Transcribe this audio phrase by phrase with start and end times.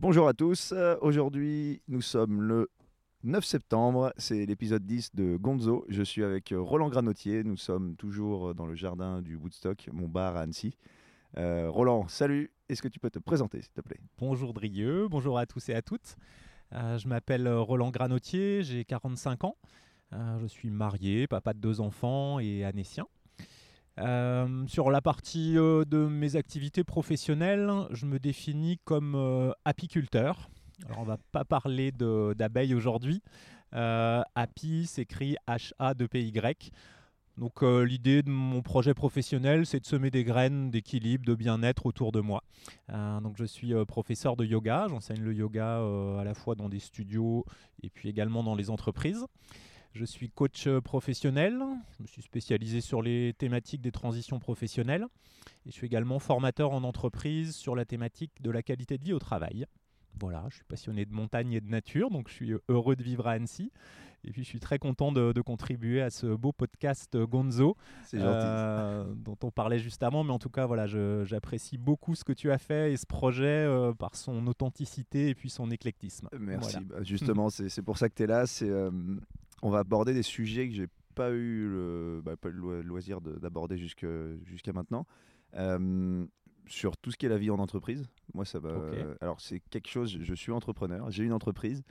[0.00, 2.70] Bonjour à tous, Euh, aujourd'hui nous sommes le
[3.24, 5.84] 9 septembre, c'est l'épisode 10 de Gonzo.
[5.88, 10.06] Je suis avec euh, Roland Granotier, nous sommes toujours dans le jardin du Woodstock, mon
[10.08, 10.74] bar à Annecy.
[11.36, 13.98] Euh, Roland, salut, est-ce que tu peux te présenter s'il te plaît?
[14.18, 16.16] Bonjour Drieux, bonjour à tous et à toutes.
[16.74, 19.56] Euh, je m'appelle euh, Roland Granotier, j'ai 45 ans.
[20.12, 23.06] Euh, je suis marié, papa de deux enfants et anécien.
[24.00, 30.50] Euh, sur la partie euh, de mes activités professionnelles, je me définis comme euh, apiculteur.
[30.86, 33.22] Alors on va pas parler d'abeilles aujourd'hui.
[33.72, 36.70] Api s'écrit H-A-2-P-Y.
[37.36, 42.12] Donc l'idée de mon projet professionnel, c'est de semer des graines d'équilibre, de bien-être autour
[42.12, 42.44] de moi.
[42.88, 45.82] Donc je suis professeur de yoga, j'enseigne le yoga
[46.20, 47.44] à la fois dans des studios
[47.82, 49.26] et puis également dans les entreprises.
[49.94, 51.58] Je suis coach euh, professionnel,
[51.96, 55.06] je me suis spécialisé sur les thématiques des transitions professionnelles
[55.66, 59.12] et je suis également formateur en entreprise sur la thématique de la qualité de vie
[59.12, 59.66] au travail.
[60.20, 63.26] Voilà, je suis passionné de montagne et de nature, donc je suis heureux de vivre
[63.28, 63.70] à Annecy.
[64.24, 67.76] Et puis je suis très content de, de contribuer à ce beau podcast euh, Gonzo,
[68.14, 70.24] euh, dont on parlait juste avant.
[70.24, 70.86] Mais en tout cas, voilà,
[71.24, 75.34] j'apprécie beaucoup ce que tu as fait et ce projet euh, par son authenticité et
[75.36, 76.28] puis son éclectisme.
[76.36, 76.86] Merci, Voilà.
[76.86, 78.46] Bah, justement c'est c'est pour ça que tu es là.
[78.46, 78.90] C'est, euh,
[79.62, 82.82] on va aborder des sujets que j'ai pas eu le, bah, pas eu le loi-
[82.82, 85.06] loisir de- d'aborder jusqu'à maintenant.
[85.54, 86.26] Euh,
[86.66, 88.06] sur tout ce qui est la vie en entreprise.
[88.34, 88.70] Moi, ça va.
[89.22, 90.18] Alors, c'est quelque chose.
[90.20, 91.10] Je suis entrepreneur.
[91.10, 91.82] J'ai une entreprise,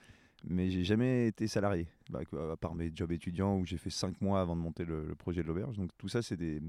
[0.48, 1.88] mais j'ai jamais été salarié.
[2.12, 5.04] Bah, à part mes jobs étudiants où j'ai fait cinq mois avant de monter le,
[5.06, 5.76] le projet de l'auberge.
[5.78, 6.62] Donc tout ça, c'est des.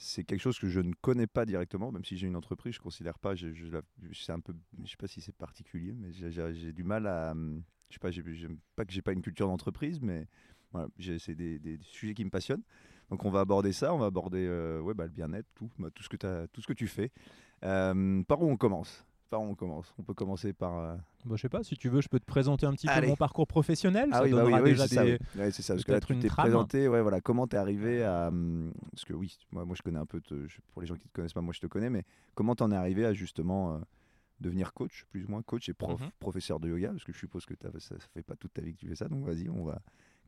[0.00, 2.80] C'est quelque chose que je ne connais pas directement, même si j'ai une entreprise, je
[2.80, 3.34] considère pas.
[3.34, 3.66] Je, je
[4.12, 4.54] c'est un peu,
[4.84, 7.32] je sais pas si c'est particulier, mais j'ai- du mal à.
[7.32, 10.26] hum, Je sais pas, j'ai- j'aime pas que j'ai pas une culture d'entreprise, mais
[10.72, 10.88] voilà,
[11.18, 12.62] c'est des, des sujets qui me passionnent.
[13.10, 15.88] Donc on va aborder ça, on va aborder euh, ouais, bah, le bien-être, tout, bah,
[15.94, 17.10] tout, ce que tout ce que tu fais.
[17.64, 19.06] Euh, par où on commence?
[19.30, 20.78] Par où on commence On peut commencer par.
[20.78, 23.02] euh, Bah, je sais pas, si tu veux, je peux te présenter un petit Allez.
[23.02, 24.08] peu mon parcours professionnel.
[24.10, 25.18] ça bah donnera oui, déjà c'est ça, des...
[25.34, 25.40] oui.
[25.40, 28.28] Ouais, c'est ça, parce que là, tu t'es présenté, ouais, voilà, comment t'es arrivé à...
[28.28, 31.06] hum, Parce que oui, moi, moi je connais un peu, te- pour les gens qui
[31.08, 32.04] te connaissent pas, moi je te connais, mais
[32.34, 33.78] comment t'en es arrivé à justement euh,
[34.40, 36.10] devenir coach, plus ou moins coach et prof, Mhm.
[36.20, 38.72] professeur de yoga, parce que je suppose que ça, ça fait pas toute ta vie
[38.72, 39.78] que tu fais ça, donc vas-y, on va...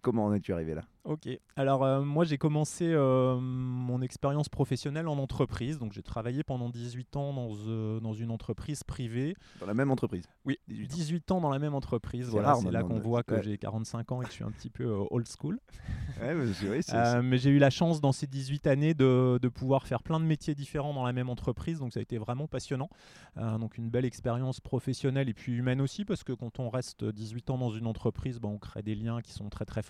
[0.03, 0.83] Comment en es-tu arrivé là?
[1.05, 1.29] Ok.
[1.57, 5.79] Alors euh, moi j'ai commencé euh, mon expérience professionnelle en entreprise.
[5.79, 9.35] Donc j'ai travaillé pendant 18 ans dans, euh, dans une entreprise privée.
[9.61, 10.25] Dans la même entreprise?
[10.45, 10.95] Oui, 18 ans.
[10.97, 12.29] 18 ans dans la même entreprise.
[12.29, 13.43] Voilà, c'est là qu'on de- voit que ouais.
[13.43, 15.59] j'ai 45 ans et que je suis un petit peu old school.
[16.21, 16.81] Ouais, mais oui,
[17.23, 20.25] mais j'ai eu la chance dans ces 18 années de, de pouvoir faire plein de
[20.27, 22.91] métiers différents dans la même entreprise, donc ça a été vraiment passionnant.
[23.37, 27.51] Donc une belle expérience professionnelle et puis humaine aussi, parce que quand on reste 18
[27.51, 29.90] ans dans une entreprise, ben, on crée des liens qui sont très très forts.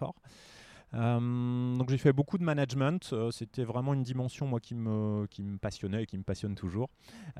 [0.92, 5.26] Euh, donc j'ai fait beaucoup de management, euh, c'était vraiment une dimension moi qui me,
[5.28, 6.88] qui me passionnait et qui me passionne toujours.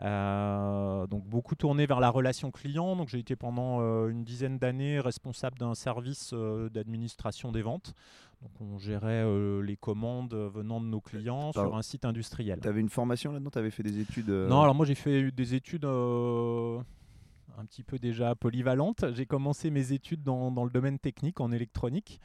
[0.02, 5.00] Euh, donc beaucoup tourné vers la relation client, donc j'ai été pendant une dizaine d'années
[5.00, 7.94] responsable d'un service d'administration des ventes.
[8.42, 12.58] Donc on gérait euh, les commandes venant de nos clients sur un site industriel.
[12.60, 13.50] T'avais une formation là-dedans?
[13.50, 16.78] T'avais fait des études euh, Non, alors moi j'ai fait des études euh,
[17.58, 19.04] un petit peu déjà polyvalentes.
[19.12, 22.18] J'ai commencé mes études dans, dans le domaine technique en électronique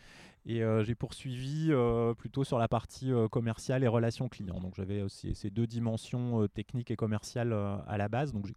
[0.46, 4.60] et euh, j'ai poursuivi euh, plutôt sur la partie euh, commerciale et relations clients.
[4.60, 8.32] Donc j'avais aussi ces deux dimensions techniques et commerciales à la base.
[8.34, 8.48] Donc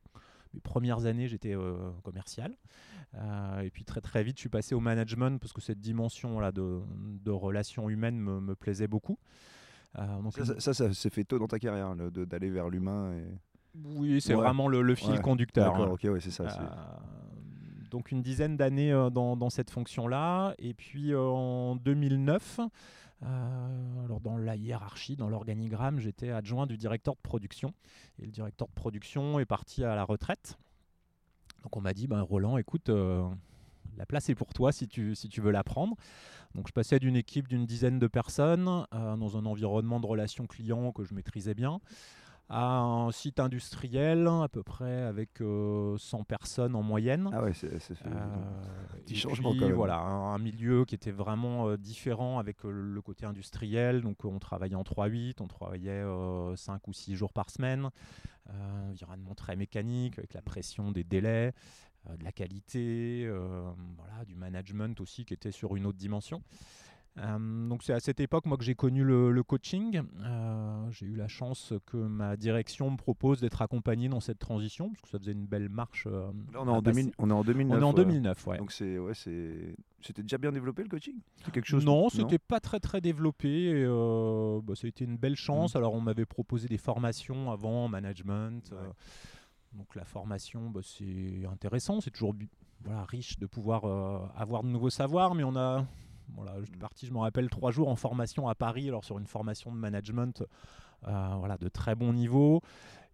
[0.54, 2.54] mes premières années j'étais euh, commercial
[3.15, 6.41] Euh, et puis très très vite je suis passé au management parce que cette dimension
[6.41, 6.81] là de,
[7.25, 9.19] de relations humaines me, me plaisait beaucoup.
[9.99, 13.15] Euh, donc Ça, ça, ça, ça s'est fait tôt dans ta carrière, d'aller vers l'humain.
[13.15, 13.25] Et...
[13.82, 14.43] oui, c'est Ouais.
[14.44, 15.22] vraiment le, le fil Ouais.
[15.22, 15.75] conducteur.
[15.76, 15.87] Hein.
[15.91, 16.44] ok, ouais, c'est ça.
[17.91, 20.54] Donc une dizaine d'années euh, dans, cette fonction-là.
[20.59, 22.60] Et puis euh, en 2009,
[23.22, 27.72] euh, alors dans la hiérarchie, dans l'organigramme, j'étais adjoint du directeur de production.
[28.21, 30.59] Et le directeur de production est parti à la retraite.
[31.62, 35.28] Donc on m'a dit, ben, Roland, écoute, la place est pour toi si tu, si
[35.28, 35.97] tu veux la prendre.
[36.55, 40.93] Donc je passais d'une équipe d'une dizaine de personnes dans un environnement de relations clients
[40.93, 41.81] que je maîtrisais bien
[42.49, 47.31] à un site industriel à peu près avec euh, 100 personnes en moyenne.
[47.33, 47.69] Ah ouais, c'est.
[47.73, 47.77] Euh,
[49.05, 49.75] petit et changement puis, quand même.
[49.75, 54.03] Voilà, un, un milieu qui était vraiment euh, différent avec euh, le côté industriel.
[54.03, 56.05] Donc on travaillait en 3-8, on travaillait
[56.56, 57.91] 5 ou 6 jours par semaine.
[58.51, 61.53] Euh, environnement très mécanique avec la pression des délais,
[62.09, 66.43] euh, de la qualité, euh, voilà, du management aussi qui était sur une autre dimension.
[67.19, 70.03] Euh, donc c'est à cette époque moi que j'ai connu le, le coaching.
[70.23, 74.88] Euh, j'ai eu la chance que ma direction me propose d'être accompagné dans cette transition
[74.91, 76.06] parce que ça faisait une belle marche.
[76.06, 77.15] euh, Là, on est, en 2000 passer.
[77.19, 77.76] on est en 2009.
[77.76, 78.05] On est en ouais.
[78.05, 78.59] 2009, ouais.
[78.59, 81.17] Donc c'est ouais, c'est c'était déjà bien développé le coaching?
[81.53, 81.85] Quelque chose.
[81.85, 83.49] non, c'était pas très très développé.
[83.70, 83.85] et,
[84.62, 85.75] bah, ça a été une belle chance.
[85.76, 88.73] Alors on m'avait proposé des formations avant en management.
[89.73, 92.35] donc la formation, bah, c'est intéressant, c'est toujours
[92.85, 93.85] voilà, riche de pouvoir
[94.37, 95.85] avoir de nouveaux savoirs, mais on a
[96.61, 99.27] je suis parti, je me rappelle, trois jours en formation à Paris, alors sur une
[99.27, 100.45] formation de management
[101.03, 102.63] voilà, de très bon niveau.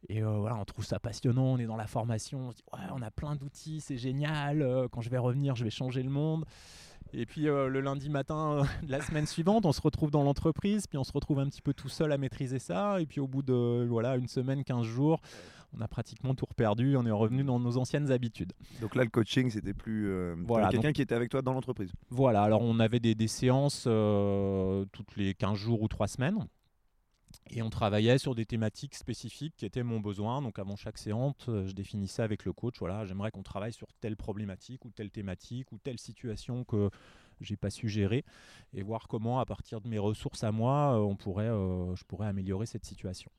[0.09, 2.87] Et voilà, on trouve ça passionnant, on est dans la formation, on se dit ouais,
[2.93, 6.45] on a plein d'outils, c'est génial, quand je vais revenir, je vais changer le monde.
[7.13, 10.99] Et puis le lundi matin de la semaine suivante, on se retrouve dans l'entreprise, puis
[10.99, 13.01] on se retrouve un petit peu tout seul à maîtriser ça.
[13.01, 15.21] Et puis au bout de voilà, une semaine, 15 jours,
[15.77, 18.53] on a pratiquement tout reperdu, on est revenu dans nos anciennes habitudes.
[18.81, 21.93] Donc là, le coaching, c'était plus euh, voilà, quelqu'un qui était avec toi dans l'entreprise.
[22.11, 26.47] Voilà, alors on avait des, séances euh, toutes les 15 jours ou 3 semaines.
[27.51, 30.41] Et on travaillait sur des thématiques spécifiques qui étaient mon besoin.
[30.41, 33.89] Donc avant chaque séance, euh, je définissais avec le coach, voilà, j'aimerais qu'on travaille sur
[34.01, 36.91] telle problématique ou telle thématique ou telle situation que
[37.41, 38.25] j'ai pas su gérer
[38.73, 42.67] et voir comment à partir de mes ressources à moi, on pourrait, je pourrais améliorer
[42.67, 43.31] cette situation.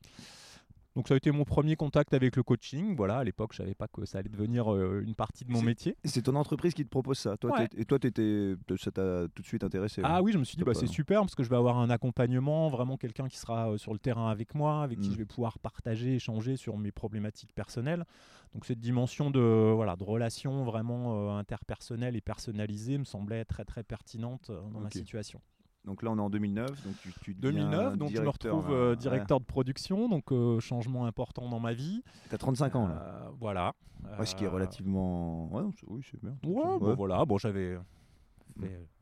[0.96, 2.96] Donc ça a été mon premier contact avec le coaching.
[2.96, 5.62] Voilà, à l'époque, je savais pas que ça allait devenir euh, une partie de mon
[5.62, 5.98] métier.
[6.06, 7.36] C'est ton entreprise qui te propose ça.
[7.36, 10.02] Toi, Et toi, étais, ça t'a tout de suite intéressé.
[10.06, 11.90] Ah oui, je me suis dit, bah, c'est super parce que je vais avoir un
[11.90, 15.14] accompagnement, vraiment quelqu'un qui sera euh, sur le terrain avec moi, avec qui mm.
[15.14, 18.06] je vais pouvoir partager, échanger sur mes problématiques personnelles.
[18.54, 23.66] Donc cette dimension de voilà de relation vraiment euh, interpersonnelle et personnalisée me semblait très
[23.66, 25.42] très pertinente dans ma situation.
[25.86, 26.84] Donc là, on est en 2009.
[26.84, 31.48] Donc tu, 2009, donc je me retrouve euh, directeur de production, donc euh, changement important
[31.48, 32.04] dans ma vie.
[32.30, 33.02] Tu as 35 ans là.
[33.02, 33.74] Euh, voilà.
[34.24, 35.48] ce qui est relativement.
[35.54, 36.36] Ouais, oui, c'est bien.
[36.44, 37.24] Ouais, bon, voilà.
[37.26, 37.78] Bon, j'avais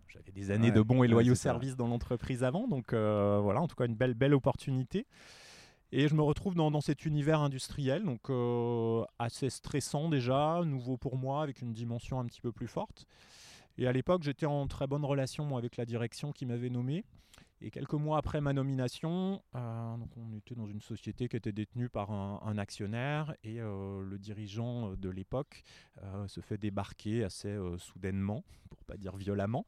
[0.08, 3.76] j'avais des années de bons et loyaux services dans l'entreprise avant, donc voilà, en tout
[3.76, 5.08] cas une belle belle opportunité.
[5.96, 8.30] Et je me retrouve dans, dans cet univers industriel, donc
[9.20, 13.08] assez stressant déjà, nouveau pour moi, avec une dimension un petit peu plus forte.
[13.78, 17.04] Et à l'époque, j'étais en très bonne relation avec la direction qui m'avait nommé.
[17.66, 21.88] Et quelques mois après ma nomination, euh, on était dans une société qui était détenue
[21.88, 25.64] par un, actionnaire et euh, le dirigeant de l'époque
[26.04, 29.66] euh, se fait débarquer assez soudainement, pour pas dire violemment.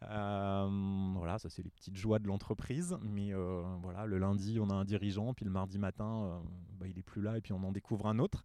[0.00, 2.96] voilà, ça c'est les petites joies de l'entreprise.
[3.02, 3.34] Mais
[3.82, 6.42] voilà, le lundi on a un dirigeant, puis le mardi matin
[6.78, 8.42] bah, il est plus là et puis on en découvre un autre.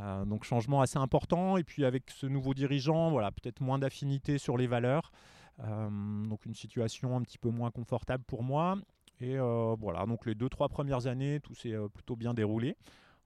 [0.00, 1.56] Euh, donc changement assez important.
[1.56, 5.12] Et puis avec ce nouveau dirigeant, voilà, peut-être moins d'affinité sur les valeurs.
[5.60, 8.76] Euh, donc une situation un petit peu moins confortable pour moi.
[9.20, 12.76] Et euh, voilà, donc les deux, trois premières années, tout s'est plutôt bien déroulé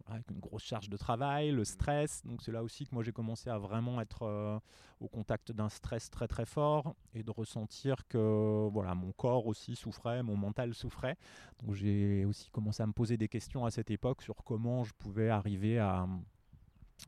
[0.08, 2.22] avec une grosse charge de travail, le stress.
[2.24, 4.60] Donc c'est là aussi que moi j'ai commencé à vraiment être
[5.00, 9.74] au contact d'un stress très très fort et de ressentir que voilà mon corps aussi
[9.74, 11.16] souffrait, mon mental souffrait.
[11.64, 14.92] Donc j'ai aussi commencé à me poser des questions à cette époque sur comment je
[14.92, 16.06] pouvais arriver à,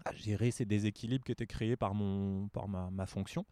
[0.05, 3.45] à gérer ces déséquilibres qui étaient créés par, mon, par ma, ma fonction.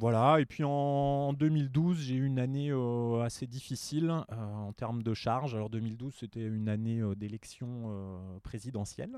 [0.00, 5.02] Voilà, et puis en 2012, j'ai eu une année euh, assez difficile euh, en termes
[5.02, 5.56] de charges.
[5.56, 7.58] Alors 2012, c'était une année euh, d'élection
[8.44, 9.16] présidentielle.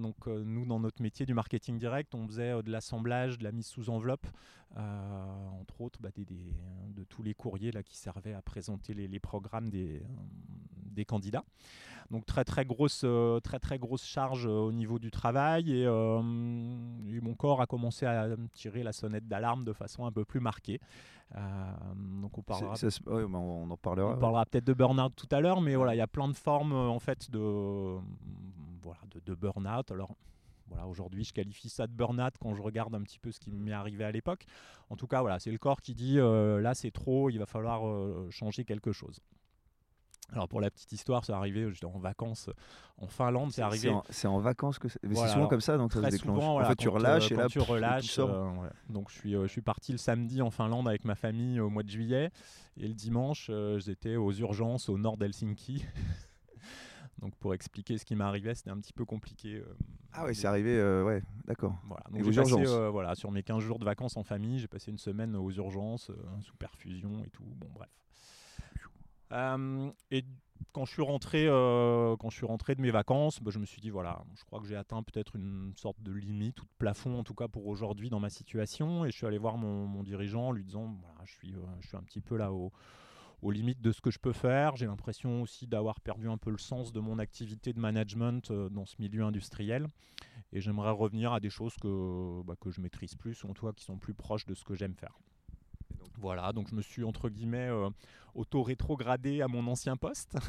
[0.00, 3.66] donc nous, dans notre métier du marketing direct, on faisait de l'assemblage, de la mise
[3.66, 4.26] sous enveloppe,
[4.76, 9.20] entre autres bah, des, de tous les courriers là, qui servaient à présenter les, les
[9.20, 10.02] programmes des,
[10.90, 11.44] des candidats.
[12.10, 16.20] Donc très très grosse, euh, très très grosse charge euh, au niveau du travail euh,
[17.08, 20.40] et, mon corps a commencé à tirer la sonnette d'alarme de façon un peu plus
[20.40, 20.80] marquée.
[21.32, 22.74] donc on parlera,
[23.06, 24.14] on en parlera.
[24.14, 26.36] On parlera peut-être de burn-out tout à l'heure, mais voilà, il y a plein de
[26.36, 27.38] formes en fait de,
[28.82, 29.92] voilà, de, de burn-out.
[29.92, 30.16] Alors
[30.70, 33.50] voilà, aujourd'hui, je qualifie ça de burn-out quand je regarde un petit peu ce qui
[33.50, 34.46] m'est arrivé à l'époque.
[34.88, 37.82] En tout cas, voilà, c'est le corps qui dit là, c'est trop, il va falloir
[38.30, 39.20] changer quelque chose.
[40.32, 42.50] Alors pour la petite histoire, c'est arrivé, j'étais en vacances
[42.98, 43.92] en Finlande, c'est arrivé.
[44.10, 46.44] C'est en, vacances que c'est souvent comme ça, donc ça se déclenche.
[46.44, 48.18] en fait, tu relâches et là, tu relâches.
[48.18, 48.48] Euh,
[48.88, 51.70] donc je suis, euh, je suis parti le samedi en Finlande avec ma famille au
[51.70, 52.30] mois de juillet
[52.76, 55.84] et le dimanche, euh, j'étais aux urgences au nord d'Helsinki.
[57.20, 59.62] donc pour expliquer ce qui m'arrivait, c'était un petit peu compliqué.
[60.12, 61.74] ah ouais, c'est arrivé, ouais, d'accord.
[61.86, 64.90] Voilà, donc j'ai passé, voilà, sur mes 15 jours de vacances en famille, j'ai passé
[64.90, 66.10] une semaine aux urgences,
[66.40, 67.44] sous perfusion et tout.
[67.56, 67.90] Bon, bref.
[69.32, 70.24] Euh, et
[70.72, 73.64] quand je suis rentré, euh, quand je suis rentré de mes vacances, bah, je me
[73.64, 76.70] suis dit voilà, je crois que j'ai atteint peut-être une sorte de limite ou de
[76.78, 79.04] plafond en tout cas pour aujourd'hui dans ma situation.
[79.04, 81.88] Et je suis allé voir mon, dirigeant en lui disant voilà, je suis, euh, je
[81.88, 82.72] suis un petit peu là au,
[83.42, 84.76] aux limites de ce que je peux faire.
[84.76, 88.86] J'ai l'impression aussi d'avoir perdu un peu le sens de mon activité de management dans
[88.86, 89.86] ce milieu industriel.
[90.52, 93.66] Et j'aimerais revenir à des choses que, bah, que je maîtrise plus, ou en tout
[93.66, 95.18] cas qui sont plus proches de ce que j'aime faire.
[96.20, 97.88] Voilà, donc je me suis entre guillemets euh,
[98.34, 100.36] auto-rétrogradé à mon ancien poste.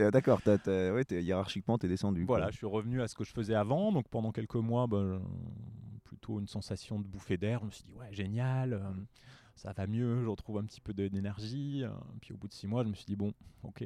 [0.00, 2.24] Ah, d'accord, ouais, hiérarchiquement tu es descendu.
[2.24, 3.92] Voilà, je suis revenu à ce que je faisais avant.
[3.92, 5.20] Donc pendant quelques mois, ben,
[6.04, 7.60] plutôt une sensation de bouffée d'air.
[7.60, 8.90] Je me suis dit, ouais, génial, euh,
[9.58, 11.82] ça va mieux, je retrouve un petit peu d'énergie.
[11.84, 11.90] Euh.
[12.20, 13.32] puis au bout de six mois, je me suis dit, bon,
[13.64, 13.84] ok,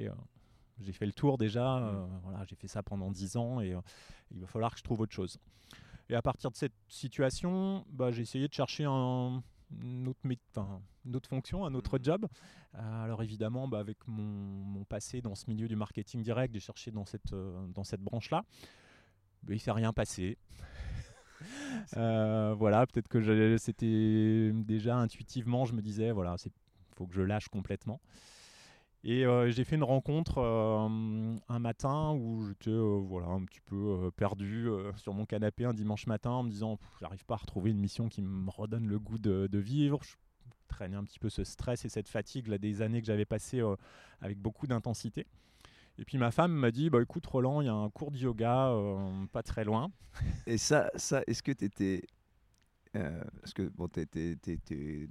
[0.81, 1.79] j'ai fait le tour déjà.
[1.79, 3.81] euh, voilà, j'ai fait ça pendant 10 ans et euh,
[4.31, 5.39] il va falloir que je trouve autre chose.
[6.09, 9.43] Et à partir de cette situation, bah, j'ai essayé de chercher un,
[9.83, 12.27] une, autre, une fonction, un autre job.
[12.75, 16.61] Euh, alors évidemment, bah, avec mon, mon passé dans ce milieu du marketing direct, j'ai
[16.61, 18.45] cherché dans cette, euh, dans cette branche-là.
[19.45, 20.39] Mais il ne s'est rien passé.
[21.97, 26.51] Euh, voilà, peut-être que c'était déjà intuitivement, je me disais, voilà, il
[26.97, 28.01] faut que je lâche complètement.
[29.05, 33.61] Et euh, j'ai fait une rencontre euh, un matin où j'étais euh, voilà, un petit
[33.61, 37.73] peu perdu sur mon canapé un dimanche matin en me disant j'arrive pas à retrouver
[37.73, 40.01] une mission qui me redonne le goût de, vivre.
[40.05, 40.15] Je
[40.69, 43.61] traînais un petit peu ce stress et cette fatigue là, des années que j'avais passées
[44.21, 45.27] avec beaucoup d'intensité.
[45.99, 48.19] Et puis ma femme m'a dit bah, écoute Roland, il y a un cours de
[48.19, 49.91] yoga euh, pas très loin.
[50.47, 52.03] Et ça, ça est-ce que tu étais.
[52.93, 54.37] parce que bon, tu étais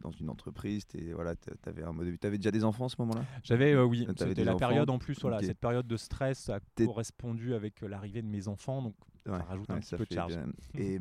[0.01, 3.23] dans une entreprise, t'es- voilà, tu avais, déjà des enfants à ce moment-là?
[3.43, 4.59] J'avais, euh, oui, c'était la enfants?
[4.67, 8.47] période en plus, voilà, cette période de stress a correspondu avec euh, l'arrivée de mes
[8.47, 8.95] enfants, donc
[9.27, 10.33] Ouais, rajoute un petit ça peu de charge.
[10.35, 10.45] bien.
[10.75, 10.99] Et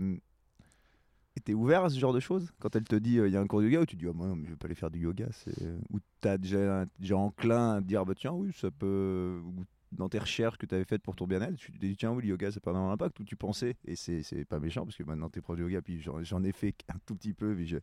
[1.38, 3.40] t'es ouvert à ce genre de choses Quand elle te dit euh, il y a
[3.40, 4.90] un cours de yoga, ou tu dis oh, moi mais je vais pas aller faire
[4.90, 5.28] du yoga
[5.62, 9.40] euh, Ou t'as déjà, déjà enclin à dire bah tiens, oui, ça peut.
[9.44, 12.12] Ou dans tes recherches que tu avais faites pour ton bien-être, tu te dis tiens,
[12.12, 14.60] oui, le yoga ça peut avoir un impact, ou tu pensais, et c'est, c'est pas
[14.60, 17.34] méchant parce que maintenant t'es prof de yoga, puis j'en, ai fait un tout petit
[17.34, 17.78] peu, puis je-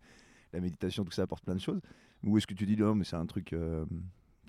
[0.53, 1.81] la méditation, tout ça apporte plein de choses.
[2.23, 3.53] Ou est-ce que tu dis non, mais c'est un truc.
[3.53, 3.85] euh,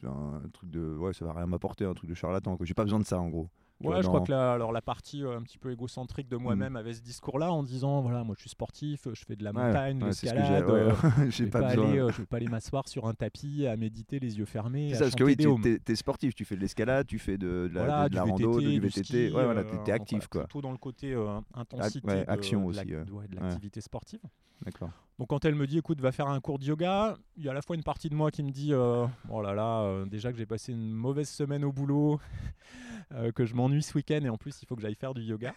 [0.05, 2.85] un, truc de ouais ça va rien m'apporter un truc de charlatan quoi j'ai pas
[2.85, 3.49] besoin de ça en gros
[3.81, 6.75] Ouais, je crois que la, alors la partie euh, un petit peu égocentrique de moi-même
[6.75, 10.03] avait ce discours-là en disant voilà, moi je suis sportif, je fais de la montagne,
[10.03, 10.65] ouais, j'ai- l'escalade.
[10.69, 10.91] ouais, euh,
[11.31, 13.77] je vais pas pas aller, euh, je vais pas aller m'asseoir sur un tapis à
[13.77, 14.89] méditer les yeux fermés.
[14.91, 17.69] C'est ça, parce que oui, tu es, sportif, tu fais de l'escalade, tu fais de,
[17.69, 19.71] de la, Voilà, de la du rando, VTT, du du VTT, ski, ouais, voilà, t'es,
[19.71, 20.43] t'es donc actif voilà, quoi.
[20.45, 21.15] Plutôt dans le côté
[21.55, 24.21] intensité, de- action de, aussi, de l'activité sportive.
[24.65, 24.91] D'accord.
[25.19, 27.51] Donc quand elle me dit écoute va faire un cours de yoga, il y a
[27.51, 30.07] à la fois une partie de moi qui me dit euh, oh là là euh,
[30.07, 32.21] déjà que j'ai passé une mauvaise semaine au boulot,
[33.13, 35.23] euh, que je m'ennuie ce week-end et en plus il faut que j'aille faire du
[35.23, 35.55] yoga.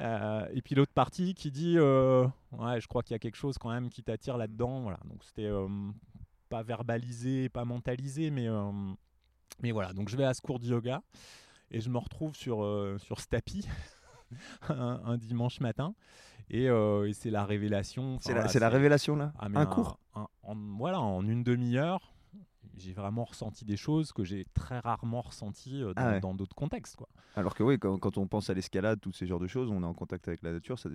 [0.00, 3.70] Et puis l'autre partie qui dit ouais je crois qu'il y a quelque chose quand
[3.70, 4.80] même qui t'attire là-dedans.
[4.80, 5.50] Voilà donc c'était
[6.48, 8.46] pas verbalisé, pas mentalisé mais
[9.60, 11.02] mais voilà donc je vais à ce cours de yoga
[11.70, 12.58] et je me retrouve sur
[13.00, 13.68] sur ce tapis
[14.68, 15.94] un, un dimanche matin
[16.50, 18.18] et, euh, et c'est la révélation.
[18.20, 19.32] C'est, la, révélation là?
[19.38, 19.98] Ah, Un cours?
[20.14, 22.12] un- en, Voilà, en une demi-heure,
[22.76, 26.20] j'ai vraiment ressenti des choses que j'ai très rarement ressenties euh, dans, Ah ouais.
[26.20, 26.96] dans d'autres contextes.
[26.96, 27.08] Quoi.
[27.36, 29.82] Alors que oui, quand, quand on pense à l'escalade, tous ces genres de choses, on
[29.82, 30.88] est en contact avec la nature, ça,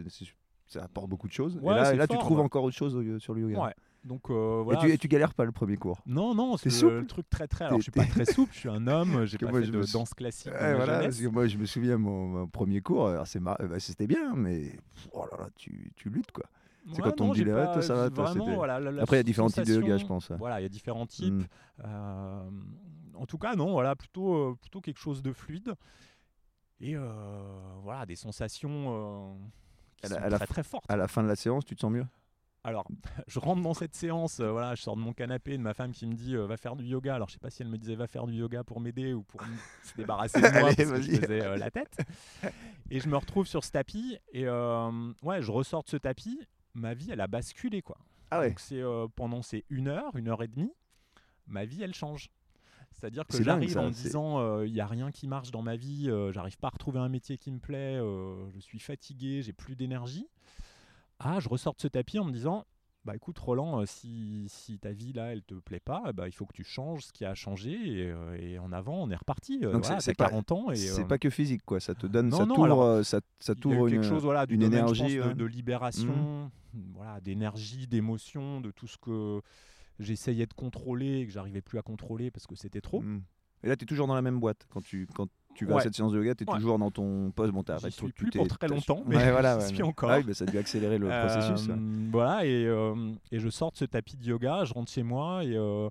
[0.82, 1.58] apporte beaucoup de choses.
[1.62, 2.44] Ouais, et là, tu trouves ouais.
[2.44, 3.74] encore autre chose au- sur le yoga.
[4.04, 6.02] Donc euh, Et, tu, et tu galères pas le premier cours.
[6.06, 7.66] Non, non, c'est le, le truc très très.
[7.66, 9.72] Alors je suis pas très souple, je suis un homme, j'ai pas moi, fait je
[9.72, 10.52] de danse classique.
[10.52, 11.06] dans Ouais, ma voilà, jeunesse.
[11.16, 14.78] parce que moi je me souviens mon, mon premier cours, mar- bah, c'était bien, mais
[15.14, 16.44] oh là là, tu, tu luttes quoi.
[16.92, 18.56] c'est Ouais, quand on non, me dit, ouais, pas- ça va, j'ai toi, vraiment, c'était-
[18.58, 20.32] voilà, la- la Après il y a différents types de yoga, je pense.
[20.38, 21.34] Voilà, il y a différents types.
[21.34, 21.46] Mm.
[21.86, 22.50] Euh,
[23.16, 25.76] en tout cas, non, voilà, plutôt, euh, plutôt quelque chose de fluide.
[26.82, 26.98] Et
[27.82, 29.38] voilà, des sensations
[29.96, 30.86] qui À la- sont à très très fortes.
[30.92, 32.06] À la fin de la séance, tu te sens mieux?
[32.65, 32.88] Alors,
[33.27, 35.91] je rentre dans cette séance, euh, voilà, je sors de mon canapé, de ma femme
[35.91, 37.15] qui me dit euh, va faire du yoga.
[37.15, 39.24] Alors, je sais pas si elle me disait va faire du yoga pour m'aider ou
[39.24, 39.41] pour
[39.84, 41.20] se débarrasser de moi Allez, parce que je vas-y.
[41.20, 41.98] faisais euh, la tête.
[42.89, 46.39] Et je me retrouve sur ce tapis et ouais, je ressors de ce tapis.
[46.74, 47.98] Ma vie, elle a basculé quoi.
[48.32, 48.50] Ah ouais.
[48.50, 48.82] Donc c'est
[49.15, 50.74] pendant ces une heure, une heure et demie,
[51.48, 52.29] ma vie elle change.
[52.91, 56.10] C'est-à-dire que j'arrive en me disant il n'y a rien qui marche dans ma vie,
[56.32, 57.98] j'arrive pas à retrouver un métier qui me plaît,
[58.53, 60.27] je suis fatigué, j'ai plus d'énergie.
[61.25, 62.65] Ah, je ressors de ce tapis en me disant
[63.06, 66.32] bah écoute Roland, euh, si, si ta vie là elle te plaît pas, bah, il
[66.32, 69.15] faut que tu changes ce qui a changé et, euh, et en avant on est
[69.15, 69.60] reparti.
[69.62, 71.63] Euh, Donc voilà, c'est- c'est t'as pas- 40 ans et C'est euh, pas que physique
[71.65, 74.62] quoi, ça te donne, non, ça non, t'ouvre, ça, ça quelque une, chose voilà, une
[74.62, 75.34] domaine, énergie, pense, de, ouais.
[75.36, 76.50] de libération,
[76.94, 79.42] voilà, d'énergie, d'émotion, de tout ce que
[80.00, 83.01] j'essayais de contrôler et que j'arrivais plus à contrôler parce que c'était trop.
[83.01, 83.22] Mm.
[83.63, 84.65] Et là, tu es toujours dans la même boîte.
[84.70, 86.58] Quand tu, quand tu vas à cette séance de yoga, tu es Ouais.
[86.58, 87.52] toujours dans ton poste.
[87.54, 90.10] Bon, t'as arrêté, plus pour très longtemps, mais Ouais, voilà, suis encore.
[90.12, 91.70] Ah bah, ça a dû accélérer le processus.
[91.70, 91.80] Euh, ouais.
[92.12, 95.44] Voilà, et, euh, et je sors de ce tapis de yoga, je rentre chez moi
[95.44, 95.90] et euh,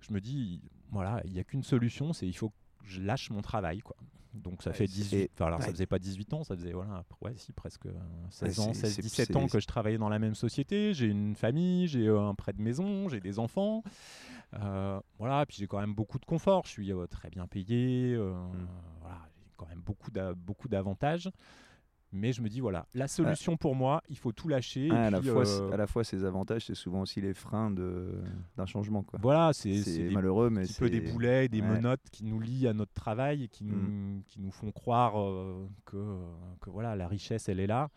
[0.00, 2.54] je me dis, voilà, il n'y a qu'une solution, c'est il faut que
[2.84, 3.80] je lâche mon travail.
[3.80, 3.96] Quoi.
[4.34, 6.72] Donc ça Ouais, fait c'est- 18, enfin alors ça faisait pas 18 ans, ça faisait
[6.72, 7.92] voilà, ouais, si, presque euh,
[8.30, 10.34] 16 Ouais, ans, c'est- 16, c'est- 17 c'est- ans que je travaillais dans la même
[10.34, 13.82] société, j'ai une famille, j'ai euh, un prêt de maison, j'ai des enfants.
[14.54, 18.14] Euh, voilà, puis j'ai quand même beaucoup de confort, je suis euh, très bien payé,
[18.14, 18.66] euh, Mm.
[19.62, 21.30] Quand même beaucoup d'a- beaucoup d'avantages.
[22.14, 24.88] Mais je me dis, voilà, la solution pour moi, il faut tout lâcher.
[24.88, 27.00] et Ah, à, la puis, fois, euh, c'est- à la fois, ces avantages, c'est souvent
[27.00, 28.20] aussi les freins de-
[28.54, 29.02] d'un changement.
[29.02, 29.18] Quoi.
[29.22, 31.68] voilà, c'est C'est c'est malheureux, mais petit peu des c'est- boulets, des ouais.
[31.68, 34.22] menottes qui nous lient à notre travail et qui nous, Mm.
[34.26, 36.18] qui nous font croire euh, que, euh,
[36.60, 37.88] que voilà, la richesse, elle est là,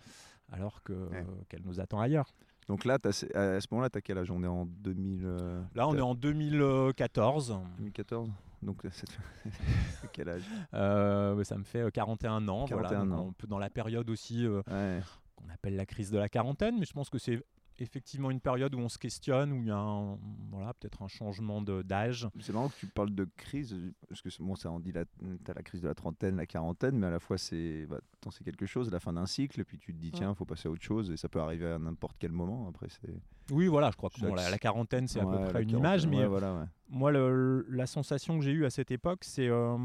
[0.49, 1.09] alors que, euh,
[1.49, 2.31] qu'elle nous attend ailleurs.
[2.69, 4.31] Donc là, t'as- à ce moment-là, tu as quel âge?
[4.31, 7.59] On est en 2000, euh, Là, on est en 2014.
[7.77, 8.31] 2014
[8.65, 9.07] Donc, fait
[10.11, 10.43] quel âge?
[10.73, 12.65] Euh, ça me fait euh, 41 ans.
[12.65, 13.29] voilà, 41 donc ans.
[13.29, 14.99] un peu dans la période aussi euh, Ouais.
[15.35, 17.43] qu'on appelle la crise de la quarantaine, mais je pense que c'est
[17.79, 20.17] effectivement une période où on se questionne, où il y a un-
[20.49, 22.27] voilà, peut-être un changement de- d'âge.
[22.39, 23.75] C'est marrant que tu parles de crise,
[24.07, 25.03] parce que c'est- bon, ça en dit, la,
[25.43, 27.99] t'as la crise de la trentaine, la quarantaine, mais à la fois c'est, bah,
[28.31, 30.67] c'est quelque chose, la fin d'un cycle, et puis tu te dis tiens, faut passer
[30.67, 32.67] à autre chose, et ça peut arriver à n'importe quel moment.
[32.69, 33.13] Après, c'est
[33.51, 36.19] Oui, voilà, je crois que bon, la, quarantaine, c'est à peu près une image, mais
[36.19, 36.65] ouais, voilà, ouais.
[36.89, 39.77] moi, le- la sensation que j'ai eue à cette époque, c'est euh,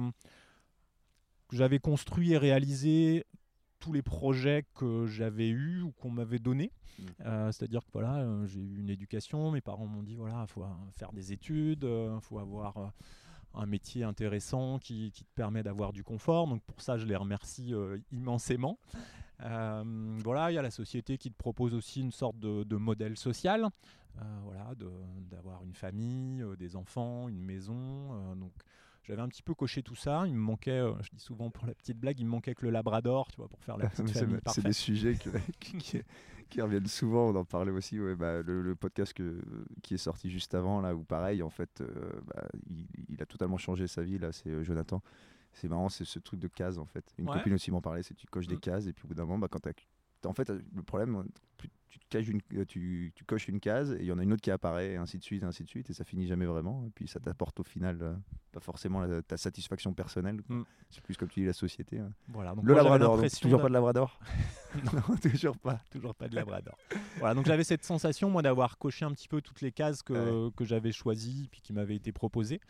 [1.48, 3.24] que j'avais construit et réalisé
[3.80, 6.70] tous les projets que j'avais eus ou qu'on m'avait donnés.
[6.98, 7.02] Mm.
[7.26, 10.52] Euh, C'est-à-dire que voilà, euh, j'ai eu une éducation, mes parents m'ont dit voilà, il
[10.52, 12.86] faut euh, faire des études, il faut avoir euh,
[13.54, 16.46] un métier intéressant qui, qui te permet d'avoir du confort.
[16.46, 18.78] Donc pour ça, je les remercie euh, immensément.
[19.42, 22.76] Euh, voilà, il y a la société qui te propose aussi une sorte de, de
[22.76, 23.68] modèle social,
[24.18, 24.74] euh, voilà,
[25.30, 27.74] d'avoir une famille, euh, des enfants, une maison.
[28.12, 28.52] euh, donc
[29.10, 30.24] j'avais un petit peu coché tout ça.
[30.26, 32.64] Il me manquait, euh, je dis souvent pour la petite blague, il me manquait que
[32.64, 36.02] le Labrador, tu vois, pour faire la petite famille c'est des sujets que- qui, qui-
[36.48, 37.28] qui reviennent souvent.
[37.30, 38.00] On en parlait aussi.
[38.00, 39.40] ouais, bah, le, le podcast que,
[39.82, 43.26] qui est sorti juste avant, là, où pareil, en fait, euh, bah, il, il a
[43.26, 44.18] totalement changé sa vie.
[44.18, 45.02] Là, c'est euh, Jonathan.
[45.52, 47.04] C'est marrant, c'est ce truc de case en fait.
[47.18, 47.36] Une Ouais.
[47.36, 48.60] copine aussi m'en parlait, c'est tu coches des Mm.
[48.60, 49.72] cases et puis au bout d'un moment, bah, quand t'as-
[50.20, 51.24] t'as- en fait, le problème,
[51.56, 54.18] plus tu, te caches une, euh, tu, tu coches une case et il y en
[54.18, 56.04] a une autre qui apparaît, et ainsi de suite, et ainsi de suite, et ça
[56.04, 56.84] finit jamais vraiment.
[56.86, 58.14] Et puis ça t'apporte au final euh,
[58.52, 60.40] pas forcément la- ta satisfaction personnelle.
[60.48, 60.62] Mm.
[60.90, 62.00] C'est plus comme tu dis la société.
[62.00, 62.08] ouais.
[62.28, 64.18] Voilà, donc Le moi, Labrador, donc, toujours pas de Labrador
[64.94, 65.80] Non, toujours pas.
[65.90, 66.78] toujours pas de Labrador.
[67.18, 70.48] voilà, donc j'avais cette sensation, moi, d'avoir coché un petit peu toutes les cases que,
[70.50, 72.60] que j'avais choisies puis qui m'avaient été proposées.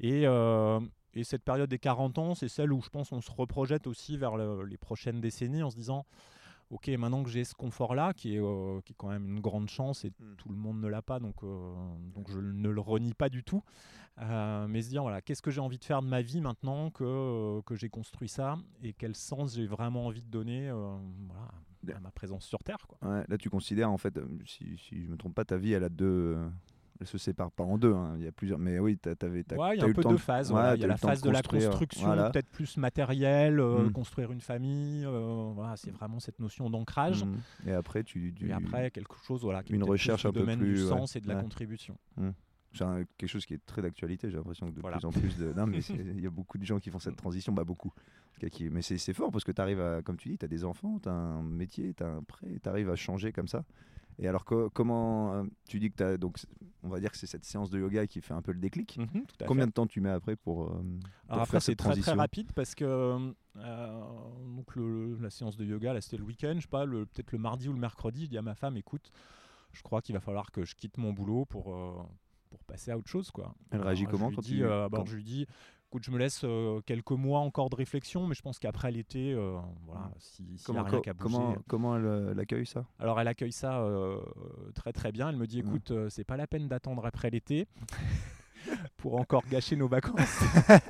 [0.00, 0.80] Et, euh,
[1.14, 4.16] et cette période des 40 ans, c'est celle où je pense on se reprojette aussi
[4.16, 6.06] vers le- les prochaines décennies en se disant
[6.70, 9.68] Ok, maintenant que j'ai ce confort-là, qui, est, euh, qui est quand même une grande
[9.70, 10.36] chance et Mm.
[10.36, 11.74] tout le monde ne l'a pas, donc, euh,
[12.14, 13.62] donc je ne le renie pas du tout.
[14.20, 16.90] Euh, mais se dire voilà, qu'est-ce que j'ai envie de faire de ma vie maintenant
[16.90, 22.00] que, que j'ai construit ça et quel sens j'ai vraiment envie de donner voilà, à
[22.00, 22.84] ma présence sur Terre.
[22.88, 22.98] Quoi.
[23.08, 25.84] Ouais, là, tu considères, en fait, si, si je me trompe pas, ta vie, elle
[25.84, 26.36] a deux.
[27.00, 27.92] Elle se sépare pas en deux.
[27.94, 28.58] hein, Il y a plusieurs.
[28.58, 29.44] Mais oui, t'as- t'avais.
[29.44, 30.50] t'as- Ouais, il y a un peu temps de de- phases.
[30.52, 30.74] ouais.
[30.76, 32.30] Il y a la temps de phase de la construction, voilà.
[32.30, 33.92] peut-être plus matérielle, euh, Mm.
[33.92, 35.04] construire une famille.
[35.04, 37.24] euh, voilà, c'est vraiment cette notion d'ancrage.
[37.24, 37.38] Mhm.
[37.66, 38.32] Et après, tu.
[38.34, 40.82] tu- Et après, quelque chose voilà, qui Une recherche plus un peu domaine plus, du
[40.82, 41.96] ouais, sens et de la contribution.
[42.74, 44.98] C'est un- quelque chose qui est très d'actualité, j'ai l'impression que de Voilà.
[44.98, 45.52] plus en plus de.
[45.54, 47.92] Non, mais c'est- il y a beaucoup de gens qui font cette transition, bah beaucoup.
[48.52, 50.48] Qui- Mais c'est c'est fort parce que tu arrives à, comme tu dis, tu as
[50.48, 53.48] des enfants, tu as un métier, tu as un prêt, tu arrives à changer comme
[53.48, 53.64] ça.
[54.20, 55.32] Et alors, co- comment.
[55.34, 56.16] euh, Tu dis que tu as.
[56.18, 56.38] Donc,
[56.82, 58.96] on va dire que c'est cette séance de yoga qui fait un peu le déclic.
[58.98, 59.68] Mhm, tout à Combien fait.
[59.68, 60.64] de temps tu mets après pour.
[60.64, 60.78] euh, Alors
[61.28, 64.00] pour après, faire c'est très très transition rapide parce que euh,
[64.56, 67.38] donc le- la séance de yoga, là, c'était le week-end, je sais pas, peut-être le
[67.38, 69.10] mardi ou le mercredi, je dis à ma femme, écoute,
[69.72, 71.92] je crois qu'il va falloir que je quitte mon boulot pour, euh,
[72.50, 73.30] pour passer à autre chose.
[73.30, 73.54] Quoi.
[73.70, 75.46] Elle réagit Alors, comment je lui quand dis, tu- euh, bah, Je lui dis,
[75.90, 79.32] écoute, je me laisse euh, quelques mois encore de réflexion, mais je pense qu'après l'été,
[79.32, 80.60] euh, voilà, si, s'il y a.
[80.66, 81.14] Comment, rien co- bouger.
[81.18, 82.84] comment, comment elle, euh, elle accueille ça?
[82.98, 84.18] Alors elle accueille ça euh,
[84.74, 85.28] très très bien.
[85.30, 85.66] Elle me dit Ouais.
[85.68, 87.66] écoute, euh, c'est pas la peine d'attendre après l'été
[88.98, 90.40] pour encore gâcher nos vacances.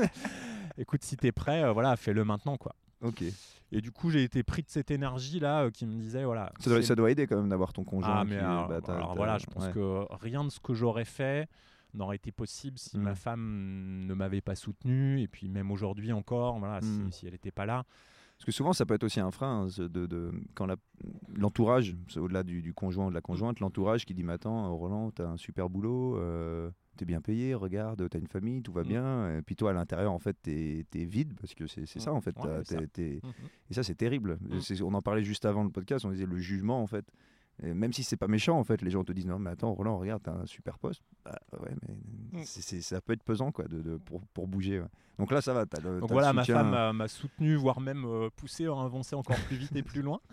[0.79, 2.75] écoute, si t'es prêt, voilà, fais-le maintenant quoi.
[3.03, 3.23] Ok.
[3.71, 6.51] Et du coup, j'ai été pris de cette énergie là euh, qui me disait voilà.
[6.59, 8.17] Ça doit, c'est- ça doit aider quand même d'avoir ton conjoint.
[8.21, 9.73] ah mais qui- alors, bah, alors voilà, je pense ouais.
[9.73, 11.49] que rien de ce que j'aurais fait
[11.95, 13.03] n'aurait été possible si Mm.
[13.03, 17.13] ma femme ne m'avait pas soutenu et puis même aujourd'hui encore, voilà, si- Mm.
[17.13, 17.85] si, elle n'était pas là.
[18.37, 20.67] Parce que souvent, ça peut être aussi un frein hein, de, de- quand
[21.35, 25.11] l'entourage, au-delà du, du conjoint ou de la conjointe, l'entourage qui dit Mais attends, Roland,
[25.11, 28.89] t'as un super boulot, euh, t'es bien payé, regarde, t'as une famille, tout va Mm.
[28.89, 29.39] bien.
[29.39, 32.13] Et puis toi, à l'intérieur, en fait, t'es es vide parce que c'est c'est ça,
[32.13, 32.17] Mm.
[32.17, 32.37] en fait.
[32.39, 32.81] Ouais, ça.
[32.81, 32.89] Mhm.
[33.71, 34.39] Et ça, c'est terrible.
[34.41, 34.61] Mm.
[34.85, 37.11] On en parlait juste avant le podcast, on disait le jugement, en fait.
[37.63, 39.73] Et même si c'est pas méchant, en fait, les gens te disent non, mais attends,
[39.73, 41.03] Roland, regarde, t'as un super poste.
[41.25, 41.71] Bah, ouais,
[42.33, 42.45] mais Mm.
[42.45, 44.81] ça peut être pesant, quoi, de, de- pour, pour bouger.
[44.81, 44.87] ouais.
[45.19, 45.65] Donc là, ça va.
[45.83, 49.37] Le, Donc le voilà, ma femme m'a- soutenu, voire même euh, poussé à avancer encore
[49.47, 50.21] plus vite et plus loin.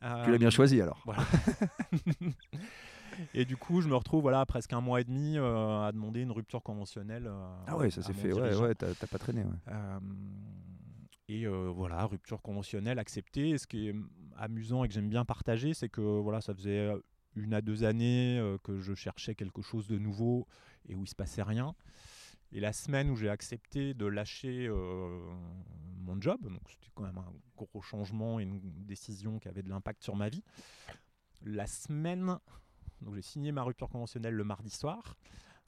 [0.00, 1.02] Tu l'as bien Euh, choisi alors.
[1.04, 1.24] Voilà.
[3.34, 6.20] et du coup, je me retrouve voilà, presque un mois et demi euh, à demander
[6.20, 7.28] une rupture conventionnelle.
[7.66, 8.32] Ah ouais, ça s'est fait.
[8.32, 8.62] Ouais, dirigeant.
[8.62, 9.42] ouais, t'as t'as pas traîné.
[9.42, 9.72] Ouais.
[11.28, 13.58] Et euh, voilà, rupture conventionnelle acceptée.
[13.58, 16.78] Ce qui est mm, amusant et que j'aime bien partager, c'est que voilà, ça faisait
[16.78, 16.98] euh,
[17.36, 20.46] une à deux années euh, que je cherchais quelque chose de nouveau
[20.88, 21.74] et où il se passait rien.
[22.50, 24.70] Et la semaine où j'ai accepté de lâcher
[25.98, 29.68] mon job, donc c'était quand même un gros changement et une décision qui avait de
[29.68, 30.42] l'impact sur ma vie.
[31.42, 32.38] La semaine,
[33.02, 35.18] donc j'ai signé ma rupture conventionnelle le mardi soir.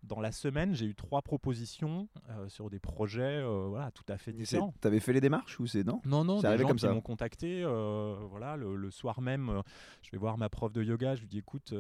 [0.03, 4.17] Dans la semaine, j'ai eu trois propositions euh, sur des projets euh, voilà, tout à
[4.17, 4.73] fait différents.
[4.81, 6.01] T'avais fait les démarches ou c'est non?
[6.05, 6.93] Non, non, des gens comme qui ça.
[6.93, 7.63] m'ont contacté.
[7.63, 9.63] euh, voilà, le, le soir même,
[10.03, 11.15] je vais voir ma prof de yoga.
[11.15, 11.75] Je lui dis écoute,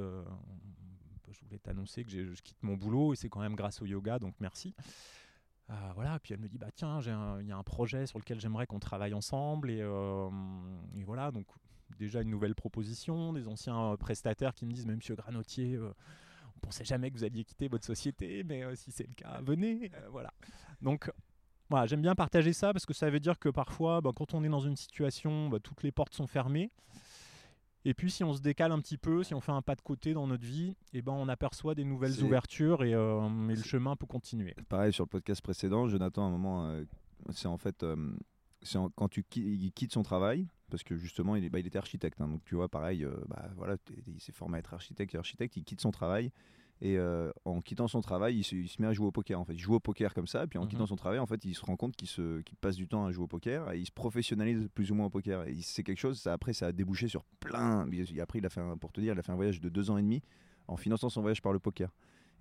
[1.32, 4.18] je voulais t'annoncer que je quitte mon boulot et c'est quand même grâce au yoga,
[4.18, 4.74] donc merci.
[5.70, 7.00] Euh, voilà, puis elle me dit bah tiens,
[7.40, 10.28] il y a un projet sur lequel j'aimerais qu'on travaille ensemble et, euh,
[10.96, 11.46] et, voilà donc
[11.98, 15.78] déjà une nouvelle proposition, des anciens prestataires qui me disent mais Monsieur Granotier,
[16.62, 19.90] on pensait jamais que vous alliez quitter votre société, mais si c'est le cas, venez,
[20.10, 20.32] voilà.
[20.82, 21.10] Donc
[21.70, 24.42] voilà, j'aime bien partager ça parce que ça veut dire que parfois, bah, quand on
[24.42, 26.72] est dans une situation, bah, toutes les portes sont fermées.
[27.84, 29.80] Et puis si on se décale un petit peu, si on fait un pas de
[29.80, 33.96] côté dans notre vie, eh ben, on aperçoit des nouvelles ouvertures et, euh, le chemin
[33.96, 34.54] peut continuer.
[34.68, 36.84] Pareil sur le podcast précédent, Jonathan, à un moment, euh,
[37.30, 37.96] c'est en fait euh,
[38.96, 42.28] quand tu il quitte son travail, parce que justement il, bah, il était architecte, hein,
[42.28, 45.64] donc tu vois pareil, bah, voilà, il s'est formé à être architecte, et architecte, il
[45.64, 46.30] quitte son travail
[46.82, 49.38] et euh, en quittant son travail, il se, met à jouer au poker.
[49.38, 50.46] En fait, il joue au poker comme ça.
[50.46, 50.68] Puis en mhm.
[50.68, 53.24] quittant son travail, en fait, il se rend compte qu'il passe du temps à jouer
[53.24, 55.46] au poker et il se professionnalise plus ou moins au poker.
[55.46, 56.20] Et c'est quelque chose.
[56.20, 57.86] Ça, après, ça a débouché sur plein.
[58.20, 59.90] Après, il a fait un, pour te dire, il a fait un voyage de deux
[59.90, 60.22] ans et demi
[60.68, 61.90] en finançant son voyage par le poker.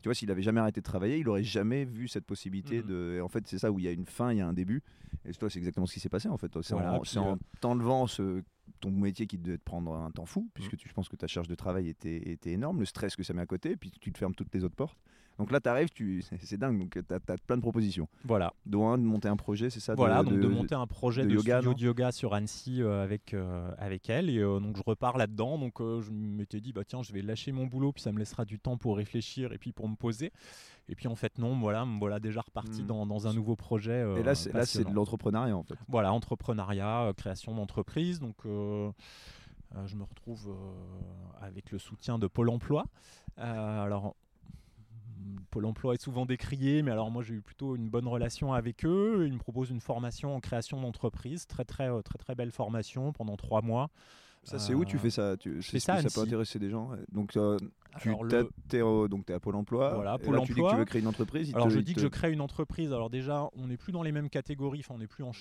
[0.01, 2.88] Tu vois, s'il avait jamais arrêté de travailler, il aurait jamais vu cette possibilité mhm.
[2.88, 3.21] de.
[3.21, 4.81] en fait, c'est ça où il y a une fin, il y a un début.
[5.25, 6.51] Et toi, c'est exactement ce qui s'est passé en fait.
[6.62, 8.43] C'est en, en euh, t'enlevant ce
[8.79, 10.77] ton métier qui devait te prendre un temps fou, puisque mm.
[10.77, 13.33] tu, je pense que ta charge de travail était, était énorme, le stress que ça
[13.33, 14.97] met à côté, puis tu te fermes toutes les autres portes.
[15.39, 16.21] Donc là, tu arrives, tu...
[16.21, 18.10] c'est dingue, donc tu as, plein de propositions.
[18.25, 18.54] Voilà.
[18.65, 21.25] Dont un, de monter un projet, c'est ça Voilà, de, donc de, monter un projet
[21.25, 24.30] de, yoga, studio de yoga sur Annecy euh, avec, euh, avec elle.
[24.30, 25.58] Et euh, donc je repars là-dedans.
[25.58, 28.43] Donc je m'étais dit, bah tiens, je vais lâcher mon boulot, puis ça me laissera
[28.43, 30.34] du temps pour réfléchir et puis pour me poser.
[30.89, 32.88] Et puis en fait, non, voilà, voilà déjà reparti mm.
[32.88, 34.06] dans, dans, un nouveau projet.
[34.17, 35.75] et là, c'est de l'entrepreneuriat en fait.
[35.88, 38.19] Voilà, entrepreneuriat, création d'entreprise.
[38.19, 38.36] Donc.
[39.75, 42.86] Euh, je me retrouve euh, avec le soutien de Pôle Emploi.
[43.38, 44.15] Euh, alors,
[45.51, 48.85] Pôle emploi est souvent décrié, mais alors moi j'ai eu plutôt une bonne relation avec
[48.85, 49.23] eux.
[49.25, 53.37] Ils me proposent une formation en création d'entreprise, très très très très belle formation pendant
[53.37, 53.89] trois mois.
[54.43, 56.91] Ça, c'est où tu fais ça tu, fais ça, ça peut intéresser des gens.
[57.12, 57.58] Donc, euh,
[57.99, 59.93] tu es, donc, es à Pôle emploi.
[59.95, 60.45] Voilà, Pôle emploi.
[60.45, 61.54] Tu dis que tu veux créer une entreprise.
[61.56, 62.93] Alors, je dis que je crée une entreprise.
[62.93, 64.80] Alors, déjà, on n'est plus dans les mêmes catégories.
[64.80, 65.32] Enfin, on n'est plus en,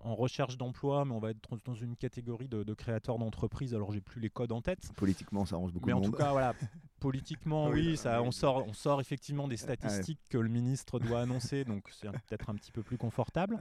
[0.00, 3.74] en recherche d'emploi, mais on va être dans une catégorie de, de créateurs d'entreprise.
[3.74, 4.90] Alors, j'ai plus les codes en tête.
[4.96, 6.04] Politiquement, ça arrange beaucoup mais de monde.
[6.04, 6.54] Mais en tout cas, voilà,
[7.00, 11.64] politiquement, oui, ça, on, sort, on sort effectivement des statistiques que le ministre doit annoncer.
[11.64, 13.58] Donc, c'est peut-être un petit peu plus confortable.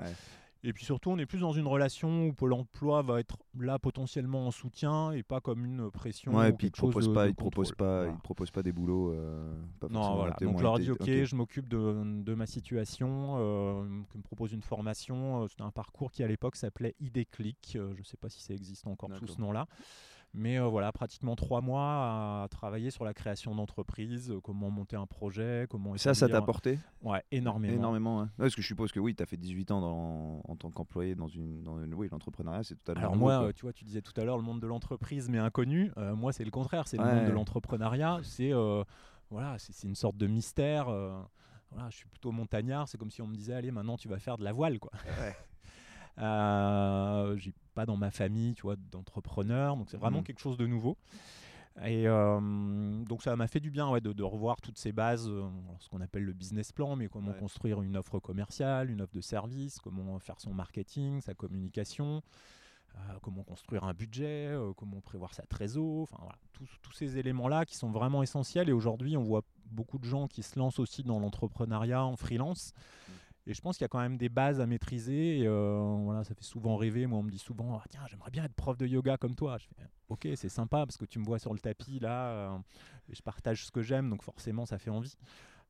[0.66, 3.80] Et puis surtout, on est plus dans une relation où Pôle emploi va être là
[3.80, 6.34] potentiellement en soutien et pas comme une pression.
[6.34, 9.12] Ouais, et puis il ne propose, pas, pas, il propose pas des boulots.
[9.12, 9.54] Euh,
[9.90, 10.36] non, voilà.
[10.40, 14.54] Donc, je leur dis Ok, je m'occupe de, de, ma situation, euh, que me propose
[14.54, 15.44] une formation.
[15.44, 17.72] Euh, C'était un parcours qui à l'époque s'appelait ID Click.
[17.74, 19.68] je ne sais pas si ça existe encore sous ce nom-là.
[20.36, 24.96] Mais euh, voilà, pratiquement trois mois à travailler sur la création d'entreprise, euh, comment monter
[24.96, 25.96] un projet, comment.
[25.98, 27.74] Ça, ça t'a apporté Ouais, énormément.
[27.76, 28.22] Énormément.
[28.22, 28.30] Hein.
[28.38, 31.14] parce que je suppose que oui, tu as fait 18 ans dans, en tant qu'employé
[31.14, 31.94] dans une, dans une.
[31.94, 33.02] Oui, l'entrepreneuriat, c'est totalement.
[33.02, 35.38] Alors, moi, euh, tu vois, tu disais tout à l'heure le monde de l'entreprise, mais
[35.38, 35.92] inconnu.
[36.16, 36.88] moi, c'est le contraire.
[36.88, 38.22] C'est le monde de l'entrepreneuriat.
[38.24, 38.52] C'est
[39.30, 40.86] voilà, c'est une sorte de mystère.
[40.86, 42.88] voilà, je suis plutôt montagnard.
[42.88, 44.92] C'est comme si on me disait, allez, maintenant, tu vas faire de la voile, quoi.
[45.20, 45.36] Ouais.
[46.20, 50.24] Euh, j'ai pas dans ma famille, tu vois, d'entrepreneurs, donc c'est vraiment mmh.
[50.24, 50.98] quelque chose de nouveau.
[51.84, 55.44] Et euh, donc ça m'a fait du bien ouais, de, revoir toutes ces bases, euh,
[55.80, 59.22] ce qu'on appelle le business plan, mais comment construire une offre commerciale, une offre de
[59.22, 62.22] service, comment faire son marketing, sa communication,
[63.24, 67.90] comment construire un budget, comment prévoir sa trésor, enfin voilà, tous ces éléments-là qui sont
[67.90, 68.70] vraiment essentiels.
[68.70, 72.72] Et aujourd'hui, on voit beaucoup de gens qui se lancent aussi dans l'entrepreneuriat en freelance.
[72.76, 73.12] Mmh.
[73.46, 75.44] Et je pense qu'il y a quand même des bases à maîtriser.
[75.46, 77.06] Euh, voilà, ça fait souvent rêver.
[77.08, 79.58] Moi, on me dit souvent ah, Tiens, j'aimerais bien être prof de yoga comme toi.
[79.58, 79.76] Je fais
[80.10, 82.58] Ok, c'est sympa parce que tu me vois sur le tapis là, euh,
[83.10, 85.18] et je partage ce que j'aime, donc forcément, ça fait envie.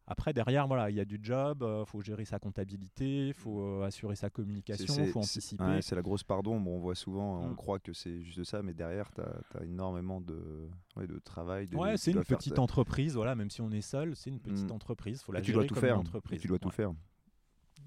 [0.05, 3.33] Après, derrière, voilà, il y a du job, il euh, faut gérer sa comptabilité, il
[3.33, 5.81] faut assurer sa communication, il faut anticiper.
[5.81, 6.59] c'est la grosse pardon.
[6.59, 7.55] Bon, on voit souvent, on mm.
[7.55, 11.67] croit que c'est juste ça, mais derrière, tu as, énormément de, de travail.
[11.67, 14.69] De, ouais, c'est une petite entreprise, voilà, même si on est seul, c'est une petite
[14.69, 14.73] mm.
[14.73, 15.23] entreprise.
[15.23, 15.97] Faut la tu dois tout faire.
[15.97, 16.38] Entreprise.
[16.38, 16.91] Et tu dois tout faire.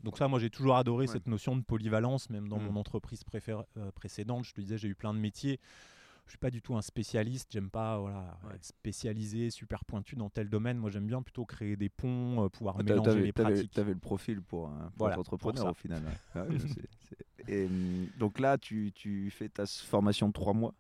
[0.03, 2.67] Donc ça, moi, j'ai toujours adoré cette notion de polyvalence, même dans mm.
[2.67, 3.21] mon entreprise
[3.77, 4.45] euh, précédente.
[4.45, 5.61] Je te disais, j'ai eu plein de métiers.
[6.27, 7.51] Je suis pas du tout un spécialiste.
[7.53, 10.77] J'aime pas voilà, être spécialisé, super pointu dans tel domaine.
[10.77, 13.71] Moi, j'aime bien plutôt créer des ponts, euh, pouvoir mélanger les pratiques.
[13.71, 16.03] Tu avais le profil pour, pour être entrepreneur au final.
[16.35, 16.45] Ah
[17.49, 20.75] et, hum, donc là, tu, tu fais ta formation de trois mois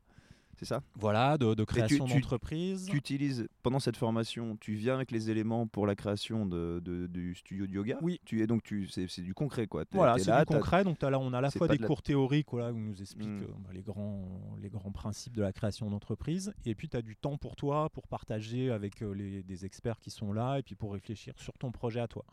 [0.57, 0.83] c'est ça?
[0.95, 2.87] Voilà, de, création d'entreprise.
[2.87, 7.35] Tu utilises, pendant cette formation, tu viens avec les éléments pour la création de, du
[7.35, 7.99] studio de yoga?
[8.03, 8.21] Oui.
[8.25, 9.85] Tu es donc, tu, c'est, du concret quoi.
[9.93, 10.85] voilà, c'est du concret.
[10.85, 13.29] Donc là, on a à la fois des cours théoriques voilà, où on nous explique
[13.29, 13.43] hmm.
[13.43, 16.53] euh, bah, les, grands, les grands principes de la création d'entreprise.
[16.65, 19.99] Et puis, tu as du temps pour toi, pour partager avec euh, les, des experts
[19.99, 22.25] qui sont là et puis pour réfléchir sur ton projet à toi.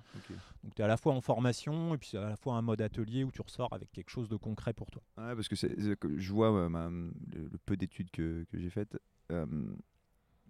[0.64, 2.82] Donc tu es à la fois en formation et puis à la fois un mode
[2.82, 5.02] atelier où tu ressors avec quelque chose de concret pour toi.
[5.18, 8.98] Ouais, parce que c'est, je vois le, le peu d'études que, que j'ai faite,
[9.32, 9.46] euh,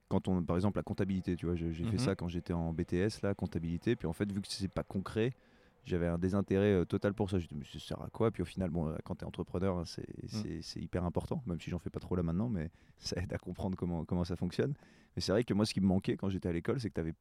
[0.10, 1.98] quand on, par exemple, la comptabilité, tu vois, j'ai fait mhm.
[1.98, 5.34] ça quand j'étais en BTS, la comptabilité, puis en fait, vu que c'est pas concret,
[5.86, 7.40] j'avais un désintérêt euh, total pour ça.
[7.40, 8.30] Je me mais ça sert à quoi?
[8.30, 10.06] Puis au final, bon, quand tu es entrepreneur, hein, c'est
[10.62, 13.38] c'est hyper important, même si j'en fais pas trop là maintenant, mais ça aide à
[13.38, 14.76] comprendre comment, comment ça fonctionne.
[15.16, 17.00] Mais c'est vrai que moi, ce qui me manquait quand j'étais à l'école, c'est que
[17.00, 17.14] avais,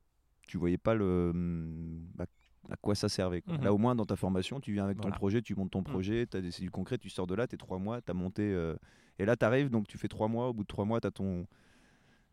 [0.47, 2.27] tu voyais pas le, hum, bah,
[2.71, 3.43] à quoi ça servait.
[3.47, 3.65] Mhm.
[3.65, 5.85] Là, au moins, dans ta formation, tu viens avec ton projet, tu montes ton Mhm.
[5.85, 8.11] projet, t'as des- c'est du concret, tu sors de là, tu es trois mois, tu
[8.11, 8.43] as monté.
[8.43, 8.75] euh,
[9.19, 11.07] et là, tu arrives, donc tu fais trois mois, au bout de trois mois, tu
[11.07, 11.47] as, ton,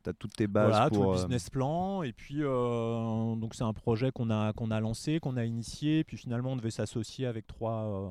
[0.05, 0.97] as toutes tes bases Voilà, pour.
[0.97, 2.03] tout le euh, business plan.
[2.03, 6.03] Et puis, euh, donc c'est un projet qu'on a, qu'on a lancé, qu'on a initié.
[6.03, 8.09] Puis finalement, on devait s'associer avec trois, euh,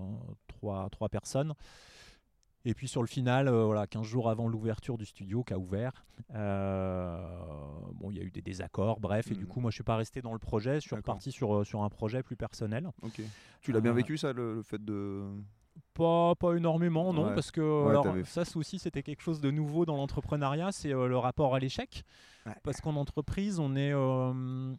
[0.49, 1.55] trois, trois personnes.
[2.65, 5.59] Et puis sur le final, euh, voilà, 15 jours avant l'ouverture du studio qui a
[5.59, 7.21] ouvert, euh,
[7.95, 9.31] bon, il y a eu des désaccords, bref.
[9.31, 9.49] Et du Mhm.
[9.49, 10.75] coup, moi, je suis pas resté dans le projet.
[10.77, 12.91] Je suis reparti sur, euh, sur un projet plus personnel.
[13.03, 13.21] Ok.
[13.61, 15.25] Tu l'as bien vécu, ça, le, le fait de.
[15.95, 17.35] Pas, pas énormément, non, Ouais.
[17.35, 20.93] parce que Ouais, alors, t'avais- ça aussi c'était quelque chose de nouveau dans l'entrepreneuriat, c'est
[20.93, 22.03] euh, le rapport à l'échec.
[22.47, 22.53] Ouais.
[22.65, 24.75] Parce qu'en entreprise, on est euh,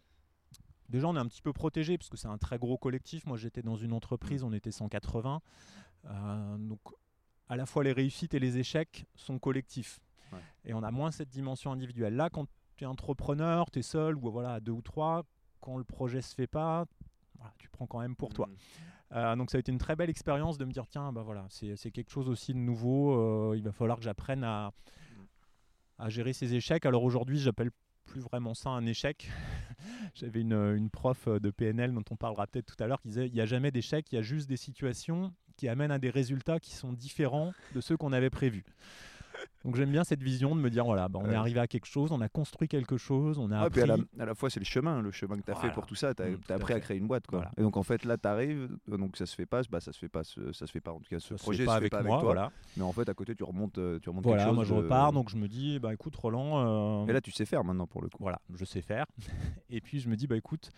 [0.89, 3.25] déjà on est un petit peu protégé parce que c'est un très gros collectif.
[3.25, 5.41] Moi j'étais dans une entreprise, on était 180,
[6.05, 6.79] Euh, donc
[7.49, 9.99] à la fois les réussites et les échecs sont collectifs.
[10.31, 10.39] Ouais.
[10.65, 12.15] Et on a moins cette dimension individuelle.
[12.15, 15.25] Là, quand tu es entrepreneur, tu es seul ou voilà à deux ou trois,
[15.59, 16.85] quand le projet se fait pas,
[17.35, 18.47] voilà, tu prends quand même pour toi.
[18.47, 18.55] Mm.
[19.11, 21.47] Euh, donc ça a été une très belle expérience de me dire tiens bah voilà
[21.49, 24.71] c'est c'est quelque chose aussi de nouveau euh, il va falloir que j'apprenne à,
[25.97, 27.71] à gérer ces échecs alors aujourd'hui j'appelle
[28.05, 29.27] plus vraiment ça un échec
[30.13, 33.25] j'avais une, une prof de PNL dont on parlera peut-être tout à l'heure qui disait
[33.25, 36.09] il n'y a jamais d'échec il y a juste des situations qui amènent à des
[36.09, 38.63] résultats qui sont différents de ceux qu'on avait prévus
[39.63, 41.85] donc j'aime bien cette vision de me dire voilà bah, on est arrivé à quelque
[41.85, 44.49] chose on a construit quelque chose on a puis appris à, la, à la fois,
[44.49, 46.13] c'est le chemin, le chemin que tu as fait pour tout ça.
[46.13, 47.25] Tu as, Mm, à appris à créer une boîte.
[47.27, 47.39] Quoi.
[47.39, 47.51] Voilà.
[47.57, 49.97] Et donc, en fait, là, tu arrives, donc ça se fait pas, bah, ça se
[49.99, 50.91] fait pas, ce- ça se fait pas.
[50.91, 52.23] En tout cas, ce ça se projet fait pas se avec fait pas moi avec
[52.25, 52.33] toi.
[52.33, 54.55] voilà Mais en fait, à côté, tu remontes, euh, tu remontes voilà quelque chose.
[54.55, 57.31] moi je de- repars donc je me dis bah écoute Roland euh, Et là, tu
[57.31, 58.17] sais faire maintenant pour le coup.
[58.23, 59.05] voilà, je sais faire.
[59.69, 60.71] Et puis je me dis, bah écoute,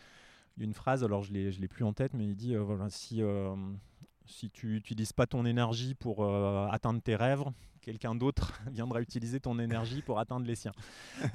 [0.58, 2.56] il y a une phrase, alors je je l'ai plus en tête, mais il dit,
[2.56, 3.56] euh, voilà, si, euh,
[4.26, 7.44] si tu n'utilises pas ton énergie pour euh, atteindre tes rêves,
[7.82, 10.74] quelqu'un d'autre viendra utiliser ton énergie pour atteindre les siens.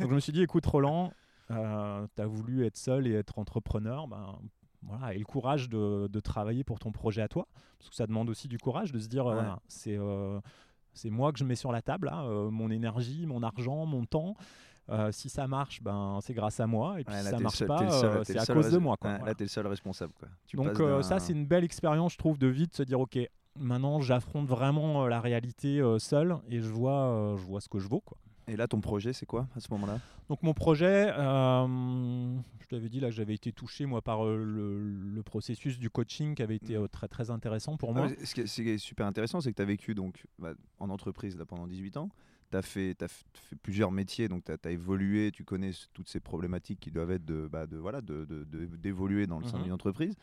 [0.01, 1.13] Donc je me suis dit, écoute Roland,
[1.49, 4.39] tu as voulu être seul et être entrepreneur, ben,
[4.83, 7.47] voilà, et le courage de, de travailler pour ton projet à toi,
[7.79, 9.41] parce que ça demande aussi du courage de se dire, euh, Ouais.
[9.41, 9.97] voilà, c'est...
[9.99, 10.41] euh,
[10.99, 14.35] c'est moi que je mets sur la table, euh, mon énergie, mon argent, mon temps.
[14.89, 17.01] Euh, si ça marche, ben, c'est grâce à moi.
[17.01, 18.97] Et puis Ouais, si ça le marche seul- pas, euh, c'est à cause de moi.
[18.97, 19.11] quoi.
[19.11, 19.31] Ouais, Voilà.
[19.33, 20.13] Là, tu es le seul responsable.
[20.19, 20.29] Quoi.
[20.47, 23.01] Tu Donc euh, ça, c'est une belle expérience, je trouve, de vie, de se dire,
[23.01, 23.19] ok,
[23.59, 28.01] maintenant j'affronte vraiment la réalité seul et je vois, je vois ce que je vaux.
[28.01, 28.17] Quoi.
[28.49, 29.99] Et là, ton projet, c'est quoi à ce moment-là?
[30.29, 34.37] Donc mon projet, euh, je t'avais dit là que j'avais été touché moi par euh,
[34.37, 38.07] le, le processus du coaching qui avait été euh, très très intéressant pour Ah, moi.
[38.09, 40.25] mais Ce qui est, ce qui est super intéressant, c'est que tu as vécu donc,
[40.39, 42.09] bah, en entreprise là, pendant 18 ans.
[42.51, 42.95] Tu as, f-
[43.35, 47.25] fait plusieurs métiers, donc tu as, évolué, tu connais toutes ces problématiques qui doivent être
[47.25, 48.45] de, bah, de, voilà, de, de-
[48.77, 49.65] d'évoluer dans le sein Mhm.
[49.65, 50.15] d'une entreprise.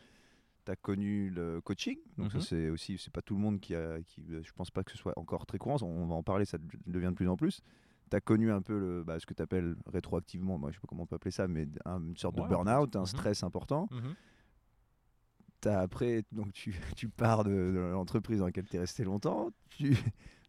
[0.64, 2.42] Tu as connu le coaching, donc ça Mhm.
[2.44, 4.96] c'est aussi, c'est pas tout le monde qui a, qui, je pense pas que ce
[4.96, 7.60] soit encore très courant, on va en parler, ça de- devient de plus en plus.
[8.10, 10.80] Tu as connu un peu le, bah, ce que tu appelles rétroactivement, moi je sais
[10.80, 13.06] pas comment on peut appeler ça, mais un- une sorte Ouais, de burn-out, un mhm.
[13.06, 13.88] stress important.
[13.90, 14.14] Mhm.
[15.60, 19.50] T'as après, donc tu, tu pars de, de l'entreprise dans laquelle tu es resté longtemps,
[19.68, 19.96] tu,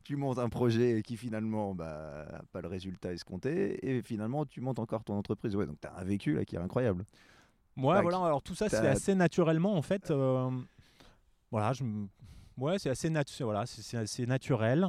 [0.06, 4.62] tu montes un projet qui finalement bah, n'a pas le résultat escompté, et finalement tu
[4.62, 5.56] montes encore ton entreprise.
[5.56, 7.04] Ouais, donc tu as un vécu là qui est incroyable.
[7.76, 8.04] Ouais, Tac.
[8.04, 8.20] voilà.
[8.26, 10.12] Alors tout ça, c'est assez naturellement en fait.
[10.12, 10.50] euh,
[11.52, 11.84] voilà, je
[12.58, 14.88] Ouais, c'est assez, natu- voilà, c'est- assez naturel.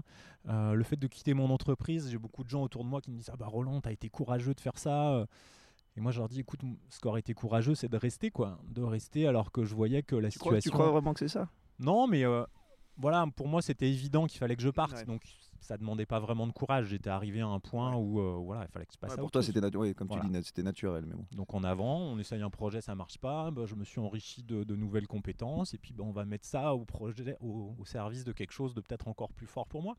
[0.49, 3.11] Euh, le fait de quitter mon entreprise, j'ai beaucoup de gens autour de moi qui
[3.11, 5.15] me disent Ah bah Roland, t'as été courageux de faire ça.
[5.15, 5.27] euh.
[5.97, 8.59] Et moi, je leur dis Écoute, ce qui aurait été courageux, c'est de rester, quoi.
[8.69, 10.79] De rester alors que je voyais que la Tu crois, tu situation.
[10.79, 11.49] crois vraiment que c'est ça?
[11.81, 12.45] Non, mais euh,
[12.99, 14.93] voilà, pour moi, c'était évident qu'il fallait que je parte.
[14.95, 15.05] Ouais.
[15.05, 15.23] Donc,
[15.61, 16.87] ça demandait pas vraiment de courage.
[16.87, 19.21] J'étais arrivé à un point où euh, voilà, il fallait que je passe Ouais, à
[19.21, 20.23] Pour toi, c'était natu- ouais, comme Voilà.
[20.25, 21.05] tu dis, c'était naturel.
[21.07, 21.25] Mais bon.
[21.33, 24.43] Donc en avant, on essaye un projet, ça marche pas, bah, je me suis enrichi
[24.45, 27.85] de, de nouvelles compétences et puis bah, on va mettre ça au, projet, au, au
[27.85, 29.97] service de quelque chose de peut-être encore plus fort pour moi.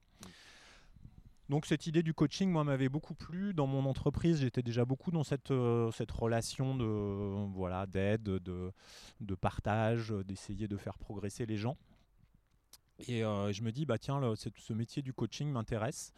[1.49, 3.53] Donc cette idée du coaching, moi, m'avait beaucoup plu.
[3.53, 8.23] Dans mon entreprise, j'étais déjà beaucoup dans cette, euh, cette relation de euh, voilà d'aide,
[8.23, 8.71] de,
[9.21, 11.77] de partage, d'essayer de faire progresser les gens.
[12.99, 16.11] Et euh, je me dis, bah tiens, le- ce métier du coaching m'intéresse.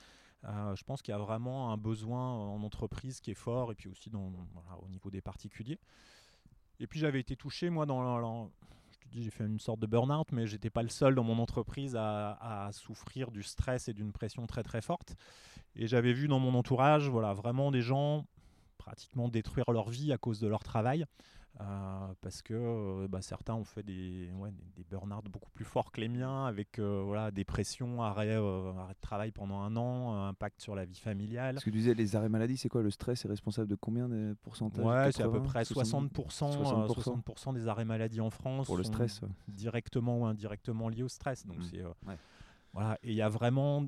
[0.46, 3.76] Euh, je pense qu'il y a vraiment un besoin en entreprise qui est fort et
[3.76, 5.80] puis aussi au niveau des particuliers.
[6.80, 8.50] Et puis j'avais été touché, moi, dans
[8.92, 11.24] je te dis, j'ai fait une sorte de burn-out, mais j'étais pas le seul dans
[11.24, 12.38] mon entreprise à,
[12.68, 15.16] à souffrir du stress et d'une pression très très forte.
[15.76, 18.26] Et j'avais vu dans mon entourage, voilà, vraiment des gens
[18.78, 21.06] pratiquement détruire leur vie à cause de leur travail.
[21.62, 25.92] Euh, parce que euh, bah, certains ont fait des, ouais, des, burn-out beaucoup plus forts
[25.92, 30.62] que les miens, avec euh, voilà, dépression, arrêt, arrêt de travail pendant un an, impact
[30.62, 31.60] sur la vie familiale.
[31.60, 32.82] Ce que tu disais, les arrêts maladie, c'est quoi?
[32.82, 37.54] Le stress est responsable de combien de pourcentage Ouais, c'est à peu près 60%, 60%,
[37.54, 38.68] des arrêts maladie en France.
[38.68, 39.20] Pour le stress
[39.50, 41.46] Directement ou indirectement liés au stress.
[41.46, 42.14] Donc mmh.
[42.72, 42.98] voilà.
[43.04, 43.86] Et il y a vraiment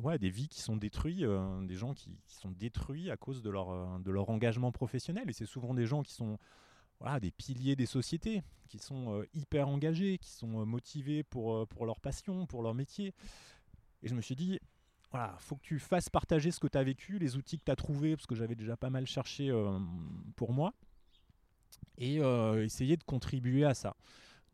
[0.00, 1.26] ouais, des vies qui sont détruites,
[1.62, 5.28] des gens qui, qui, sont détruits à cause de leur, de leur engagement professionnel.
[5.28, 6.38] Et c'est souvent des gens qui sont
[7.00, 11.54] voilà, des piliers des sociétés qui sont euh, hyper engagés, qui sont euh, motivés pour,
[11.54, 13.14] euh, pour leur passion, pour leur métier.
[14.02, 14.60] Et je me suis dit,
[15.10, 17.72] voilà, faut que tu fasses partager ce que tu as vécu, les outils que tu
[17.72, 19.52] as trouvés, parce que j'avais déjà pas mal cherché
[20.36, 20.72] pour moi,
[21.98, 22.18] et
[22.62, 23.96] essayer de contribuer à ça.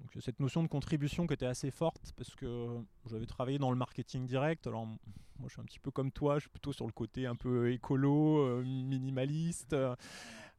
[0.01, 2.67] Donc cette notion de contribution qui était assez forte, parce que
[3.09, 4.99] j'avais travaillé dans le marketing direct, alors moi
[5.47, 7.71] je suis un petit peu comme toi, je suis plutôt sur le côté un peu
[7.71, 9.77] écolo, minimaliste,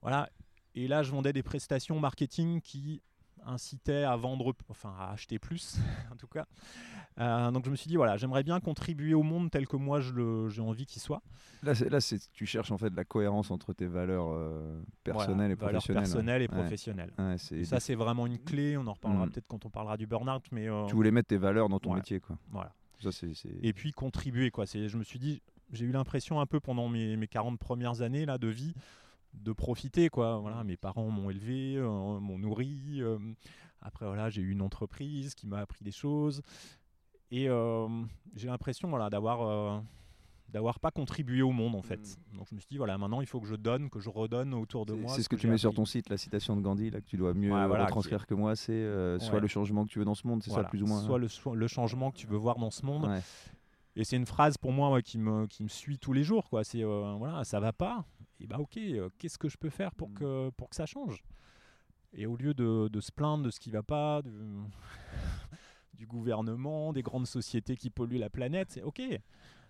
[0.01, 0.29] voilà,
[0.77, 3.01] et là, je vendais des prestations marketing qui
[3.43, 5.77] incitaient à vendre, enfin à acheter plus,
[6.11, 6.45] en tout cas.
[7.19, 10.01] Euh, donc je me suis dit, voilà, j'aimerais bien contribuer au monde tel que moi
[10.01, 11.23] j'ai envie qu'il soit.
[11.63, 11.97] Là, là
[12.31, 16.03] tu cherches en fait la cohérence entre tes valeurs euh, personnelles et professionnelles.
[16.03, 17.13] personnelles et professionnelles.
[17.65, 18.77] ça, c'est vraiment une clé.
[18.77, 19.29] On en reparlera mm.
[19.31, 20.43] peut-être quand on parlera du burn-out.
[20.51, 22.19] Mais, euh, tu voulais mettre tes valeurs dans ton métier.
[22.19, 22.37] Quoi.
[22.51, 22.73] Voilà.
[22.99, 23.09] Ça,
[23.63, 24.51] et puis contribuer.
[24.51, 24.65] Quoi.
[24.65, 28.27] Je me suis dit, j'ai eu l'impression un peu pendant mes, mes 40 premières années
[28.27, 28.75] là, de vie
[29.41, 30.37] de profiter quoi.
[30.39, 33.17] Voilà mes parents m'ont élevé euh, m'ont nourri euh,
[33.81, 36.41] après voilà j'ai eu une entreprise qui m'a appris des choses.
[37.29, 37.87] Et euh,
[38.35, 39.83] j'ai l'impression voilà d'avoir
[40.49, 42.17] d'avoir pas contribué au monde en fait.
[42.31, 42.37] Hmm.
[42.37, 44.53] donc je me suis dit voilà maintenant il faut que je donne que je redonne
[44.53, 46.89] autour de moi c'est ce que, tu mets sur ton site la citation de Gandhi
[46.89, 50.05] là que tu dois mieux retranscrire que moi c'est soit le changement que tu veux
[50.05, 52.37] dans ce monde c'est ça plus ou moins soit le, le, changement que tu veux
[52.37, 53.09] voir dans ce monde
[53.97, 56.63] et c'est une phrase pour moi qui, me, qui me suit tous les jours quoi.
[56.63, 58.05] C'est voilà ça va pas
[58.39, 60.13] et bah ok, euh, qu'est-ce que je peux faire pour mm.
[60.13, 61.23] que, pour que ça change?
[62.13, 64.21] Et au lieu de, de, se plaindre de ce qui va pas,
[65.93, 69.01] du gouvernement, des grandes sociétés qui polluent la planète, c'est ok,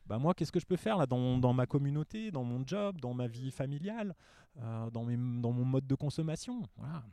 [0.05, 2.99] bah moi qu'est-ce que je peux faire là dans, dans, ma communauté, dans mon job,
[3.01, 4.15] dans ma vie familiale?
[4.63, 6.63] Euh, dans, mes, dans, mon mode de consommation.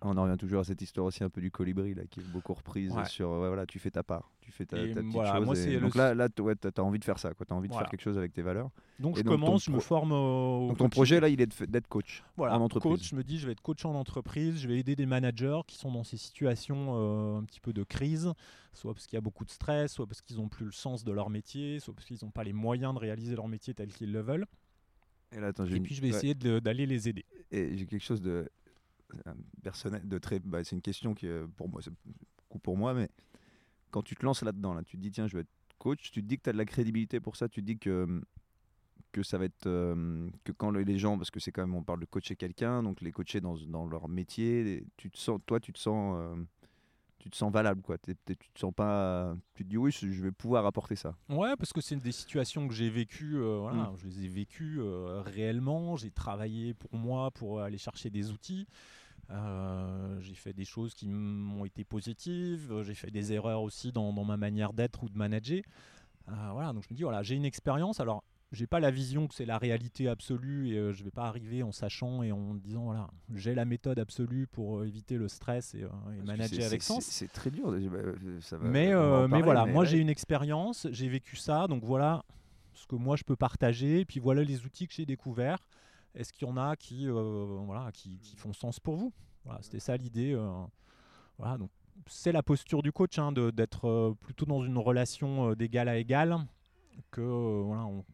[0.01, 2.33] On en revient toujours à cette histoire aussi un peu du colibri là, qui est
[2.33, 5.81] beaucoup reprise sur voilà, tu fais ta part, tu fais ta, petite chose.
[5.81, 8.01] donc là, là tu as envie de faire ça, tu as envie de faire quelque
[8.01, 8.71] chose avec tes valeurs.
[8.99, 10.13] Donc je commence, je me forme.
[10.13, 12.93] Au donc ton projet là, il est d'être coach voilà, en entreprise.
[12.93, 15.61] Coach, je me dis, je vais être coach en entreprise, je vais aider des managers
[15.67, 18.33] qui sont dans ces situations euh, un petit peu de crise,
[18.73, 21.05] soit parce qu'il y a beaucoup de stress, soit parce qu'ils n'ont plus le sens
[21.05, 23.93] de leur métier, soit parce qu'ils n'ont pas les moyens de réaliser leur métier tel
[23.93, 24.47] qu'ils le veulent.
[25.35, 27.25] Et, puis je vais essayer d'aller les aider.
[27.51, 28.49] Et j'ai quelque chose de
[29.63, 30.39] personnel, de très.
[30.41, 31.93] Bah, c'est une question qui, pour moi, c'est
[32.37, 33.09] beaucoup pour moi, mais
[33.91, 36.23] quand tu te lances là-dedans, là, tu te dis tiens, je vais être coach, tu
[36.23, 38.23] te dis que tu as de la crédibilité pour ça, tu te dis que
[39.15, 41.85] que ça va être euh, que quand les gens parce que c'est quand même on
[41.85, 45.61] parle de coacher quelqu'un donc les coacher dans, dans leur métier tu te sens toi
[45.61, 46.35] tu te sens euh,
[47.19, 47.97] tu te sens valable quoi.
[47.99, 51.15] tu te sens pas, tu te dis oui, je vais pouvoir apporter ça.
[51.29, 53.97] Ouais, parce que c'est des situations que j'ai vécues, euh, voilà, mm.
[53.99, 55.97] je les ai vécues euh, réellement.
[55.97, 58.67] J'ai travaillé pour moi pour aller chercher des outils.
[59.31, 62.83] Euh, j'ai fait des choses qui m'ont été positives.
[62.83, 65.63] J'ai fait des erreurs aussi dans, dans ma manière d'être ou de manager.
[66.27, 68.01] voilà, donc je me dis voilà, j'ai une expérience.
[68.01, 68.23] Alors
[68.55, 71.63] j'ai pas la vision que c'est la réalité absolue et euh, je vais pas arriver
[71.63, 75.75] en sachant et en disant voilà j'ai la méthode absolue pour euh, éviter le stress
[75.75, 75.89] et, euh,
[76.25, 77.05] manager avec sens.
[77.05, 77.73] C'est très dur.
[77.73, 77.99] Bah,
[78.41, 78.93] ça va, mais,
[79.29, 82.25] mais voilà, moi j'ai une expérience, j'ai vécu ça, donc voilà
[82.73, 85.69] ce que moi je peux partager, et puis voilà les outils que j'ai découverts.
[86.15, 89.13] Est-ce qu'il y en a qui voilà qui, qui, font sens pour vous?
[89.45, 90.39] Voilà, c'était ça l'idée.
[91.39, 91.71] voilà, donc
[92.07, 96.39] c'est la posture du coach hein, d'être plutôt dans une relation d'égal à égal
[97.11, 98.05] que voilà on,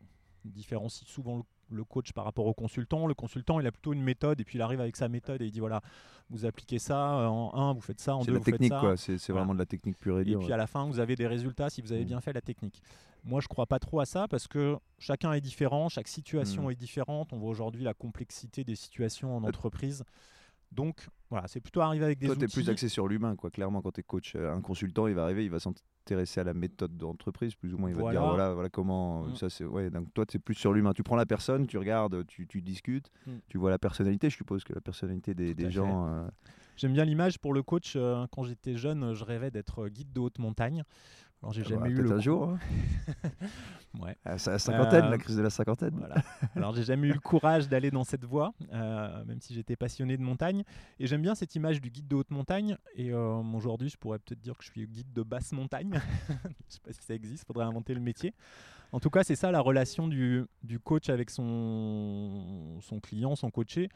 [0.45, 3.07] différencie souvent le, coach par rapport au consultant.
[3.07, 5.47] Le consultant, il a plutôt une méthode et puis il arrive avec sa méthode et
[5.47, 5.83] il dit voilà,
[6.31, 9.19] vous appliquez ça en un, vous faites ça en deux, vous technique, faites ça.
[9.19, 10.41] C'est vraiment de la technique pure et dure.
[10.41, 12.09] Et puis à la fin, vous avez des résultats si vous avez mm.
[12.09, 12.83] bien fait la technique.
[13.23, 16.71] Moi, je crois pas trop à ça parce que chacun est différent, chaque situation mm.
[16.73, 17.33] est différente.
[17.33, 20.05] On voit aujourd'hui la complexité des situations en entreprise.
[20.73, 23.51] Donc voilà, c'est plutôt arriver avec des Toi, tu es plus axé sur l'humain, quoi.
[23.51, 26.45] Clairement, quand tu es coach, euh, un consultant, il va arriver, il va s'intéresser à
[26.45, 27.89] la méthode d'entreprise, plus ou moins.
[27.89, 29.23] Il va te dire voilà, voilà comment.
[29.23, 29.37] Mm.
[29.37, 29.91] Ça, c'est ouais.
[29.91, 30.93] Donc toi, tu es plus sur l'humain.
[30.93, 33.33] Tu prends la personne, tu regardes, tu, tu discutes, mm.
[33.49, 34.29] tu vois la personnalité.
[34.29, 36.09] Je suppose que la personnalité des, des gens.
[36.09, 36.29] Euh,
[36.77, 37.93] J'aime bien l'image pour le coach.
[37.95, 40.83] Euh, quand j'étais jeune, je rêvais d'être guide de haute montagne.
[41.43, 42.51] Alors j'ai ah jamais bah, eu le un jour.
[42.51, 42.59] Hein.
[44.01, 44.17] ouais.
[44.25, 45.95] À la cinquantaine, la crise de la cinquantaine.
[45.97, 46.17] Voilà.
[46.55, 50.19] Alors j'ai jamais eu le courage d'aller dans cette voie, euh, même si j'étais passionné
[50.19, 50.65] de montagne.
[50.99, 52.77] Et j'aime bien cette image du guide de haute montagne.
[52.95, 55.99] Et euh, aujourd'hui, je pourrais peut-être dire que je suis guide de basse montagne.
[56.69, 57.47] je sais pas si ça existe.
[57.47, 58.35] Faudrait inventer le métier.
[58.93, 63.51] En tout cas, c'est ça la relation du, du coach avec son, son client, son
[63.51, 63.89] coaché.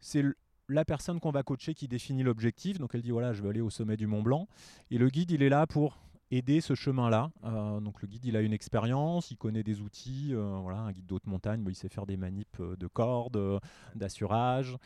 [0.00, 0.22] C'est
[0.68, 2.78] la personne qu'on va coacher qui définit l'objectif.
[2.78, 4.48] Donc elle dit voilà, je veux aller au sommet du Mont Blanc.
[4.90, 5.98] Et le guide, il est là pour
[6.30, 7.30] aider ce chemin-là.
[7.44, 10.30] Euh, donc le guide, il a une expérience, il connaît des outils.
[10.32, 13.60] euh, voilà, un guide d'haute montagne, bah, il sait faire des manips euh, de cordes,
[13.94, 14.76] d'assurage.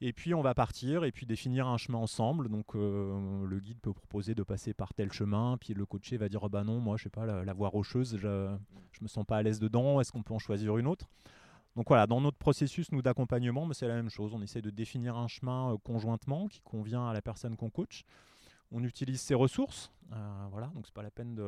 [0.00, 2.48] Et puis on va partir et puis définir un chemin ensemble.
[2.48, 6.42] Donc le guide peut proposer de passer par tel chemin, puis le coaché va dire
[6.42, 8.56] oh bah non, moi je sais pas la, voie rocheuse, je,
[8.90, 10.00] je me sens pas à l'aise dedans.
[10.00, 11.06] Est-ce qu'on peut en choisir une autre?
[11.76, 14.32] Donc voilà, dans notre processus d'accompagnement, mais c'est la même chose.
[14.34, 18.04] On essaie de définir un chemin conjointement qui convient à la personne qu'on coach.
[18.72, 20.16] On utilise ses ressources, euh,
[20.50, 20.68] voilà.
[20.74, 21.42] Donc c'est pas la peine de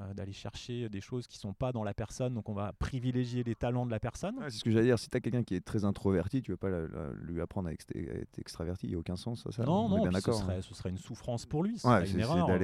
[0.00, 2.34] euh, d'aller chercher des choses qui sont pas dans la personne.
[2.34, 4.34] Donc on va privilégier les talents de la personne.
[4.44, 4.98] C'est ce que j'allais dire.
[4.98, 7.68] Si tu as quelqu'un qui est très introverti, tu vas pas la- la- lui apprendre
[7.68, 8.86] à, ext- à être extraverti.
[8.86, 9.62] Il n'y a aucun sens à ça.
[9.64, 10.40] Non, non, bien ce d'accord.
[10.40, 10.44] hein.
[10.44, 12.50] serait, ce serait une souffrance pour lui, Ouais, serait c'est- une erreur.
[12.50, 12.54] à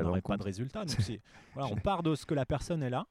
[0.00, 0.84] on n'aurait pas de résultat.
[0.86, 0.96] Donc
[1.54, 3.06] voilà, on part de ce que la personne est là.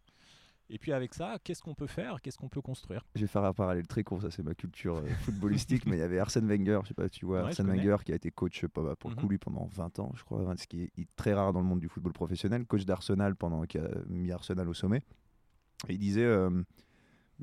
[0.71, 3.03] Et puis avec ça, qu'est-ce qu'on peut faire Qu'est-ce qu'on peut construire?
[3.15, 5.99] Je vais faire un parallèle très court, ça c'est ma culture euh, footballistique, mais il
[5.99, 7.67] y avait Arsène Wenger, je sais pas si tu vois, Ouais, Arsène.
[7.67, 9.29] Wenger qui a été coach bah, pour le coup Mhm.
[9.29, 11.79] lui pendant 20 ans, je crois, ce qui est est très rare dans le monde
[11.79, 15.01] du football professionnel, coach d'Arsenal pendant qui a mis Arsenal au sommet.
[15.87, 16.49] Et il disait euh,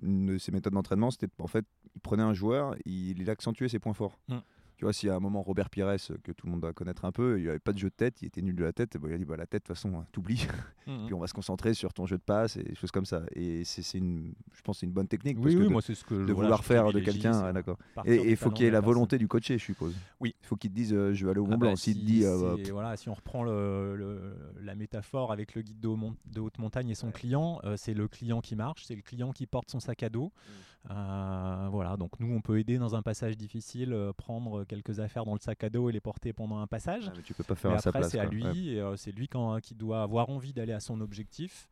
[0.02, 1.64] une de ses méthodes d'entraînement, c'était en fait,
[1.94, 4.18] il prenait un joueur, il, il accentuait ses points forts.
[4.28, 4.36] Mm.
[4.76, 7.06] Tu vois, si à un moment Robert Pires, euh, que tout le monde doit connaître
[7.06, 8.98] un peu, il avait pas de jeu de tête, il était nul de la tête,
[8.98, 10.46] bah, il a dit bah, la tête, de toute façon, t'oublies.
[10.86, 11.06] Mhm.
[11.06, 13.22] puis on va se concentrer sur ton jeu de passe et des choses comme ça.
[13.34, 15.38] Et c'est une, je pense, que c'est une bonne technique.
[15.38, 17.52] Oui, parce que oui, de, moi c'est ce que de vouloir faire de quelqu'un, ah,
[17.54, 17.78] d'accord.
[18.04, 19.94] Et il faut qu'il y ait la volonté du coaché, je suppose.
[20.20, 20.34] Oui.
[20.42, 21.70] Il faut qu'il te dise, euh, je vais aller au Mont Ah Blanc.
[21.70, 25.62] bah, si, dit, euh, si- voilà, si on reprend le- le- la métaphore avec le
[25.62, 29.02] guide de, haute montagne et son client, euh, c'est le client qui marche, c'est le
[29.02, 30.26] client qui porte son sac à dos.
[30.26, 30.50] Mm.
[30.90, 35.24] Euh, voilà, donc nous on peut aider dans un passage difficile, euh, prendre quelques affaires
[35.24, 37.06] dans le sac à dos et les porter pendant un passage.
[37.08, 38.56] ah, mais tu peux pas faire Mais à après c'est à lui, Ouais.
[38.56, 41.68] et, euh, c'est lui quand- qui doit avoir envie d'aller à son objectif.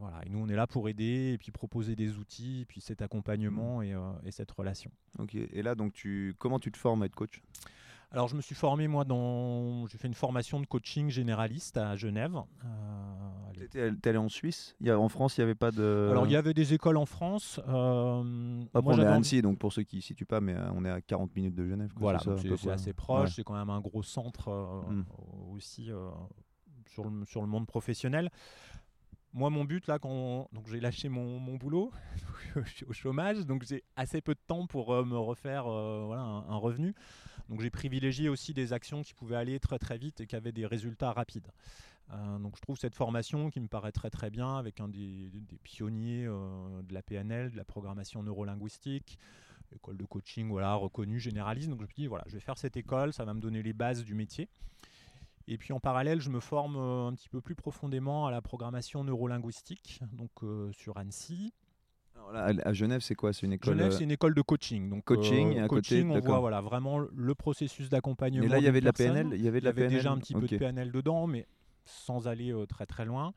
[0.00, 2.80] Voilà, et nous on est là pour aider et puis proposer des outils, et puis
[2.80, 4.90] cet accompagnement et, euh, et cette relation.
[5.18, 5.34] Ok.
[5.34, 7.42] Et là, donc, tu, comment tu te formes à être coach?
[8.12, 11.94] Alors je me suis formé moi dans, j'ai fait une formation de coaching généraliste à
[11.94, 12.34] Genève.
[12.64, 14.74] Euh, t'es allé en Suisse?
[14.80, 16.08] Il y a, En France, il n'y avait pas de.
[16.10, 17.60] Alors il y avait des écoles en France.
[17.68, 20.54] euh, Après, moi, on est à Annecy, donc pour ceux qui ne situent pas, mais
[20.54, 21.90] euh, on est à 40 minutes de Genève.
[21.94, 23.32] quoi, Voilà, c'est assez proche, Ouais.
[23.36, 25.04] c'est quand même un gros centre euh, Mm.
[25.52, 26.08] aussi euh,
[26.86, 28.30] sur, le, sur le monde professionnel.
[29.32, 31.92] Moi, mon but, là, quand donc j'ai lâché mon, mon boulot,
[32.56, 36.02] je suis au chômage, donc j'ai assez peu de temps pour euh, me refaire euh,
[36.06, 36.94] voilà, un, revenu.
[37.48, 40.52] Donc j'ai privilégié aussi des actions qui pouvaient aller très très vite et qui avaient
[40.52, 41.46] des résultats rapides.
[42.12, 45.30] Euh, donc je trouve cette formation qui me paraît très très bien avec un des,
[45.62, 49.16] pionniers de la PNL, de la programmation neurolinguistique,
[49.72, 51.68] école de coaching voilà, reconnue, généraliste.
[51.68, 53.72] Donc je me dis, voilà, je vais faire cette école, ça va me donner les
[53.72, 54.48] bases du métier.
[55.48, 58.40] Et puis en parallèle, je me forme euh, un petit peu plus profondément à la
[58.42, 61.52] programmation neurolinguistique, donc euh, sur Annecy.
[62.20, 63.32] Alors là, à Genève, c'est quoi?
[63.32, 63.74] C'est une école.
[63.74, 64.90] Genève, euh, c'est une école de coaching.
[64.90, 68.44] Donc, coaching, euh, côté, coaching, on voit voilà, vraiment le processus d'accompagnement.
[68.44, 69.14] Et là, il y avait de la personne.
[69.14, 70.56] PNL Il y avait Il de y la avait PNL déjà un petit peu de
[70.56, 71.46] PNL dedans, mais
[71.84, 73.32] sans aller euh, très très loin.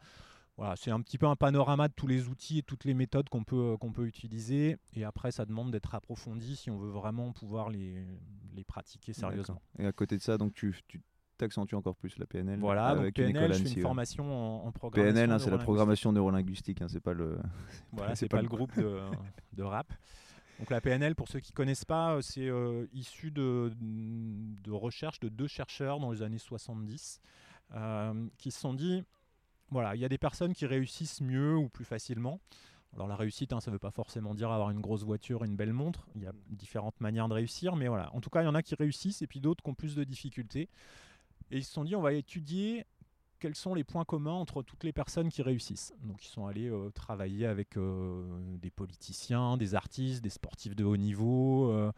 [0.58, 3.28] Voilà, c'est un petit peu un panorama de tous les outils et toutes les méthodes
[3.30, 4.78] qu'on peut, qu'on peut utiliser.
[4.96, 8.06] Et après, ça demande d'être approfondi si on veut vraiment pouvoir les,
[8.54, 9.62] les pratiquer sérieusement.
[9.80, 11.02] Et à côté de ça, donc tu tu
[11.44, 13.82] t'accentues encore plus la PNL Voilà, donc avec une PNL, je fais une ouais.
[13.82, 15.14] formation en, en programmation.
[15.14, 17.38] PNL, hein, c'est la programmation neurolinguistique, hein, c'est pas le.
[17.92, 19.00] Voilà, c'est c'est pas pas, le le groupe de,
[19.54, 19.92] de rap.
[20.60, 25.20] Donc la PNL, pour ceux qui connaissent pas, euh, c'est euh, issu de, de recherches
[25.20, 27.20] de deux chercheurs dans les années 70
[27.74, 29.04] euh, qui se sont dit,
[29.70, 32.40] voilà, il y a des personnes qui réussissent mieux ou plus facilement.
[32.96, 35.56] Alors la réussite, hein, ça ne veut pas forcément dire avoir une grosse voiture, une
[35.56, 36.08] belle montre.
[36.16, 38.14] Il y a différentes manières de réussir, mais voilà.
[38.14, 39.96] En tout cas, il y en a qui réussissent et puis d'autres qui ont plus
[39.96, 40.70] de difficultés.
[41.52, 42.86] Et ils se sont dit, on va étudier
[43.44, 45.94] quels sont les points communs entre toutes les personnes qui réussissent.
[46.04, 48.24] Donc ils sont allés euh, travailler avec euh,
[48.62, 51.92] des politiciens, des artistes, des sportifs de haut niveau, euh,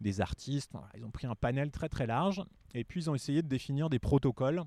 [0.00, 0.72] des artistes.
[0.96, 2.42] Ils ont pris un panel très très large
[2.72, 4.64] et puis ils ont essayé de définir des protocoles.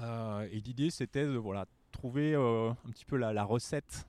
[0.00, 4.06] Et l'idée c'était de voilà, trouver un petit peu la, recette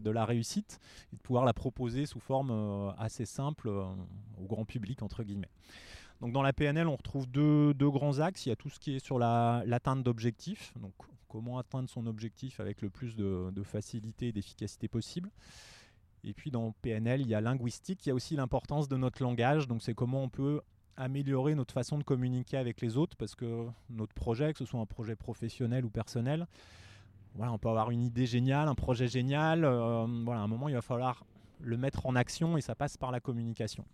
[0.00, 0.80] de la réussite
[1.12, 5.50] et de pouvoir la proposer sous forme assez simple au grand public entre guillemets.
[6.28, 8.46] Dans la PNL, on retrouve deux, grands axes.
[8.46, 10.92] Il y a tout ce qui est sur la- l'atteinte d'objectifs, donc
[11.28, 15.30] comment atteindre son objectif avec le plus de, de facilité et d'efficacité possible.
[16.22, 19.22] Et puis dans PNL, il y a linguistique, il y a aussi l'importance de notre
[19.22, 20.60] langage, donc c'est comment on peut
[20.96, 24.80] améliorer notre façon de communiquer avec les autres, parce que notre projet, que ce soit
[24.80, 26.46] un projet professionnel ou personnel,
[27.34, 30.68] voilà, on peut avoir une idée géniale, un projet génial, euh, voilà, à un moment
[30.68, 31.24] il va falloir
[31.60, 33.84] le mettre en action et ça passe par la communication.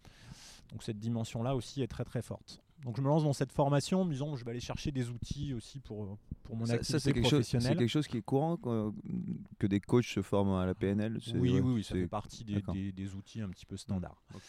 [0.72, 2.60] Donc cette dimension-là aussi est très très forte.
[2.84, 5.10] Donc je me lance dans cette formation en me disant je vais aller chercher des
[5.10, 7.76] outils aussi pour, pour mon Ça, activité ça, c'est quelque, chose, c'est professionnelle.
[7.78, 11.52] quelque chose qui est courant que des coachs se forment à la PNL c'est- oui,
[11.54, 12.74] ouais, oui, oui, ça fait partie des, d'accord.
[12.74, 14.22] des- des outils un petit peu standards.
[14.34, 14.42] Ok.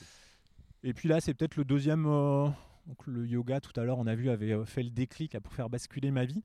[0.84, 2.06] Et puis là, c'est peut-être le deuxième.
[2.08, 2.48] euh,
[2.88, 5.42] donc le yoga, tout à l'heure, on a vu, avait euh, fait le déclic là,
[5.42, 6.42] pour faire basculer ma vie.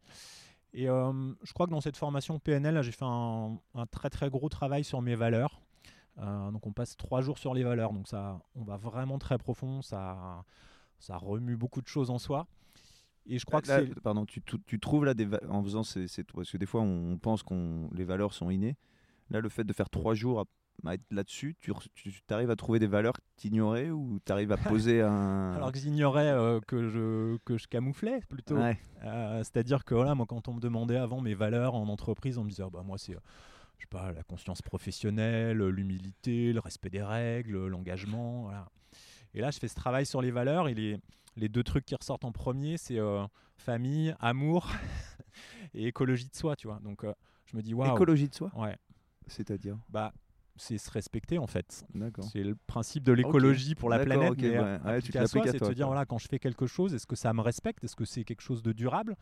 [0.75, 4.29] Et euh, je crois que dans cette formation PNL, j'ai fait un, un très très
[4.29, 5.63] gros travail sur mes valeurs.
[6.19, 9.37] Euh, donc on passe trois jours sur les valeurs, donc ça, on va vraiment très
[9.39, 10.45] profond, ça,
[10.99, 12.47] ça remue beaucoup de choses en soi.
[13.27, 15.83] Et je crois que Là, c'est pardon, tu, tu- tu trouves là des en faisant
[15.83, 18.77] ces, ces- parce que des fois on pense qu'on les valeurs sont innées.
[19.31, 20.47] Là, le fait de faire trois jours
[20.85, 21.73] à, là-dessus, tu,
[22.31, 25.53] arrives à trouver des valeurs que tu ignorais ou tu arrives à poser un.
[25.57, 28.57] alors que j'ignorais euh, que je que je camouflais plutôt.
[28.57, 28.79] Ouais.
[29.05, 32.45] Euh, C'est-à-dire que voilà, moi, quand on me demandait avant mes valeurs en entreprise, on
[32.45, 33.17] me disait Ah bah, moi, c'est
[33.79, 38.43] je sais pas, la conscience professionnelle, l'humilité, le respect des règles, l'engagement.
[38.43, 38.69] Voilà.
[39.35, 40.99] Et là, je fais ce travail sur les valeurs et les,
[41.37, 43.25] les deux trucs qui ressortent en premier, c'est euh,
[43.57, 44.71] famille, amour
[45.75, 46.81] et écologie de soi, tu vois.
[46.83, 47.13] Donc, euh,
[47.47, 47.95] je me dis Waouh.
[47.95, 48.77] Écologie de soi, Ouais,
[49.27, 49.77] c'est-à-dire?
[49.91, 50.13] bah,
[50.57, 51.85] c'est se respecter en fait.
[51.95, 52.25] D'accord.
[52.33, 54.57] C'est le principe de l'écologie pour la planète, ok, mais ouais.
[54.59, 56.95] euh, Ouais, tu à soi, c'est de se dire voilà, quand je fais quelque chose,
[56.95, 57.85] est-ce que ça me respecte?
[57.85, 59.17] Est-ce que c'est quelque chose de durable?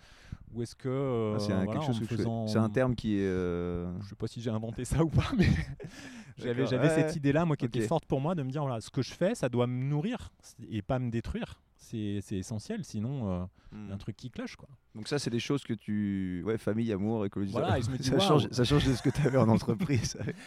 [0.52, 3.24] Ou est-ce que euh, Ah, c'est voilà, faisant- C'est un terme qui est.
[3.26, 5.46] euh, Je sais pas si j'ai inventé ça ou pas, mais
[6.36, 7.16] j'avais ouais, cette ouais.
[7.16, 9.34] idée-là, moi, qui était forte pour moi, de me dire voilà, ce que je fais,
[9.34, 10.32] ça doit me nourrir
[10.70, 11.60] et pas me détruire.
[11.84, 14.68] C'est essentiel, sinon il y a un truc qui cloche quoi.
[14.94, 16.42] Donc ça, c'est des choses que tu...
[16.46, 17.50] Ouais, famille, amour, écologie.
[17.52, 20.16] Voilà, me dis, ça, change, ça change de ce que tu avais en entreprise.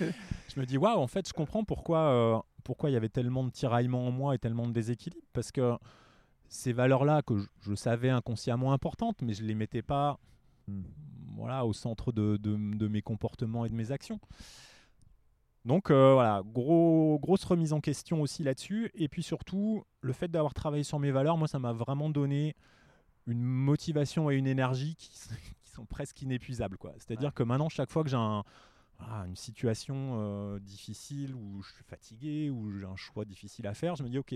[0.55, 3.43] Je me dis waouh, en fait, je comprends pourquoi euh, pourquoi il y avait tellement
[3.43, 5.73] de tiraillements en moi et tellement de déséquilibre, parce que
[6.49, 10.19] ces valeurs-là que je, je savais inconsciemment importantes, mais je les mettais pas
[10.69, 10.81] Hmm.
[11.37, 14.19] voilà, au centre de, de- de mes comportements et de mes actions.
[15.67, 18.89] Donc euh, voilà, gros, grosse remise en question aussi là-dessus.
[18.95, 22.55] Et puis surtout, le fait d'avoir travaillé sur mes valeurs, moi, ça m'a vraiment donné
[23.25, 25.11] une motivation et une énergie qui,
[25.65, 26.77] sont presque inépuisables.
[26.99, 27.33] C'est-à-dire Ouais.
[27.35, 28.43] que maintenant, chaque fois que j'ai un-
[28.97, 33.73] voilà, une situation euh, difficile, où je suis fatigué, où j'ai un choix difficile à
[33.73, 34.33] faire, je me dis, OK,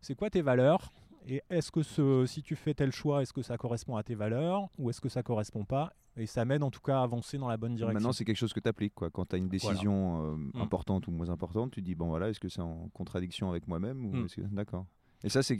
[0.00, 0.92] c'est quoi tes valeurs
[1.26, 4.14] et est-ce que ce, si tu fais tel choix, est-ce que ça correspond à tes
[4.14, 7.38] valeurs ou est-ce que ça correspond pas Et ça m'aide en tout cas à avancer
[7.38, 7.94] dans la bonne direction.
[7.94, 8.94] Maintenant, c'est quelque chose que tu appliques.
[8.94, 9.08] Quoi.
[9.10, 12.40] Quand tu as une décision euh, importante ou moins importante, tu dis, bon voilà, est-ce
[12.40, 14.26] que c'est en contradiction avec moi-même ou Mm.
[14.28, 14.86] que- D'accord.
[15.24, 15.56] Et ça, c'est-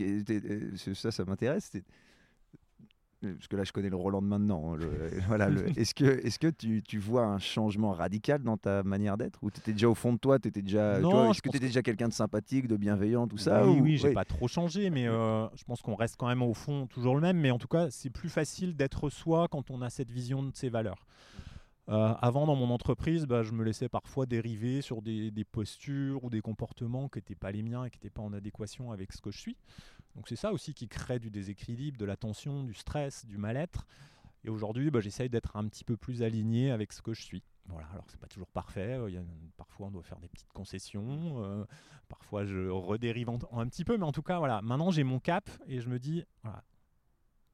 [0.95, 1.73] ça, ça m'intéresse.
[3.23, 4.73] C'est- Parce que là, je connais le Roland de maintenant.
[4.73, 5.49] hein, le- voilà,
[5.79, 9.39] Est-ce que, est-ce que tu, tu vois un changement radical dans ta manière d'être?
[9.43, 11.65] Ou tu étais déjà au fond de toi, étais déjà, Est-ce que tu étais que-
[11.67, 14.15] déjà quelqu'un de sympathique, de bienveillant, tout ça oui, ou- oui, j'ai oui.
[14.15, 17.21] pas trop changé, mais euh, je pense qu'on reste quand même au fond toujours le
[17.21, 17.39] même.
[17.39, 20.51] Mais en tout cas, c'est plus facile d'être soi quand on a cette vision de
[20.55, 21.05] ses valeurs.
[21.91, 26.23] Euh, avant, dans mon entreprise, bah, je me laissais parfois dériver sur des, des postures
[26.23, 29.11] ou des comportements qui n'étaient pas les miens et qui n'étaient pas en adéquation avec
[29.11, 29.57] ce que je suis.
[30.19, 33.87] Donc c'est ça aussi qui crée du déséquilibre, de la tension, du stress, du mal-être.
[34.43, 37.45] Et aujourd'hui, bah, j'essaye d'être un petit peu plus aligné avec ce que je suis.
[37.67, 38.95] Voilà, alors c'est pas toujours parfait.
[38.95, 39.23] euh, il y a,
[39.57, 41.41] parfois, on doit faire des petites concessions.
[41.45, 41.65] euh,
[42.09, 44.61] parfois, je redérive en- un petit peu, mais en tout cas, voilà.
[44.61, 46.65] Maintenant, j'ai mon cap et je me dis, voilà,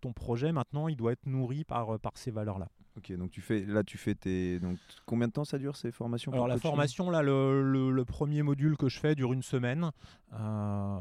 [0.00, 2.70] ton projet maintenant, il doit être nourri par, par ces valeurs-là.
[2.96, 4.58] Ok, donc tu fais, là, tu fais tes.
[4.60, 8.04] Donc, combien de temps ça dure ces formations Alors la formation, là, le, le- le
[8.06, 9.90] premier module que je fais dure une semaine.
[10.32, 10.98] euh,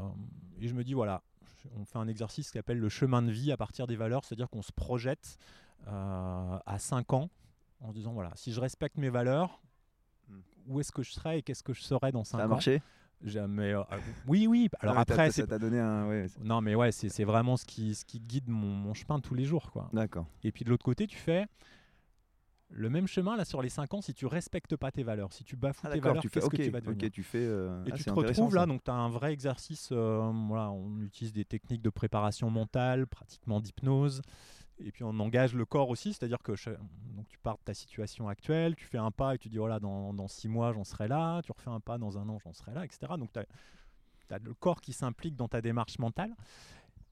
[0.60, 1.22] et je me dis, voilà,
[1.76, 4.50] on fait un exercice qui s'appelle le chemin de vie à partir des valeurs, c'est-à-dire
[4.50, 5.38] qu'on se projette
[5.88, 7.30] euh, à 5 ans
[7.82, 9.62] en se disant, voilà, si je respecte mes valeurs,
[10.30, 10.40] Hmm.
[10.68, 12.50] où est-ce que je serai et qu'est-ce que je serai dans 5 Ça a ans?
[12.50, 12.82] marché?
[13.22, 14.70] Jamais, euh, ah, Oui, oui.
[14.80, 16.08] Alors Ah après, ça t'a donné un.
[16.08, 19.34] ouais, Non, mais ouais, c'est, vraiment ce qui, ce qui guide mon, mon chemin tous
[19.36, 19.90] les jours, quoi.
[19.92, 20.26] D'accord.
[20.46, 21.46] Et puis de l'autre côté, tu fais
[22.76, 25.32] le même chemin là sur les 5 ans si tu respectes pas tes valeurs.
[25.32, 26.40] Si tu bafoues Ah, tes valeurs, tu fais.
[26.40, 27.38] qu'est-ce que tu vas devenir tu fais.
[27.46, 29.90] euh, Et ah, tu te retrouves là, donc tu as un vrai exercice.
[29.92, 34.22] euh, voilà, on utilise des techniques de préparation mentale, pratiquement d'hypnose.
[34.80, 36.54] Et puis on engage le corps aussi, c'est-à-dire que
[37.16, 39.80] donc tu pars de ta situation actuelle, tu fais un pas et tu dis voilà,
[39.80, 42.54] dans, dans six mois j'en serai là, tu refais un pas dans un an j'en
[42.54, 43.14] serai là, etc.
[43.20, 46.36] Donc tu as, le corps qui s'implique dans ta démarche mentale.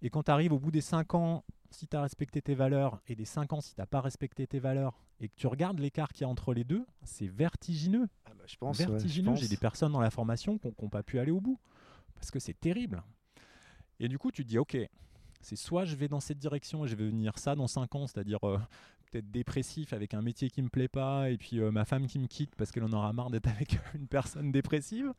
[0.01, 3.01] Et quand tu arrives au bout des cinq ans, si tu as respecté tes valeurs,
[3.07, 5.79] et des cinq ans si tu n'as pas respecté tes valeurs, et que tu regardes
[5.79, 8.79] l'écart qu'il y a entre les deux, c'est vertigineux Ah bah, je pense.
[8.79, 9.35] ouais, vertigineux.
[9.35, 11.59] J'ai des personnes dans la formation qui n'ont pas pu aller au bout
[12.15, 13.01] parce que c'est terrible.
[13.99, 14.77] Et du coup, tu te dis, ok,
[15.41, 18.07] c'est soit je vais dans cette direction et je vais devenir ça dans 5 ans,
[18.07, 18.59] c'est-à-dire euh,
[19.11, 22.17] peut-être dépressif avec un métier qui me plaît pas et puis euh, ma femme qui
[22.19, 25.11] me quitte parce qu'elle en aura marre d'être avec une personne dépressive.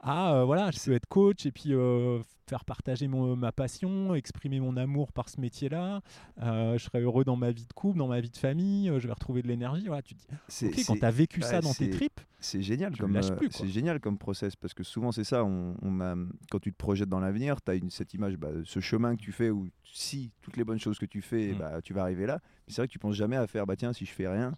[0.00, 4.14] Ah, euh, voilà, je peux être coach et puis euh, faire partager mon- ma passion,
[4.14, 6.00] exprimer mon amour par ce métier-là.
[6.40, 9.12] Je serai heureux dans ma vie de couple, dans ma vie de famille, je vais
[9.12, 9.86] retrouver de l'énergie.
[9.86, 12.62] Voilà, tu dis, C'est- ok, quand tu as vécu ouais, ça dans tes tripes, C'est
[12.62, 16.00] génial Tu comme euh, c'est génial comme process parce que souvent c'est ça on, on
[16.00, 16.14] a
[16.50, 19.20] quand tu te projettes dans l'avenir tu as une, cette image bah, ce chemin que
[19.20, 21.58] tu fais où si toutes les bonnes choses que tu fais Mm.
[21.58, 23.76] bah, tu vas arriver là mais c'est vrai que tu penses jamais à faire bah
[23.76, 24.56] tiens si je fais rien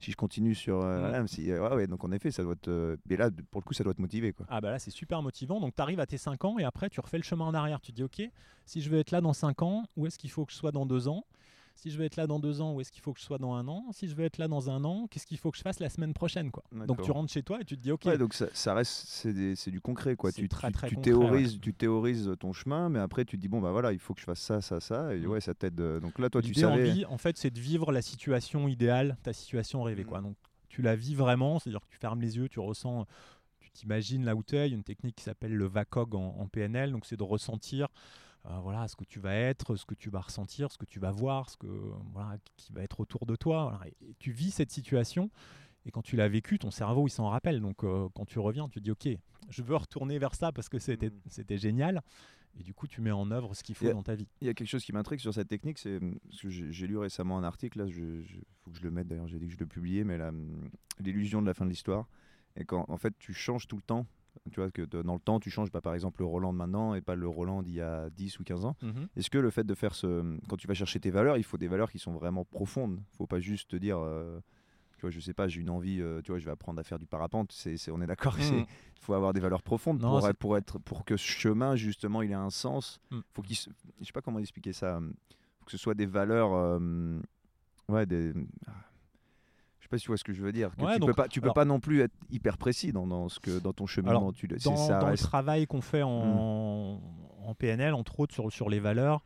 [0.00, 0.80] si je continue sur.
[0.80, 2.96] euh, si- ouais, ouais, donc en effet, ça doit te.
[3.10, 4.32] Mais là, pour le coup, ça doit te motiver.
[4.32, 4.46] Quoi.
[4.48, 5.58] Ah bah là c'est super motivant.
[5.58, 7.80] Donc tu arrives à tes 5 ans et après tu refais le chemin en arrière.
[7.80, 8.22] Tu te dis ok,
[8.64, 10.70] si je veux être là dans 5 ans, où est-ce qu'il faut que je sois
[10.70, 11.24] dans 2 ans?
[11.80, 13.38] Si je veux être là dans 2 ans, où est-ce qu'il faut que je sois
[13.38, 13.84] dans un an?
[13.92, 15.88] Si je veux être là dans un an, qu'est-ce qu'il faut que je fasse la
[15.88, 16.64] semaine prochaine quoi?
[16.72, 19.06] Donc tu rentres chez toi et tu te dis ok, Ouais, donc ça, ça reste,
[19.06, 20.32] c'est du concret, quoi.
[20.32, 23.46] Tu, très, très tu concret, théorises, tu théorises ton chemin, mais après tu te dis
[23.48, 25.26] bon bah voilà, il faut que je fasse ça, ça, ça, et Mm.
[25.26, 25.80] ouais, ça t'aide.
[25.80, 26.90] euh, Donc là, toi, tu savais.
[26.90, 30.02] vie, en fait, c'est de vivre la situation idéale, ta situation rêvée.
[30.04, 30.20] Quoi.
[30.20, 30.34] Donc,
[30.68, 33.06] tu la vis vraiment, c'est-à-dire que tu fermes les yeux, tu ressens,
[33.60, 34.66] tu t'imagines là où tu es.
[34.66, 36.90] Il y a une technique qui s'appelle le VACOG en, en PNL.
[36.90, 37.86] Donc, c'est de ressentir
[38.48, 40.98] euh, voilà, ce que tu vas être, ce que tu vas ressentir, ce que tu
[40.98, 41.66] vas voir, ce que,
[42.12, 43.70] voilà, qui va être autour de toi.
[43.70, 43.88] voilà.
[44.00, 45.30] Et, et tu vis cette situation.
[45.86, 47.60] Et quand tu l'as vécu, ton cerveau, il s'en rappelle.
[47.60, 49.08] Donc, euh, quand tu reviens, tu te dis, OK,
[49.48, 51.20] je veux retourner vers ça parce que c'était Mm.
[51.28, 52.02] c'était génial.
[52.58, 54.26] Et du coup, tu mets en œuvre ce qu'il faut dans ta vie.
[54.40, 56.86] Il y a quelque chose qui m'intrigue sur cette technique, c'est hum, parce que j'ai
[56.88, 59.46] lu récemment un article, là, je, je- faut que je le mette d'ailleurs, j'ai dit
[59.46, 60.68] que je le publiais, mais hum,
[60.98, 62.08] l'illusion de la fin de l'histoire.
[62.56, 64.06] Et quand en fait tu changes tout le temps,
[64.50, 66.94] tu vois que dans le temps tu changes, bah, par exemple le Roland de maintenant
[66.94, 68.76] et pas le Roland d'il y a 10 ou 15 ans.
[68.82, 69.08] Mhm.
[69.16, 70.36] Est-ce que le fait de faire ce.
[70.48, 73.00] Quand tu vas chercher tes valeurs, il faut des valeurs qui sont vraiment profondes?
[73.16, 73.98] faut pas juste te dire.
[73.98, 74.40] euh,
[74.96, 76.82] tu vois, je sais pas, j'ai une envie, euh, tu vois, je vais apprendre à
[76.82, 77.52] faire du parapente.
[77.52, 78.64] C'est, on est d'accord Mhm.
[78.64, 81.76] il faut avoir des valeurs profondes Non, pour, être, pour, être, pour que ce chemin,
[81.76, 82.98] justement, il ait un sens.
[83.12, 83.20] Mm.
[83.32, 83.70] Faut qu'il se-
[84.00, 84.96] Je sais pas comment expliquer ça.
[84.96, 85.08] euh,
[85.60, 86.52] faut que ce soit des valeurs.
[86.52, 87.20] euh,
[87.88, 88.32] ouais, des.
[89.88, 90.74] Sais pas si tu vois ce que je veux dire.
[90.76, 92.92] que Ouais, tu donc, peux pas, tu peux alors- pas non plus être hyper précis
[92.92, 94.32] dans, dans ce que dans ton cheminement.
[94.32, 97.00] tu, le- c'est- dans, ça dans le travail qu'on fait en,
[97.44, 99.22] en PNL, entre autres sur, sur les valeurs,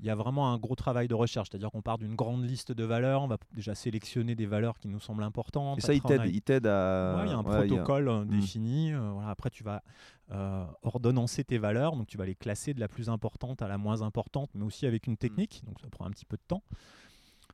[0.00, 1.48] il y a vraiment un gros travail de recherche.
[1.50, 4.86] C'est-à-dire qu'on part d'une grande liste de valeurs, on va déjà sélectionner des valeurs qui
[4.86, 5.78] nous semblent importantes.
[5.78, 7.16] Et ça, il Après, t'aide, a- il t'aide à.
[7.16, 8.28] Ouais, il y a un ouais, a- protocole euh, Mm.
[8.28, 8.92] défini.
[8.92, 9.82] euh, voilà, après, tu vas
[10.30, 11.96] euh, ordonnancer tes valeurs.
[11.96, 14.86] Donc, tu vas les classer de la plus importante à la moins importante, mais aussi
[14.86, 15.16] avec une Mm.
[15.16, 15.62] technique.
[15.66, 16.62] Donc, ça prend un petit peu de temps.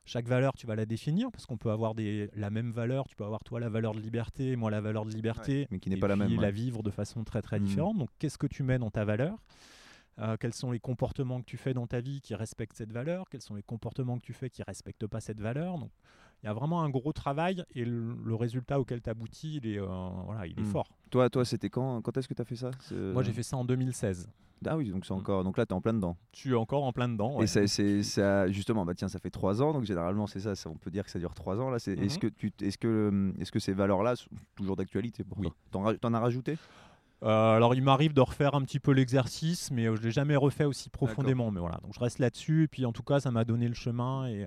[0.05, 3.07] Chaque valeur, tu vas la définir parce qu'on peut avoir des, la même valeur.
[3.07, 5.89] Tu peux avoir toi la valeur de liberté, moi la valeur de liberté, mais qui
[5.89, 6.41] n'est et pas la même, ouais.
[6.41, 7.63] la vivre de façon très très Mm.
[7.63, 7.97] différente.
[7.97, 9.37] Donc, qu'est-ce que tu mets dans ta valeur?
[10.19, 13.27] Euh, Quels sont les comportements que tu fais dans ta vie qui respectent cette valeur?
[13.29, 15.77] Quels sont les comportements que tu fais qui respectent pas cette valeur?
[15.79, 15.91] Donc,
[16.45, 19.67] il y a vraiment un gros travail et le, le résultat auquel tu aboutis, il
[19.67, 19.87] est, euh,
[20.25, 20.65] voilà, il est Mm.
[20.65, 20.89] fort.
[21.09, 23.57] Toi, toi c'était quand, quand est-ce que tu as fait ça Moi, j'ai fait ça
[23.57, 24.29] en 2016.
[24.67, 25.17] Ah oui, donc c'est Mm.
[25.17, 25.43] encore.
[25.43, 26.15] Donc là, tu es en plein dedans.
[26.33, 27.35] Je suis encore en plein dedans.
[27.37, 27.45] ouais.
[27.45, 30.75] Et ça, justement, bah tiens, ça fait trois ans, donc généralement, c'est ça, ça, on
[30.75, 31.71] peut dire que ça dure trois ans.
[31.71, 35.39] Là, c'est, est-ce, que tu, est-ce, que, est-ce que ces valeurs-là sont toujours d'actualité pour
[35.39, 35.47] Oui.
[35.71, 35.95] toi?
[35.99, 36.59] T'en, as rajouté?
[37.23, 40.35] Euh, alors, il m'arrive de refaire un petit peu l'exercice, mais euh, je l'ai jamais
[40.35, 41.49] refait aussi profondément.
[41.49, 42.63] Mais voilà, donc je reste là-dessus.
[42.65, 44.45] Et puis, en tout cas, ça m'a donné le chemin et,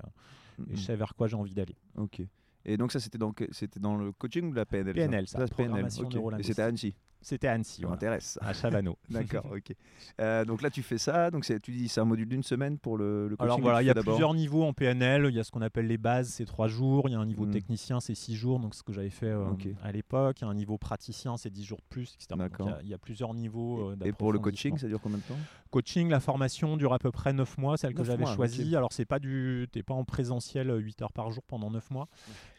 [0.66, 0.76] et je Mhm.
[0.76, 1.76] sais vers quoi j'ai envie d'aller.
[1.96, 2.22] Ok.
[2.64, 5.54] Et donc ça, c'était dans, c'était dans le coaching ou la PNL PNL, ça, c'est
[5.54, 6.40] PNL, programmation ok.
[6.40, 8.38] Et c'était à Annecy, C'était à Annecy, ça voilà, m'intéresse.
[8.42, 8.96] à Chavano.
[9.10, 9.74] D'accord, ok.
[10.20, 12.96] Euh, donc là, tu fais ça, donc tu dis c'est un module d'une semaine pour
[12.96, 15.26] le, le coaching Alors voilà, il y a plusieurs niveaux en PNL.
[15.28, 17.08] Il y a ce qu'on appelle les bases, c'est trois jours.
[17.08, 17.50] Il y a un niveau Mm.
[17.50, 19.52] technicien, c'est six jours, donc ce que j'avais fait euh,
[19.82, 20.40] à l'époque.
[20.40, 22.26] Il y a un niveau praticien, c'est 10 jours de plus, etc.
[22.38, 22.68] D'accord.
[22.68, 23.90] il y a- il y, a plusieurs niveaux.
[23.90, 25.36] euh, Et pour le coaching, ça dure combien de temps?
[25.70, 28.74] Coaching, la formation dure à peu près 9 mois, celle que Neuf j'avais choisie.
[28.76, 32.08] Alors, c'est pas du, t'es pas en présentiel 8 heures par jour pendant 9 mois.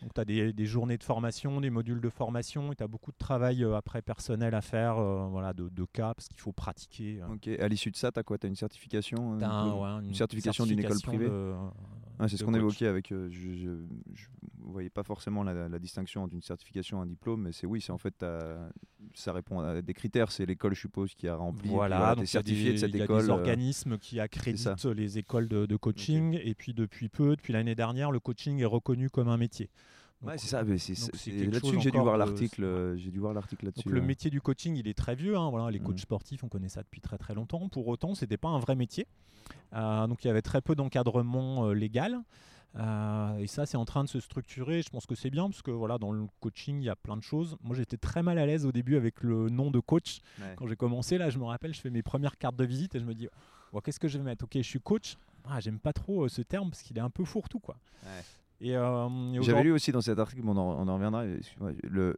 [0.02, 2.88] Donc, tu as des, des journées de formation, des modules de formation, et tu as
[2.88, 6.40] beaucoup de travail euh, après personnel à faire, euh, voilà, de, de cas, parce qu'il
[6.40, 7.20] faut pratiquer.
[7.22, 7.34] euh.
[7.34, 7.48] Ok.
[7.48, 8.38] À l'issue de ça, tu as quoi?
[8.38, 9.80] Tu as une certification un- diplôme?
[9.82, 11.26] ouais, une, certification d'une école privée?
[11.30, 11.54] de-
[12.20, 13.12] Ah, c'est ce qu'on évoquait avec.
[13.12, 14.28] euh, je, je
[14.60, 17.80] voyais pas forcément la, la distinction entre une certification et un diplôme, mais c'est oui,
[17.82, 18.24] c'est en fait
[19.14, 20.32] ça répond à des critères.
[20.32, 21.70] C'est l'école, je suppose, qui a rempli.
[21.70, 23.24] Voilà, donc certifié des- de cette il y a école.
[23.24, 26.38] des euh, organismes qui accréditent les écoles de, de coaching.
[26.44, 29.70] Et puis depuis peu, depuis l'année dernière, le coaching est reconnu comme un métier.
[30.22, 30.64] Donc, Ouais, c'est ça.
[31.14, 32.64] c'est donc là-dessus que j'ai dû voir l'article.
[32.64, 33.90] euh, J'ai dû voir l'article Donc là-dessus.
[33.94, 34.06] le ouais.
[34.06, 35.38] métier du coaching, il est très vieux.
[35.38, 35.98] hein, voilà, les coachs Mhm.
[36.00, 37.70] sportifs, on connaît ça depuis très très longtemps.
[37.70, 39.08] Pour autant, c'était pas un vrai métier.
[39.74, 42.20] Euh, donc il y avait très peu d'encadrement euh, légal.
[42.76, 44.82] Euh, et ça, c'est en train de se structurer.
[44.82, 47.18] Je pense que c'est bien parce que voilà, dans le coaching, il y a plein
[47.18, 47.58] de choses.
[47.64, 50.20] Moi, j'étais très mal à l'aise au début avec le nom de coach.
[50.40, 50.54] Ouais.
[50.58, 53.00] Quand j'ai commencé, là, je me rappelle, je fais mes premières cartes de visite et
[53.00, 53.28] je me dis,
[53.84, 54.44] qu'est-ce que je vais mettre?
[54.44, 55.18] Ok, je suis coach.
[55.46, 57.78] Ah, j'aime pas trop euh, ce terme parce qu'il est un peu fourre-tout, quoi.
[58.04, 58.22] Ouais.
[58.62, 61.24] Et, euh, et J'avais lu aussi dans cet article, on, en, on en reviendra.
[61.84, 62.18] Le,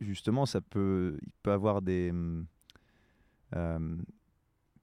[0.00, 2.10] justement, ça peut, il peut avoir des.
[2.10, 2.46] hum,
[3.56, 3.96] euh,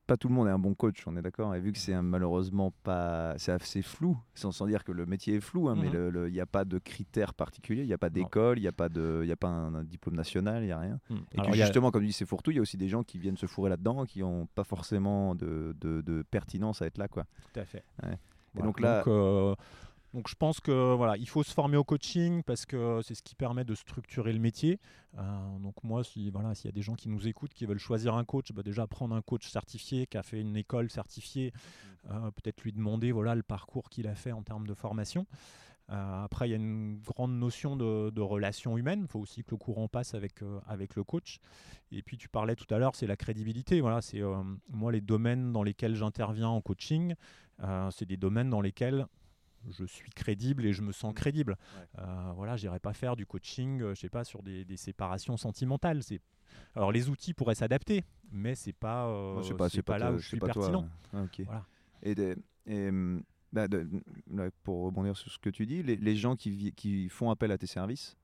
[0.05, 1.53] pas tout le monde est un bon coach, on est d'accord.
[1.53, 5.35] Et vu que c'est malheureusement pas, c'est assez flou, sans, sans dire que le métier
[5.35, 6.07] est flou, hein, mais Mhm.
[6.09, 8.67] le- il n'y a pas de critères particuliers, il n'y a pas d'école, il n'y
[8.67, 10.99] a pas de, il a pas un, un diplôme national, il n'y a rien.
[11.11, 11.17] Hmm.
[11.31, 12.61] Et Alors, que il y a- justement, comme tu dis, c'est fourre-tout, il y a
[12.63, 16.23] aussi des gens qui viennent se fourrer là-dedans, qui n'ont pas forcément de, de- de
[16.23, 17.25] pertinence à être là, quoi.
[17.53, 17.83] Tout à fait.
[18.01, 18.13] Ouais.
[18.13, 18.17] Et
[18.55, 18.65] Voilà.
[18.65, 19.53] donc là- euh,
[20.13, 23.21] donc je pense que voilà, il faut se former au coaching parce que c'est ce
[23.21, 24.79] qui permet de structurer le métier.
[25.17, 27.79] Euh, donc moi, si voilà, s'il y a des gens qui nous écoutent, qui veulent
[27.79, 31.53] choisir un coach, bah déjà prendre un coach certifié qui a fait une école certifiée,
[32.09, 35.25] euh, peut-être lui demander voilà le parcours qu'il a fait en termes de formation.
[35.91, 39.01] Euh, après, il y a une grande notion de, de relation humaine.
[39.03, 41.39] Il faut aussi que le courant passe avec, euh, avec le coach.
[41.91, 43.81] Et puis, tu parlais tout à l'heure, c'est la crédibilité.
[43.81, 47.15] Voilà, c'est euh, moi les domaines dans lesquels j'interviens en coaching,
[47.91, 49.05] c'est des domaines dans lesquels
[49.69, 51.57] je suis crédible et je me sens crédible.
[51.97, 52.03] Ouais.
[52.35, 56.03] voilà, j'irai pas faire du coaching, je sais pas, sur des, des séparations sentimentales.
[56.03, 56.21] C'est
[56.75, 60.27] alors les outils pourraient s'adapter, mais c'est pas, euh, c'est pas, pas, là où je
[60.27, 60.87] suis pertinent.
[61.13, 61.65] Ah, voilà.
[62.03, 62.15] Et,
[62.65, 63.67] et hum, bah,
[64.63, 67.57] pour rebondir sur ce que tu dis, les, les gens qui, qui, font appel à
[67.57, 68.15] tes services,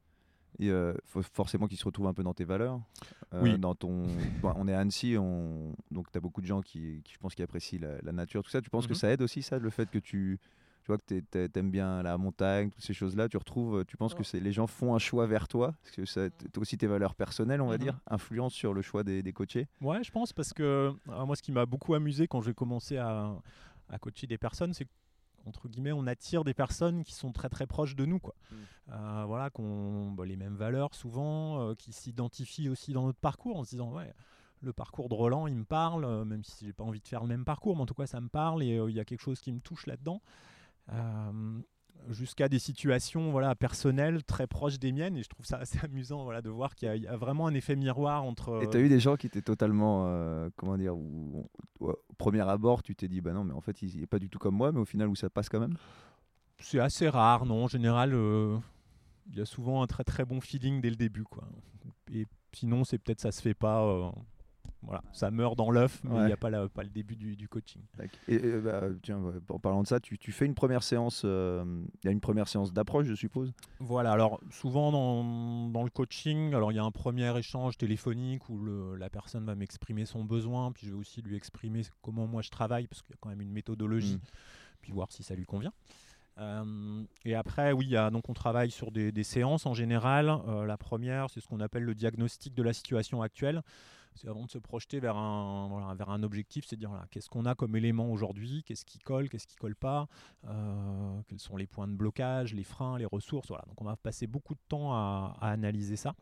[0.59, 2.79] il euh, faut forcément qu'ils se retrouvent un peu dans tes valeurs.
[3.33, 3.57] Euh, oui.
[3.57, 4.07] Dans ton,
[4.41, 7.17] bon, on est à Annecy, on, donc tu as beaucoup de gens qui, qui, je
[7.17, 8.61] pense, qui apprécient la, la, nature, tout ça.
[8.61, 8.89] Tu penses mm -hmm.
[8.89, 10.39] que ça aide aussi, ça, le fait que tu,
[10.85, 14.13] tu vois que tu aimes bien la montagne, toutes ces choses-là, tu retrouves, tu penses
[14.13, 16.27] que c'est les gens font un choix vers toi Parce que ça,
[16.57, 20.03] aussi tes valeurs personnelles, on va dire, influencent sur le choix des, des coachés Ouais,
[20.03, 23.33] je pense, parce que moi, ce qui m'a beaucoup amusé quand j'ai commencé à,
[23.89, 24.87] à, coacher des personnes, c'est
[25.47, 28.33] entre guillemets, on attire des personnes qui sont très très proches de nous, quoi.
[28.51, 28.55] Mmh.
[28.93, 33.19] Euh, voilà, qui ont bah, les mêmes valeurs souvent, euh, qui s'identifient aussi dans notre
[33.19, 34.11] parcours en se disant, ouais,
[34.61, 37.21] le parcours de Roland, il me parle, euh, même si j'ai pas envie de faire
[37.21, 39.21] le même parcours, mais en tout cas, ça me parle et il y a quelque
[39.21, 40.21] chose qui me touche là-dedans.
[40.91, 41.61] Euh,
[42.09, 45.17] jusqu'à des situations voilà, personnelles très proches des miennes.
[45.17, 47.53] Et je trouve ça assez amusant voilà, de voir qu'il y, y, a vraiment un
[47.53, 48.61] effet miroir entre.
[48.63, 50.05] Et tu as eu des gens qui étaient totalement.
[50.07, 51.47] Euh, comment dire où,
[51.79, 54.19] où, Au premier abord, tu t'es dit, bah non, mais en fait, il n'est pas
[54.19, 55.77] du tout comme moi, mais au final, où ça passe quand même?
[56.59, 57.65] C'est assez rare, non.
[57.65, 58.57] En général, euh,
[59.27, 61.23] il y a souvent un très très bon feeling dès le début.
[61.23, 61.43] Quoi.
[62.11, 63.83] Et sinon, c'est peut-être ça se fait pas.
[63.83, 64.09] Euh,
[64.85, 66.25] voilà, ça meurt dans l'œuf, mais il ouais.
[66.27, 67.81] n'y a pas, la, pas, le début du, du coaching.
[68.27, 69.19] Et, et bah, tiens,
[69.49, 71.65] en parlant de ça, tu, tu fais une première séance, il euh,
[72.03, 73.51] y a une première séance d'approche, je suppose?
[73.79, 78.47] Voilà, alors souvent dans, dans le coaching, alors il y a un premier échange téléphonique
[78.49, 82.27] où le, la personne va m'exprimer son besoin, puis je vais aussi lui exprimer comment
[82.27, 84.81] moi je travaille, parce qu'il y a quand même une méthodologie, mmh.
[84.81, 85.73] puis voir si ça lui convient.
[86.37, 90.29] Euh, et après, oui, y a, donc on travaille sur des, des séances en général.
[90.29, 93.61] Euh, la première, c'est ce qu'on appelle le diagnostic de la situation actuelle
[94.15, 97.45] c'est avant de se projeter vers un, vers un objectif, c'est de dire qu'est-ce qu'on
[97.45, 100.07] a comme élément aujourd'hui, qu'est-ce qui colle, qu'est-ce qui colle pas,
[100.45, 103.47] euh, quels sont les points de blocage, les freins, les ressources.
[103.47, 103.65] Voilà.
[103.67, 106.15] Donc on va passer beaucoup de temps à, à analyser ça.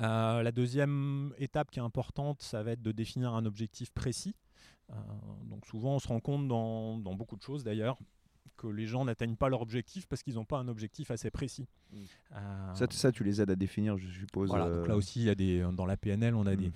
[0.00, 4.34] Euh, la deuxième étape qui est importante, ça va être de définir un objectif précis.
[4.90, 4.94] Euh,
[5.44, 7.98] donc souvent on se rend compte dans, dans beaucoup de choses d'ailleurs
[8.60, 11.66] que les gens n'atteignent pas leur objectif parce qu'ils n'ont pas un objectif assez précis.
[11.92, 11.96] Mmh.
[12.32, 14.50] Euh, ça, ça, tu les aides à définir, je suppose.
[14.50, 16.56] Voilà, donc là aussi, il y a des, dans la PNL, on a mmh.
[16.56, 16.72] des,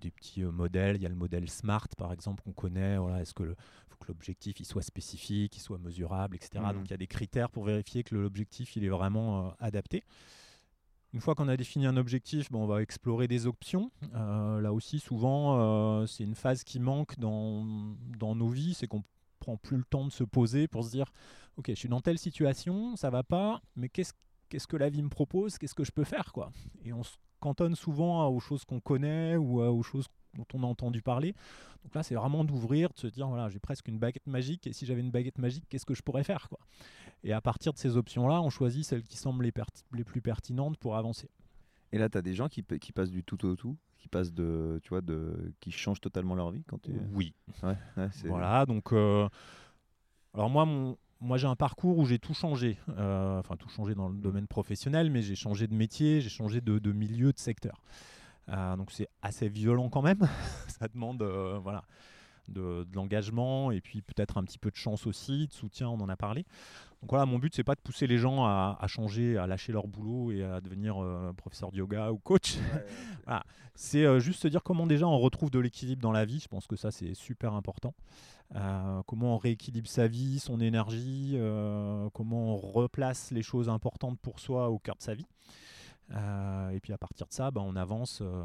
[0.00, 0.96] des petits euh, modèles.
[0.96, 2.98] Il y a le modèle SMART, par exemple, qu'on connaît.
[2.98, 3.56] Voilà, Est-ce que le,
[3.88, 6.62] faut que l'objectif il soit spécifique, il soit mesurable, etc.
[6.62, 6.72] Mmh.
[6.74, 10.04] Donc il y a des critères pour vérifier que l'objectif il est vraiment euh, adapté.
[11.12, 13.90] Une fois qu'on a défini un objectif, bon, on va explorer des options.
[14.14, 17.64] Euh, là aussi, souvent, euh, c'est une phase qui manque dans,
[18.18, 19.02] dans nos vies, c'est qu'on
[19.54, 21.12] plus le temps de se poser pour se dire
[21.56, 24.12] ok je suis dans telle situation ça va pas mais qu'est-ce
[24.48, 26.50] qu'est-ce que la vie me propose qu'est-ce que je peux faire quoi.
[26.84, 30.66] Et on se cantonne souvent aux choses qu'on connaît ou aux choses dont on a
[30.66, 31.34] entendu parler.
[31.84, 34.72] Donc là c'est vraiment d'ouvrir de se dire voilà j'ai presque une baguette magique et
[34.72, 36.58] si j'avais une baguette magique qu'est-ce que je pourrais faire quoi.
[37.22, 40.76] Et à partir de ces options là on choisit celles qui semblent les, plus pertinentes
[40.78, 41.30] pour avancer.
[41.92, 43.76] Et là, tu as des gens qui, passent du tout au tout,
[44.06, 46.92] qui passent de, tu vois, de, qui changent totalement leur vie quand tu.
[47.12, 47.34] Oui.
[47.62, 48.92] Ouais, ouais, voilà, donc.
[48.92, 49.28] Euh,
[50.32, 52.78] alors moi, mon, moi, j'ai un parcours où j'ai tout changé.
[52.90, 56.60] Euh, enfin, tout changé dans le domaine professionnel, mais j'ai changé de métier, j'ai changé
[56.60, 57.82] de, de, milieu, de secteur.
[58.48, 60.20] Euh, donc c'est assez violent quand même.
[60.68, 61.22] Ça demande,
[61.62, 61.84] voilà
[62.48, 66.00] de, de l'engagement et puis peut-être un petit peu de chance aussi, de soutien, on
[66.00, 66.44] en a parlé.
[67.02, 69.72] Donc voilà, mon but c'est pas de pousser les gens à, à, changer, à lâcher
[69.72, 72.56] leur boulot et à devenir euh, professeur de yoga ou coach.
[72.56, 72.86] Ouais,
[73.24, 73.44] voilà.
[73.74, 76.40] C'est euh, juste se dire comment déjà on retrouve de l'équilibre dans la vie.
[76.40, 77.94] Je pense que ça c'est super important.
[78.54, 81.38] Euh, comment on rééquilibre sa vie, son énergie,
[82.12, 85.26] comment on replace les choses importantes pour soi au cœur de sa vie.
[86.12, 88.20] Euh, et puis à partir de ça, bah, on avance.
[88.22, 88.42] Euh,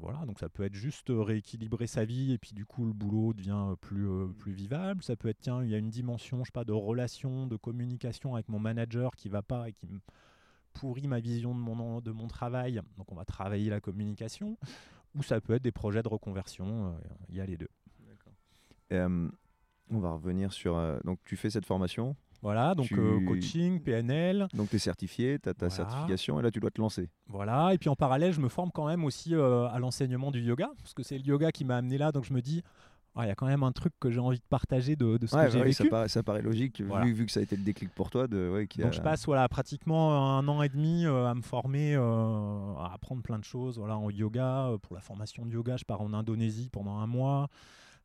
[0.00, 3.32] voilà, donc ça peut être juste rééquilibrer sa vie et puis du coup le boulot
[3.34, 5.02] devient plus, euh, plus vivable.
[5.02, 7.56] Ça peut être tiens, il y a une dimension, je sais pas, de relation, de
[7.56, 9.88] communication avec mon manager qui va pas et qui
[10.72, 12.80] pourrit ma vision de mon, de mon travail.
[12.96, 14.56] Donc on va travailler la communication.
[15.16, 16.96] Ou ça peut être des projets de reconversion.
[17.28, 17.70] Il y a les deux.
[18.92, 20.76] on va revenir sur.
[21.02, 22.98] donc tu fais cette formation voilà, donc tu...
[22.98, 24.48] euh, coaching, PNL.
[24.54, 25.74] Donc tu es certifié, tu as ta voilà.
[25.74, 27.08] certification et là tu dois te lancer.
[27.28, 30.40] Voilà, et puis en parallèle, je me forme quand même aussi euh, à l'enseignement du
[30.40, 32.62] yoga, parce que c'est le yoga qui m'a amené là, donc je me dis,
[33.16, 35.26] il oh, y a quand même un truc que j'ai envie de partager de, de
[35.26, 35.82] ce ouais, que j'ai ouais, vécu.
[35.82, 37.04] Ça paraît, ça paraît logique, voilà.
[37.04, 38.26] vu, vu, que ça a été le déclic pour toi.
[38.26, 38.92] De, ouais, donc a...
[38.92, 43.22] je passe voilà, pratiquement un an et demi euh, à me former, euh, à apprendre
[43.22, 44.70] plein de choses voilà, en yoga.
[44.82, 47.48] pour la formation de yoga, je pars en Indonésie pendant un mois.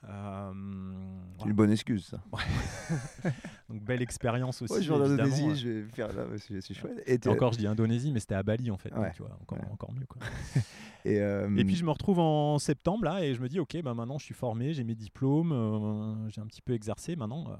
[0.07, 1.49] Euh, C'est voilà.
[1.49, 2.21] une bonne excuse, ça.
[3.69, 4.73] Donc belle expérience aussi.
[4.73, 5.01] Ouais, je vais en.
[5.03, 7.01] Indonésie, je vais faire là, c'est chouette.
[7.05, 8.89] Et, Et t'es- encore, je dis Indonésie, mais c'était à Bali en fait.
[8.89, 10.05] donc tu vois, encore, encore mieux.
[10.05, 10.21] Quoi.
[11.05, 13.81] et, euh, Et puis je me retrouve en septembre là et je me dis ok,
[13.81, 17.15] bah maintenant je suis formé, j'ai mes diplômes, euh, j'ai un petit peu exercé.
[17.15, 17.55] Maintenant, euh,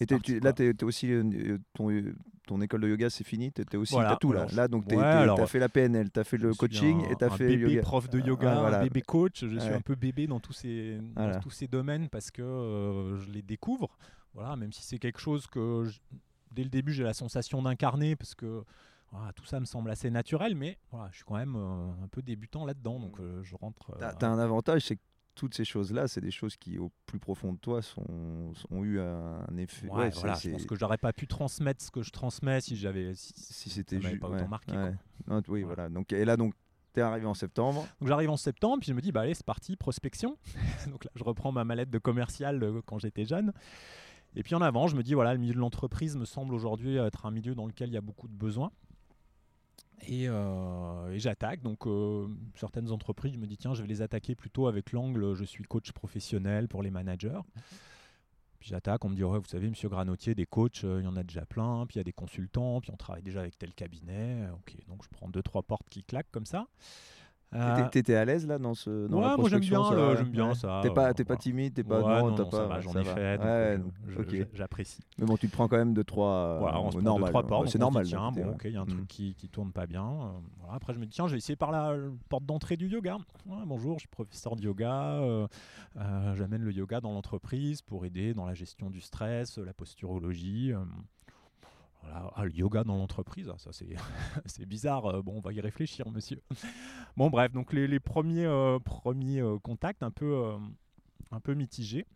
[0.00, 2.14] et t'es- tu- là, t'es t'es aussi euh, ton, euh,
[2.46, 3.52] ton école de yoga, c'est fini.
[3.52, 4.46] T'es t'es aussi, Voilà, t'as tout là.
[4.54, 7.10] Là, donc t'es- ouais, t'es- alors, t'as fait la PNL, t'as fait le coaching un-
[7.10, 7.82] et t'as un fait bébé yoga.
[7.82, 8.80] prof de Ah, yoga, voilà.
[8.80, 9.44] un bébé coach.
[9.44, 11.38] Je suis un peu bébé dans tous ces, dans Voilà.
[11.40, 13.88] tous ces domaines parce que euh, je les découvre.
[14.34, 15.98] Voilà, même si c'est quelque chose que je-
[16.54, 18.64] dès le début j'ai la sensation d'incarner parce que
[19.12, 22.08] voilà, tout ça me semble assez naturel, mais voilà, je suis quand même euh, un
[22.08, 23.90] peu débutant là-dedans, donc euh, je rentre.
[24.00, 25.00] euh, t'as un avantage, c'est que
[25.34, 29.00] toutes ces choses-là, c'est des choses qui, au plus profond de toi, sont, ont eu
[29.00, 29.88] un effet.
[29.88, 32.76] ouais, ouais, voilà, je pense que j'aurais pas pu transmettre ce que je transmets si
[32.76, 33.14] j'avais.
[33.14, 34.20] si- si c'était juste.
[34.20, 34.72] pas autant marqué.
[35.26, 35.74] Non, oui, Voilà.
[35.84, 35.88] voilà.
[35.88, 36.54] Donc, et là, donc,
[36.92, 37.86] t'es arrivé en septembre.
[38.00, 40.36] Donc j'arrive en septembre, puis je me dis, bah allez, c'est parti, prospection.
[40.90, 43.52] Donc là, je reprends ma mallette de commercial euh, quand j'étais jeune.
[44.36, 46.96] Et puis en avant, je me dis, voilà, le milieu de l'entreprise me semble aujourd'hui
[46.96, 48.72] être un milieu dans lequel il y a beaucoup de besoins.
[50.06, 51.62] Et, euh, et j'attaque.
[51.62, 52.26] Donc euh,
[52.56, 55.64] certaines entreprises, je me dis, tiens, je vais les attaquer plutôt avec l'angle, je suis
[55.64, 57.40] coach professionnel pour les managers.
[58.58, 61.08] Puis j'attaque, on me dit, ouais, vous savez, monsieur Granotier, des coachs, euh, il y
[61.08, 63.58] en a déjà plein, puis il y a des consultants, puis on travaille déjà avec
[63.58, 64.48] tel cabinet.
[64.54, 66.66] Ok, donc je prends deux, trois portes qui claquent comme ça.
[67.52, 70.28] Euh, T'étais- à l'aise là dans ce dans la Ouais, moi, j'aime bien ça j'aime
[70.30, 70.54] bien Ouais.
[70.54, 72.00] ça, T'es pas, euh, t'es pas timide, t'es pas.
[72.00, 72.56] Ouais, non, non, pas.
[72.58, 74.28] ça va, j'en ai fait, euh, donc, je- ok.
[74.30, 75.00] je- j'apprécie.
[75.18, 76.58] Mais bon, tu te prends quand même deux trois.
[76.60, 78.04] Voilà, on euh, se prend trois portes, C'est normal.
[78.06, 78.88] tiens, bon, ok, il y a un Mm.
[78.88, 80.04] truc qui, qui tourne pas bien.
[80.06, 80.30] euh,
[80.60, 80.74] voilà.
[80.74, 83.18] Après, je me dis, tiens, je vais essayer par la euh, porte d'entrée du yoga.
[83.66, 85.14] Bonjour, je suis professeur de yoga.
[85.16, 85.48] euh,
[85.96, 90.72] euh, J'amène le yoga dans l'entreprise pour aider dans la gestion du stress, la posturologie.
[92.02, 92.30] Voilà.
[92.34, 93.70] Ah, le yoga dans l'entreprise, ah, ça
[94.46, 95.06] c'est bizarre.
[95.06, 96.40] euh, Bon, on va y réfléchir, monsieur.
[97.16, 100.56] Bon, bref, donc les, les premiers, euh, premiers euh, contacts un peu, euh,
[101.30, 102.06] un peu mitigés.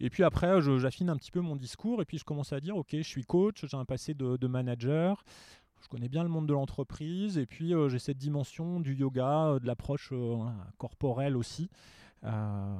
[0.00, 2.76] Et puis après, j'affine un petit peu mon discours et puis je commence à dire,
[2.76, 5.24] ok, je suis coach, j'ai un passé de, de manager,
[5.82, 9.66] je connais bien le monde de l'entreprise et puis j'ai cette dimension du yoga, de
[9.66, 10.12] l'approche
[10.78, 11.70] corporelle aussi.
[12.24, 12.76] Euh,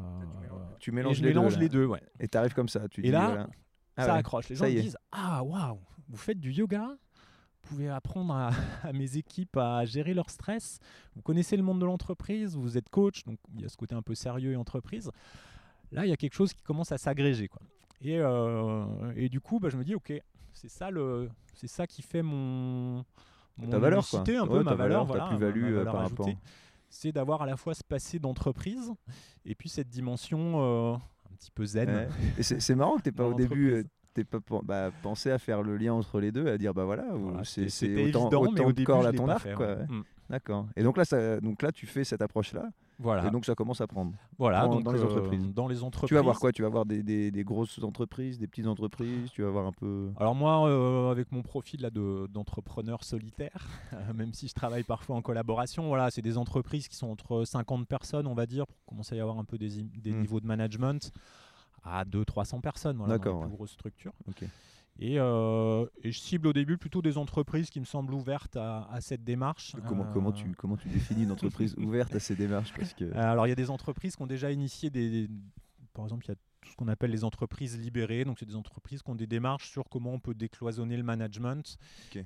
[0.80, 1.60] Tu mélanges les mélange deux.
[1.60, 2.02] les deux, ouais.
[2.18, 2.88] Et t'arrives comme ça.
[2.88, 3.48] Tu Et dis, là, voilà.
[3.96, 4.18] Ah ça ouais.
[4.18, 4.48] accroche.
[4.48, 5.78] Les gens disent Ah, waouh,
[6.08, 6.88] vous faites du yoga?
[7.62, 8.50] Vous pouvez apprendre à,
[8.82, 10.78] à mes équipes à gérer leur stress.
[11.16, 13.94] Vous connaissez le monde de l'entreprise, vous êtes coach, donc il y a ce côté
[13.94, 15.10] un peu sérieux et entreprise.
[15.92, 17.48] Là, il y a quelque chose qui commence à s'agréger.
[17.48, 17.62] quoi.
[18.02, 18.84] Et, euh,
[19.16, 20.12] et du coup, bah, je me dis Ok,
[20.52, 23.04] c'est ça, le, c'est ça qui fait mon.
[23.56, 24.20] mon Ta valeur, quoi.
[24.20, 26.22] un Ouais, peu ta ma valeur, valeur, ta voilà, ma- plus-value, euh, valeur par ajoutée.
[26.22, 26.40] rapport.
[26.90, 28.92] C'est d'avoir à la fois ce passé d'entreprise
[29.44, 30.96] et puis cette dimension euh,
[31.44, 31.88] petit peu zen.
[31.88, 32.42] Ouais.
[32.42, 33.72] C'est marrant que t'aies pas au début.
[33.72, 33.84] euh,
[34.14, 37.04] T'aies pas bah, pensé à faire le lien entre les deux, à dire bah voilà,
[37.42, 39.76] c'est autant, évident, mais autant au de début, cordes je à ton arc, ouais.
[39.88, 40.02] Mm.
[40.30, 40.68] D'accord.
[40.76, 42.68] Et donc là, ça, donc là, tu fais cette approche-là,
[42.98, 43.26] Voilà.
[43.26, 44.12] et donc ça commence à prendre.
[44.38, 45.52] Voilà, Dans- donc dans les euh, entreprises.
[45.52, 46.08] dans les entreprises.
[46.08, 46.52] Tu vas voir quoi?
[46.52, 49.30] Tu vas voir des, des- des grosses entreprises, des petites entreprises?
[49.32, 50.10] Tu vas voir un peu.
[50.16, 53.66] Alors moi, euh, avec mon profil là de- d'entrepreneur solitaire,
[54.14, 57.86] même si je travaille parfois en collaboration, voilà, c'est des entreprises qui sont entre 50
[57.88, 60.20] personnes, on va dire, pour commencer à y avoir un peu des, des Mm.
[60.20, 61.10] niveaux de management
[61.82, 63.56] à 200-300 personnes, voilà, dans les plus ouais.
[63.56, 64.12] grosses structures.
[65.00, 68.88] Et, euh, et je cible au début plutôt des entreprises qui me semblent ouvertes à,
[68.92, 69.74] à cette démarche.
[69.88, 73.04] Comment, Euh, comment, tu, comment tu définis une entreprise ouverte à ces démarches Parce que
[73.04, 75.28] Euh, Alors, il y a des entreprises qui ont déjà initié des.
[75.94, 78.24] Par exemple, il y a tout ce qu'on appelle les entreprises libérées.
[78.24, 81.76] Donc, c'est des entreprises qui ont des démarches sur comment on peut décloisonner le management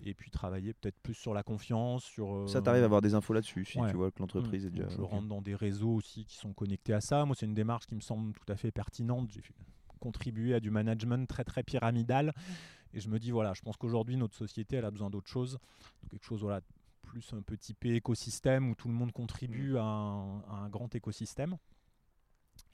[0.04, 2.04] et puis travailler peut-être plus sur la confiance.
[2.04, 3.90] Sur, euh, ça t'arrive à avoir des infos là-dessus, si ouais.
[3.90, 4.72] tu vois que l'entreprise est Mm.
[4.72, 4.88] déjà.
[4.90, 7.24] Je rentre dans des réseaux aussi qui sont connectés à ça.
[7.24, 9.30] Moi, c'est une démarche qui me semble tout à fait pertinente.
[9.32, 9.54] J'ai fait-
[9.98, 12.32] contribué à du management très très pyramidal.
[12.94, 15.58] Et je me dis, voilà, je pense qu'aujourd'hui, notre société, elle a besoin d'autre chose.
[16.02, 16.62] Donc, quelque chose, voilà,
[17.02, 20.94] plus un peu typé écosystème où tout le monde contribue à un, à un grand
[20.94, 21.56] écosystème.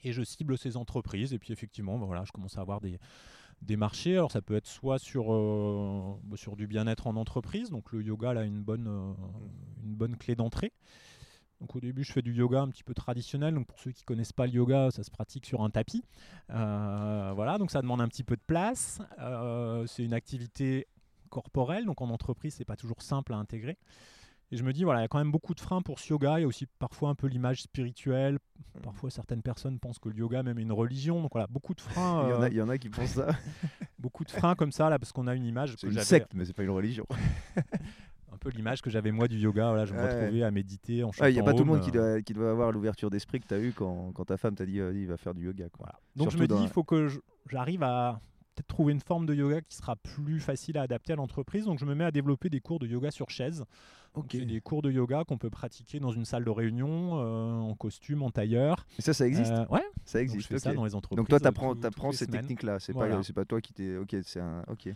[0.03, 1.33] Et je cible ces entreprises.
[1.33, 2.97] Et puis, effectivement, ben voilà, je commence à avoir des,
[3.61, 4.13] des marchés.
[4.13, 7.69] Alors, ça peut être soit sur, euh, sur du bien-être en entreprise.
[7.69, 9.13] Donc, le yoga, là, une bonne, euh,
[9.83, 10.71] une bonne clé d'entrée.
[11.61, 13.53] Donc au début, je fais du yoga un petit peu traditionnel.
[13.53, 16.03] Donc pour ceux qui connaissent pas le yoga, ça se pratique sur un tapis.
[16.51, 19.01] Euh, voilà, donc ça demande un petit peu de place.
[19.19, 20.87] Euh, c'est une activité
[21.29, 23.77] corporelle, donc en entreprise, c'est pas toujours simple à intégrer.
[24.51, 26.09] Et je me dis, voilà, il y a quand même beaucoup de freins pour ce
[26.09, 26.37] yoga.
[26.37, 28.37] Il y a aussi parfois un peu l'image spirituelle.
[28.83, 31.21] Parfois, certaines personnes pensent que le yoga même est une religion.
[31.21, 32.89] Donc voilà, beaucoup de freins, Il y, en euh, a, il y en a qui
[32.89, 33.29] pensent ça.
[33.99, 36.45] beaucoup de freins comme ça là, parce qu'on a une image C'est une secte, mais
[36.45, 37.07] c'est pas une religion.
[38.35, 39.69] un peu l'image que j'avais moi du yoga.
[39.69, 41.27] Voilà, je me retrouvais à méditer en chantant.
[41.29, 43.09] Il n'y a pas tout le monde qui Om, euh, doit, qui doit avoir l'ouverture
[43.09, 45.45] d'esprit que tu as eu quand, quand ta femme t'a dit il va faire du
[45.45, 45.69] yoga.
[45.69, 45.85] Quoi.
[45.87, 45.99] Voilà.
[46.15, 47.07] Donc je me dis, il faut que
[47.49, 48.19] j'arrive à
[48.55, 51.65] peut-être trouver une forme de yoga qui sera plus facile à adapter à l'entreprise.
[51.65, 53.65] Donc je me mets à développer des cours de yoga sur chaise.
[54.13, 54.31] Donc, Ok.
[54.31, 57.75] C'est des cours de yoga qu'on peut pratiquer dans une salle de réunion, euh, en
[57.75, 58.85] costume, en tailleur.
[58.97, 60.57] Mais ça, ça existe Euh, ouais, Ça Donc, je existe.
[60.59, 61.17] ça dans les entreprises.
[61.17, 61.73] Donc toi, tu apprends,
[62.11, 62.79] les ces techniques-là.
[62.79, 63.17] C'est Voilà.
[63.17, 63.97] pas, pas toi qui t'es.
[63.97, 64.63] Ok, c'est un.
[64.69, 64.89] Ok.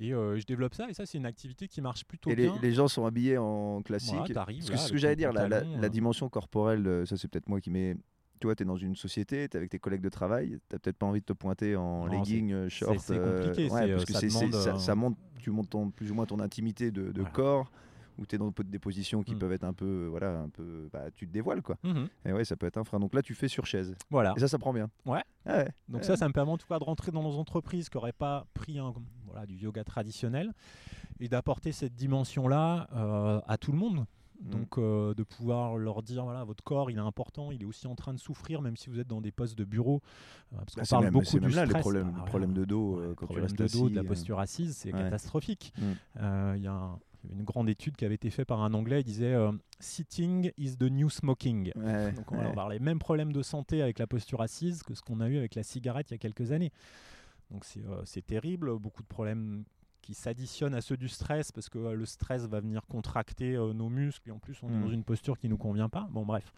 [0.00, 2.44] Et euh, je développe ça, et ça, c'est une activité qui marche plutôt Et les,
[2.48, 2.58] bien.
[2.62, 4.14] les gens sont habillés en classique.
[4.14, 5.88] Voilà, Parce que là, ce que j'allais dire, la, la- euh.
[5.88, 7.96] dimension corporelle, euh, ça c'est peut-être moi qui mets.
[8.40, 10.78] Tu vois, tu es dans une société, tu es avec tes collègues de travail, tu
[10.78, 12.98] peut-être pas envie de te pointer en Non, legging, short.
[12.98, 16.14] c'est compliqué, ouais, parce que ça demande, ça, ça monte, tu montes ton- plus ou
[16.14, 17.30] moins ton intimité de, de Voilà.
[17.30, 17.70] corps,
[18.18, 19.38] où tu es dans des positions qui Mm.
[19.38, 20.06] peuvent être un peu.
[20.10, 20.88] Voilà, un peu.
[20.92, 21.76] Bah, tu te dévoiles, quoi.
[21.84, 22.08] Mhm.
[22.26, 22.98] Et ouais, ça peut être un frein.
[22.98, 23.94] Donc là, tu fais sur chaise.
[24.10, 24.34] Voilà.
[24.36, 24.90] Et ça, ça prend bien.
[25.06, 25.22] Ouais.
[25.46, 25.68] Ah ouais.
[25.88, 26.06] Donc Ouais.
[26.06, 28.46] ça, ça me permet en tout cas de rentrer dans les entreprises qui n'auraient pas
[28.54, 28.92] pris un,
[29.32, 30.52] voilà, du yoga traditionnel
[31.20, 34.06] et d'apporter cette dimension-là euh, à tout le monde.
[34.44, 34.50] Mm.
[34.50, 37.86] Donc euh, de pouvoir leur dire, voilà, votre corps, il est important, il est aussi
[37.86, 40.00] en train de souffrir, même si vous êtes dans des postes de bureau.
[40.52, 41.86] Euh, parce Bah, qu'on parle même, beaucoup du là, stress.
[41.86, 44.76] Ah, les problèmes de dos, Ouais, le quand problème de dos, de la posture assise,
[44.76, 44.98] c'est ouais.
[45.00, 45.72] catastrophique.
[45.78, 45.92] Mm.
[46.56, 46.98] Il y a un-
[47.30, 50.76] une grande étude qui avait été faite par un Anglais, il disait euh, Sitting is
[50.76, 51.70] the new smoking.
[51.76, 52.48] Ouais, Donc on va ouais.
[52.48, 55.36] avoir les mêmes problèmes de santé avec la posture assise que ce qu'on a eu
[55.38, 56.72] avec la cigarette il y a quelques années.
[57.52, 59.64] Donc c'est euh, c'est terrible, beaucoup de problèmes
[60.00, 63.72] qui s'additionnent à ceux du stress parce que euh, le stress va venir contracter euh,
[63.72, 64.80] nos muscles et en plus on est Mm.
[64.82, 66.08] dans une posture qui nous convient pas.
[66.10, 66.52] Bon bref.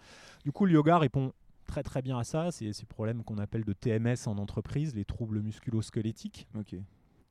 [0.45, 1.33] Du coup le yoga répond
[1.67, 5.05] très très bien à ça, c'est ces problèmes qu'on appelle de TMS en entreprise, les
[5.05, 6.47] troubles musculo-squelettiques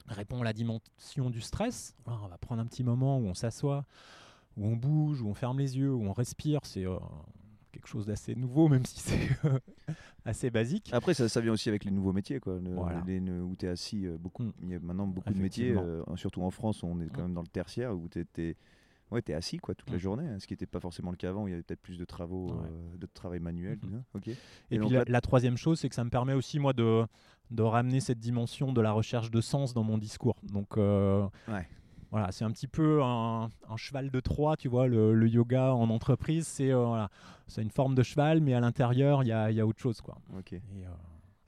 [0.08, 1.96] répond à la dimension du stress.
[2.06, 3.86] Alors, on va prendre un petit moment où on s'assoit,
[4.58, 6.60] où on bouge, où on ferme les yeux, où on respire.
[6.64, 6.98] C'est euh,
[7.74, 9.60] quelque chose d'assez nouveau, même si c'est euh,
[10.26, 10.90] assez basique.
[10.94, 12.60] Après, ça, ça vient aussi avec les nouveaux métiers, quoi.
[12.60, 13.04] Le- Voilà.
[13.06, 14.44] les- le- où tu es assis, euh, beaucoup.
[14.44, 14.54] Mm.
[14.62, 17.26] Il y a maintenant beaucoup de métiers, euh, surtout en France, on est quand Mm.
[17.26, 18.56] même dans le tertiaire, où tu es,
[19.12, 20.00] ouais, t'es assis quoi, toute la Mm.
[20.00, 21.82] journée, hein, ce qui n'était pas forcément le cas avant, où il y avait peut-être
[21.82, 22.68] plus de travaux, Ouais.
[22.72, 23.80] euh, de travail manuel.
[23.84, 23.92] Mhm.
[23.92, 24.18] ça.
[24.18, 24.28] Ok.
[24.30, 27.06] Et, puis la, troisième chose, c'est que ça me permet aussi, moi, de,
[27.52, 30.38] de ramener cette dimension de la recherche de sens dans mon discours.
[30.44, 31.28] Donc, euh.
[32.14, 35.74] Voilà, c'est un petit peu un, un cheval de Troie, tu vois, le, le yoga
[35.74, 37.10] en entreprise, c'est euh, voilà,
[37.48, 40.00] c'est une forme de cheval, mais à l'intérieur, il y a, y a autre chose,
[40.00, 40.20] quoi.
[40.38, 40.54] Ok.
[40.54, 40.62] Et,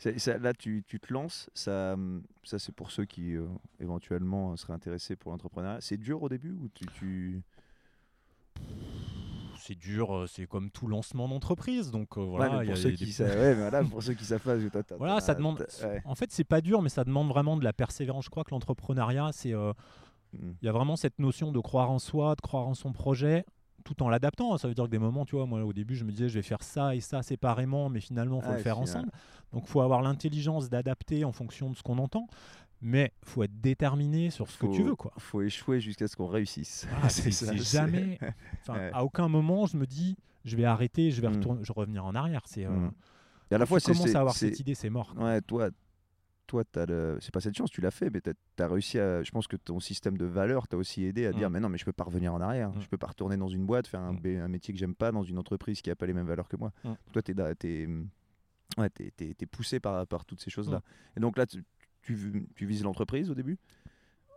[0.08, 1.96] euh, ça- là, tu, tu te lances, ça,
[2.44, 3.46] ça c'est pour ceux qui euh,
[3.80, 5.82] éventuellement euh, seraient intéressés pour l'entrepreneuriat.
[5.82, 7.42] C'est dur au début ou tu, tu...
[9.60, 12.66] c'est dur, c'est comme tout lancement d'entreprise, donc euh, voilà.
[12.66, 14.56] pour ceux qui savent, ouais, mais pour ceux qui savent pas,
[14.98, 15.66] Voilà, ça demande.
[15.84, 16.02] ouais.
[16.06, 18.26] En fait, c'est pas dur, mais ça demande vraiment de la persévérance.
[18.26, 19.74] Je crois que l'entrepreneuriat, c'est euh,
[20.40, 20.52] Mm.
[20.62, 23.46] il y a vraiment cette notion de croire en soi, de croire en son projet,
[23.84, 24.58] tout en l'adaptant.
[24.58, 26.34] Ça veut dire que des moments, tu vois, moi au début, je me disais, je
[26.36, 28.90] vais faire ça et ça séparément, mais finalement, il faut Ah, le faire final.
[28.90, 29.12] ensemble.
[29.54, 32.28] Donc, il faut avoir l'intelligence d'adapter en fonction de ce qu'on entend,
[32.82, 35.14] mais faut être déterminé sur ce que tu veux, quoi.
[35.18, 36.88] faut échouer jusqu'à ce qu'on réussisse.
[37.10, 38.18] C'est jamais.
[38.70, 38.90] Ouais.
[38.94, 41.36] à aucun moment, je me dis, je vais arrêter, je vais Mm.
[41.36, 42.42] retourner, je vais revenir en arrière.
[42.46, 42.92] C'est euh, Mm.
[43.52, 45.14] Et à la fois, tu c'est commences à avoir c'est- cette idée, c'est mort.
[45.14, 45.24] quoi.
[45.26, 45.70] Ouais, toi,
[46.48, 47.18] toi, t'as le...
[47.22, 48.32] c'est pas cette chance, tu l'as fait, mais tu
[48.64, 49.24] as réussi à.
[49.24, 51.54] Je pense que ton système de valeurs t'a aussi aidé à dire, Mm.
[51.54, 52.70] mais non, mais je peux pas revenir en arrière.
[52.72, 52.82] Mm.
[52.82, 54.42] Je peux pas retourner dans une boîte, faire un, Mm.
[54.44, 56.58] un métier que j'aime pas, dans une entreprise qui a pas les mêmes valeurs que
[56.58, 56.72] moi.
[56.84, 56.94] Mm.
[57.14, 57.88] Toi, da- t'es
[58.78, 58.90] ouais,
[59.52, 60.82] poussé par, par toutes ces choses-là.
[61.16, 61.64] Et donc là, tu,
[62.02, 63.58] tu, tu vises l'entreprise au début?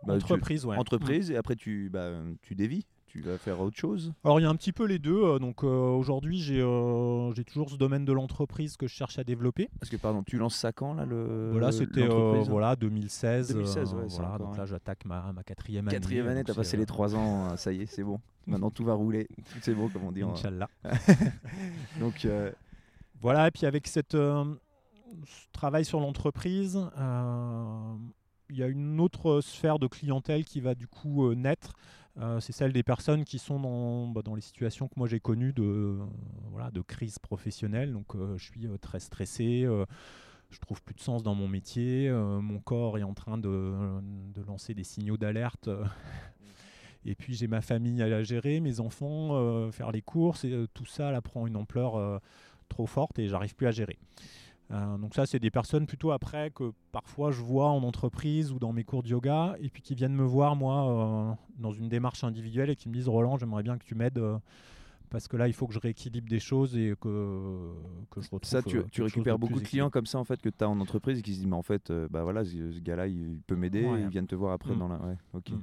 [0.07, 0.77] Bah, tu- entreprise, ouais.
[0.77, 4.13] Entreprise, et après, tu, bah, tu dévis, tu vas faire autre chose?
[4.23, 5.21] Alors il y a un petit peu les deux.
[5.23, 9.19] euh, donc euh, aujourd'hui j'ai euh, j'ai toujours ce domaine de l'entreprise que je cherche
[9.19, 9.69] à développer.
[9.79, 13.49] Parce que, pardon, tu lances ça quand, là le, voilà c'était euh, voilà 2016.
[13.53, 15.97] 2016, euh, ouais, voilà, donc là j'attaque ma, ma quatrième année.
[15.97, 18.19] Quatrième année, donc t'as passé les trois ans, hein, ça y est, c'est bon.
[18.47, 19.27] Maintenant tout va rouler,
[19.61, 20.23] c'est bon comme on dit.
[20.23, 20.69] en- Inch'Allah.
[21.99, 22.51] Donc euh,
[23.21, 26.79] Voilà et puis avec cette ce travail sur l'entreprise,
[28.51, 31.73] il y a une autre sphère de clientèle qui va du coup naître.
[32.19, 35.19] Euh, c'est celle des personnes qui sont dans, bah, dans les situations que moi j'ai
[35.19, 35.97] connues de, euh,
[36.51, 37.93] voilà, de crise professionnelle.
[37.93, 39.65] Donc euh, je suis très stressé,
[40.49, 43.73] je trouve plus de sens dans mon métier, mon corps est en train de,
[44.33, 45.69] de lancer des signaux d'alerte.
[47.05, 51.11] et puis j'ai ma famille à gérer, mes enfants, faire les courses, et tout ça
[51.11, 52.21] là, prend une ampleur
[52.67, 53.97] trop forte et j'arrive plus à gérer.
[54.71, 58.59] Euh, donc ça, c'est des personnes plutôt après que parfois je vois en entreprise ou
[58.59, 60.87] dans mes cours de yoga et puis qui viennent me voir moi
[61.31, 64.19] euh, dans une démarche individuelle et qui me disent Roland, j'aimerais bien que tu m'aides
[64.19, 64.37] euh,
[65.09, 67.71] parce que là, il faut que je rééquilibre des choses et que,
[68.11, 68.43] que je retrouve.
[68.43, 70.79] ça, tu, tu récupères beaucoup de clients comme ça en fait que tu as en
[70.79, 73.41] entreprise et qui se disent mais en fait, bah voilà, ce, ce gars-là, il, il
[73.41, 74.01] peut m'aider, Ouais.
[74.01, 74.77] ils viennent te voir après Mm.
[74.79, 74.97] dans la.
[74.97, 75.49] Ouais, ok.
[75.49, 75.61] Mm.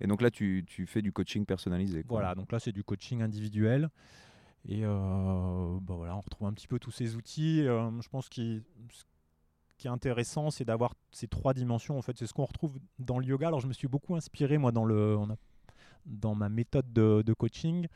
[0.00, 2.02] Et donc là, tu, tu fais du coaching personnalisé.
[2.02, 2.18] quoi.
[2.18, 3.90] Voilà, donc là c'est du coaching individuel.
[4.68, 7.66] Et euh, bah voilà, on retrouve un petit peu tous ces outils.
[7.66, 9.04] Euh, je pense que ce
[9.78, 11.98] qui est intéressant, c'est d'avoir ces trois dimensions.
[11.98, 13.48] En fait, c'est ce qu'on retrouve dans le yoga.
[13.48, 15.16] Alors je me suis beaucoup inspiré, moi, dans, le,
[16.06, 17.86] dans ma méthode de, de coaching,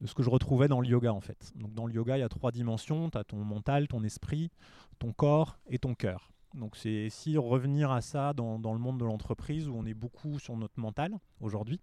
[0.00, 1.52] de ce que je retrouvais dans le yoga, en fait.
[1.54, 3.10] Donc dans le yoga, il y a trois dimensions.
[3.10, 4.50] Tu as ton mental, ton esprit,
[4.98, 6.32] ton corps et ton cœur.
[6.54, 9.94] Donc c'est si revenir à ça dans, dans le monde de l'entreprise où on est
[9.94, 11.78] beaucoup sur notre mental aujourd'hui.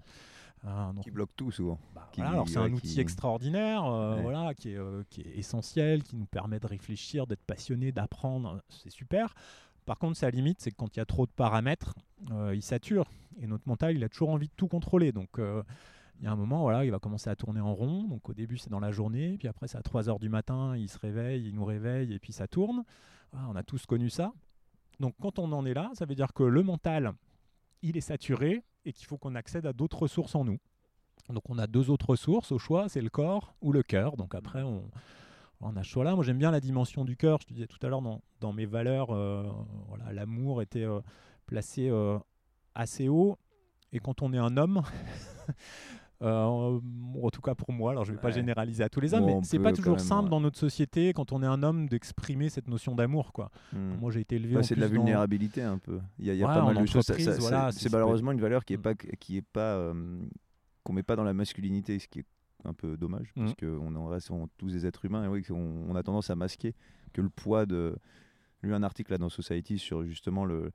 [0.66, 1.80] Euh, donc, Qui bloque tout souvent.
[1.93, 4.22] bah, qui- voilà, alors c'est ouais, un outil qui- extraordinaire, euh, Ouais.
[4.24, 8.62] voilà, qui est, euh, qui est essentiel, qui nous permet de réfléchir, d'être passionné, d'apprendre,
[8.70, 9.34] c'est super.
[9.86, 11.93] Par contre, sa limite, c'est que quand il y a trop de paramètres,
[12.32, 13.05] euh, il sature.
[13.39, 15.12] Et notre mental, il a toujours envie de tout contrôler.
[15.12, 15.64] Donc, euh,
[16.20, 18.03] il y a un moment, voilà, il va commencer à tourner en rond.
[18.05, 19.38] Donc, au début, c'est dans la journée.
[19.38, 22.20] Puis après, c'est à 3 heures du matin, il se réveille, il nous réveille, et
[22.20, 22.84] puis ça tourne.
[23.32, 24.34] Voilà, on a tous connu ça.
[24.99, 27.14] Donc, quand on en est là, ça veut dire que le mental,
[27.84, 30.60] il est saturé et qu'il faut qu'on accède à d'autres ressources en nous.
[31.30, 34.16] Donc, on a deux autres ressources au choix c'est le corps ou le cœur.
[34.16, 36.16] Donc, après, on, a ce choix-là.
[36.16, 37.40] Moi, j'aime bien la dimension du cœur.
[37.42, 38.02] Je te disais tout à l'heure,
[38.40, 39.44] dans, mes valeurs, euh,
[40.12, 41.02] l'amour était euh,
[41.46, 42.18] placé euh,
[42.76, 43.38] assez haut.
[43.92, 44.82] Et quand on est un homme,
[46.26, 48.34] en tout cas pour moi, alors je ne vais pas Ouais.
[48.34, 50.30] généraliser à tous les hommes, on mais c'est pas toujours simple ouais.
[50.32, 53.34] dans notre société, quand on est un homme, d'exprimer cette notion d'amour.
[53.34, 53.51] quoi.
[53.74, 53.95] Hmm.
[53.99, 55.99] Moi, j'ai été élevé Bah, c'est de la dans- vulnérabilité un peu.
[56.20, 57.05] Il y a, y a Ouais, pas mal de choses.
[57.39, 58.82] voilà, c'est malheureusement une valeur qui est Mm.
[58.82, 60.20] pas qui est pas euh,
[60.84, 62.26] qu'on met pas dans la masculinité, ce qui est
[62.65, 63.55] un peu dommage parce Mm.
[63.78, 66.74] qu'on en reste tous des êtres humains et oui, on, on a tendance à masquer
[67.13, 67.95] que le poids de.
[68.63, 70.72] J'ai lu un article là dans Society sur justement le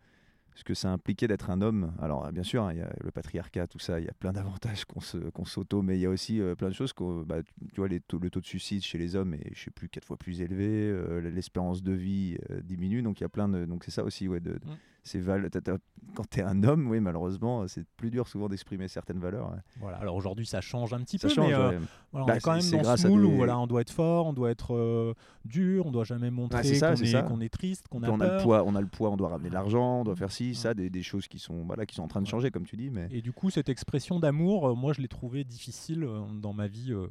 [0.54, 1.92] ce que ça impliquait d'être un homme.
[2.00, 4.32] Alors bien sûr, hein, il y a le patriarcat, tout ça, il y a plein
[4.32, 6.92] d'avantages qu'on s'auto, mais il y a aussi euh, plein de choses.
[6.92, 7.42] qu'on- bah,
[7.72, 9.88] tu vois, les taux- le taux de suicide chez les hommes est, je sais plus,
[9.88, 10.66] quatre fois plus élevé.
[10.90, 13.64] euh, l'espérance de vie euh, diminue, donc il y a plein de.
[13.64, 14.40] Donc c'est ça aussi, ouais.
[14.40, 14.76] De- Mm.
[15.04, 15.78] Ces val- t'as- t'as-
[16.14, 19.50] quand tu es un homme, oui, malheureusement, c'est plus dur souvent d'exprimer certaines valeurs.
[19.50, 19.58] ouais.
[19.80, 19.96] Voilà.
[19.98, 21.48] Alors aujourd'hui, ça change un petit Ça peu, change.
[21.48, 21.78] mais euh, ouais.
[22.12, 24.26] voilà, Bah, on est quand même dans ce moule où voilà, on doit être fort,
[24.26, 28.10] on doit être euh, dur, on doit jamais montrer ça, qu'on est, triste, qu'on a
[28.10, 28.36] on a peur.
[28.38, 30.48] le poids, on a le poids, on doit ramener de l'argent, on doit faire ci,
[30.48, 30.54] Ouais.
[30.54, 32.76] ça, des, des choses qui sont, voilà, qui sont en train de changer, comme tu
[32.76, 32.90] dis.
[32.90, 36.52] Mais Et du coup, cette expression d'amour, euh, moi, je l'ai trouvée difficile euh, dans
[36.52, 37.06] ma vie euh,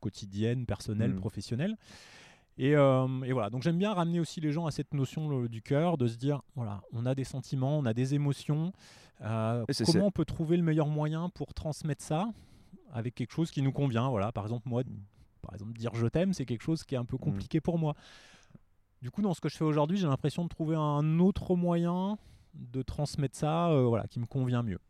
[0.00, 1.20] quotidienne, personnelle, Mhm.
[1.20, 1.76] professionnelle.
[2.58, 5.62] Et, euh, et voilà, donc j'aime bien ramener aussi les gens à cette notion du
[5.62, 8.72] cœur, de se dire, voilà, on a des sentiments, on a des émotions.
[9.20, 12.28] euh, comment on peut trouver le meilleur moyen pour transmettre ça
[12.92, 14.08] avec quelque chose qui nous convient?
[14.10, 14.82] Voilà, par exemple, moi,
[15.42, 17.20] par exemple, dire je t'aime, c'est quelque chose qui est un peu Mhm.
[17.22, 17.94] compliqué pour moi.
[19.02, 22.18] Du coup, dans ce que je fais aujourd'hui, j'ai l'impression de trouver un autre moyen
[22.54, 24.80] de transmettre ça, euh, voilà, qui me convient mieux.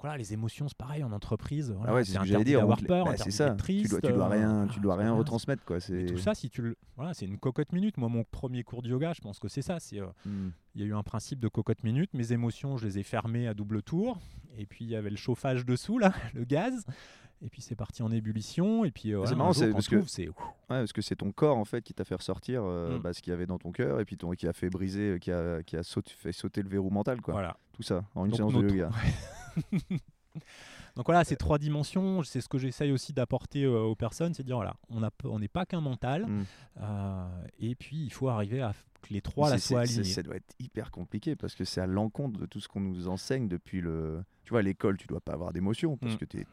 [0.00, 1.74] Donc voilà, les émotions, c'est pareil en entreprise.
[1.76, 2.66] Voilà, Ah ouais, c'est c'est ce que j'allais dire.
[2.66, 3.50] les- peur, bah, c'est ça.
[3.50, 3.90] d'être Tu triste.
[3.90, 5.78] dois, tu dois euh, rien, tu dois rien c'est- retransmettre, quoi.
[5.78, 6.06] C'est.
[6.06, 7.98] tout ça, si tu le, voilà, c'est une cocotte minute.
[7.98, 9.78] Moi, mon premier cours de yoga, je pense que c'est ça.
[9.78, 10.52] C'est, euh, Hmm.
[10.74, 12.14] il y a eu un principe de cocotte minute.
[12.14, 14.18] Mes émotions, je les ai fermées à double tour.
[14.56, 16.86] Et puis il y avait le chauffage dessous là, le gaz.
[17.42, 18.86] Et puis c'est parti en ébullition.
[18.86, 20.34] Et puis euh, voilà, marrant, c'est parce que- c'est Ouais,
[20.68, 23.02] parce que c'est ton corps en fait qui t'a fait ressortir euh, Mm.
[23.02, 25.18] bah, ce qu'il y avait dans ton cœur et puis ton, qui a fait briser,
[25.20, 27.32] qui a, qui a fait sauter le verrou mental, quoi.
[27.34, 27.56] voilà.
[27.74, 28.90] Tout ça en une Donc, séance notre- de yoga.
[30.96, 34.42] Donc voilà, ces trois dimensions, c'est ce que j'essaye aussi d'apporter euh, aux personnes, c'est
[34.42, 34.74] de dire voilà,
[35.24, 36.44] on n'est pas qu'un mental, Mm.
[36.82, 40.04] euh, et puis il faut arriver à que les trois là soient alignés.
[40.04, 43.08] Ça doit être hyper compliqué parce que c'est à l'encontre de tout ce qu'on nous
[43.08, 44.22] enseigne depuis le.
[44.44, 46.18] Tu vois, à l'école, tu dois pas avoir d'émotion parce Mm.
[46.18, 46.46] que t'es,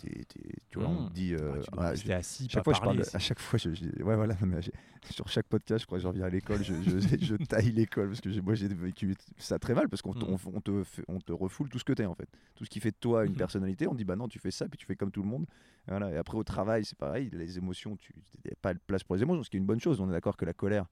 [0.70, 1.10] tu vois, on Mm.
[1.10, 1.34] te dit.
[1.34, 4.04] euh, tu dois ah, assis, chaque pas fois, je parle, à chaque fois, je, je-
[4.04, 4.60] ouais, voilà, mais
[5.10, 6.74] sur chaque podcast, je crois que je reviens à l'école, je,
[7.50, 10.36] taille l'école parce que moi j'ai vécu ça très mal parce qu'on te- Mm.
[10.46, 12.70] on, on te, fait- on te refoule tout ce que t'es en fait, tout ce
[12.70, 13.38] qui fait de toi une Mhm.
[13.38, 13.88] personnalité.
[13.88, 15.46] On dit bah non, tu fais ça puis tu fais comme tout le monde.
[15.88, 16.12] Voilà.
[16.12, 18.14] Et après au travail, c'est pareil, les émotions, tu
[18.46, 20.00] n'as pas de place pour les émotions, ce qui est une bonne chose.
[20.02, 20.86] On est d'accord que la colère,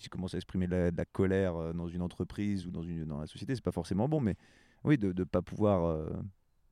[0.00, 2.82] tu commences à exprimer de la, de la colère euh, dans une entreprise ou dans
[2.82, 4.36] une dans la société, c'est pas forcément bon, mais
[4.84, 5.84] oui, de ne pas pouvoir.
[5.84, 6.10] euh,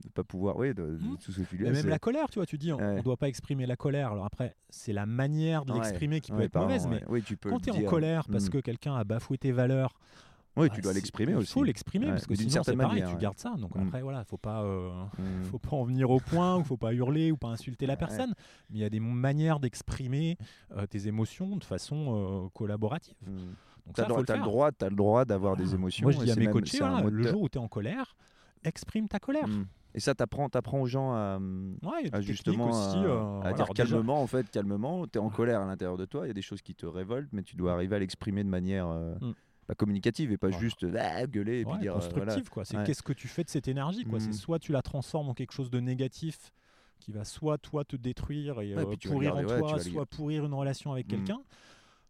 [0.05, 1.17] de pas pouvoir, oui, de, Mhm.
[1.19, 2.97] tout ce là, même la colère, tu vois, tu dis on Ouais.
[2.97, 4.11] ne doit pas exprimer la colère.
[4.11, 7.05] Alors après, c'est la manière de Ouais, l'exprimer qui peut ouais, être pardon, mauvaise, mais
[7.09, 8.51] oui, tu peux quand tu es en colère parce Mm.
[8.51, 9.95] que quelqu'un a bafoué tes valeurs,
[10.57, 11.51] Oui, bah, tu dois l'exprimer aussi.
[11.51, 13.21] Il faut l'exprimer Ouais, parce que sinon c'est pareil, manière, tu ouais.
[13.21, 13.55] gardes ça.
[13.59, 13.87] Donc Mm.
[13.87, 15.45] après, voilà, faut pas, euh, Mm.
[15.45, 17.99] faut pas en venir au point ou faut pas hurler ou pas insulter la Ouais.
[17.99, 18.35] personne.
[18.71, 20.37] Mais il y a des manières d'exprimer
[20.77, 23.17] euh, tes émotions de façon euh, collaborative.
[23.27, 23.37] Mm.
[23.87, 25.79] Donc T'as ça, le droit- le t'as le droit, t'as le droit d'avoir des Voilà.
[25.79, 26.05] émotions.
[26.05, 27.33] Moi, je dis à mes même- coachés, voilà, le moteur.
[27.33, 28.15] jour où tu es en colère,
[28.65, 29.49] exprime ta colère.
[29.49, 29.67] Mm.
[29.95, 32.97] Et ça, t'apprends, t'apprends aux gens à, mm, Ouais, à justement aussi.
[32.97, 35.07] à, euh, à voilà, dire alors déjà- calmement, en fait, calmement.
[35.07, 36.25] T'es en colère à l'intérieur de toi.
[36.25, 38.49] Il y a des choses qui te révoltent, mais tu dois arriver à l'exprimer de
[38.49, 39.33] manière euh, Mm.
[39.69, 40.61] Bah, communicative et pas Voilà.
[40.61, 42.43] juste ah, gueuler et puis Ouais, dire euh, constructive voilà.
[42.51, 42.85] quoi c'est Ouais.
[42.85, 44.33] qu'est-ce que tu fais de cette énergie quoi c'est Mhm.
[44.33, 46.53] soit tu la transformes en quelque chose de négatif
[47.01, 50.45] qui va soit toi te détruire et Ouais, euh, puis pourrir en toi soit pourrir
[50.45, 51.19] une relation avec Mhm.
[51.25, 51.41] quelqu'un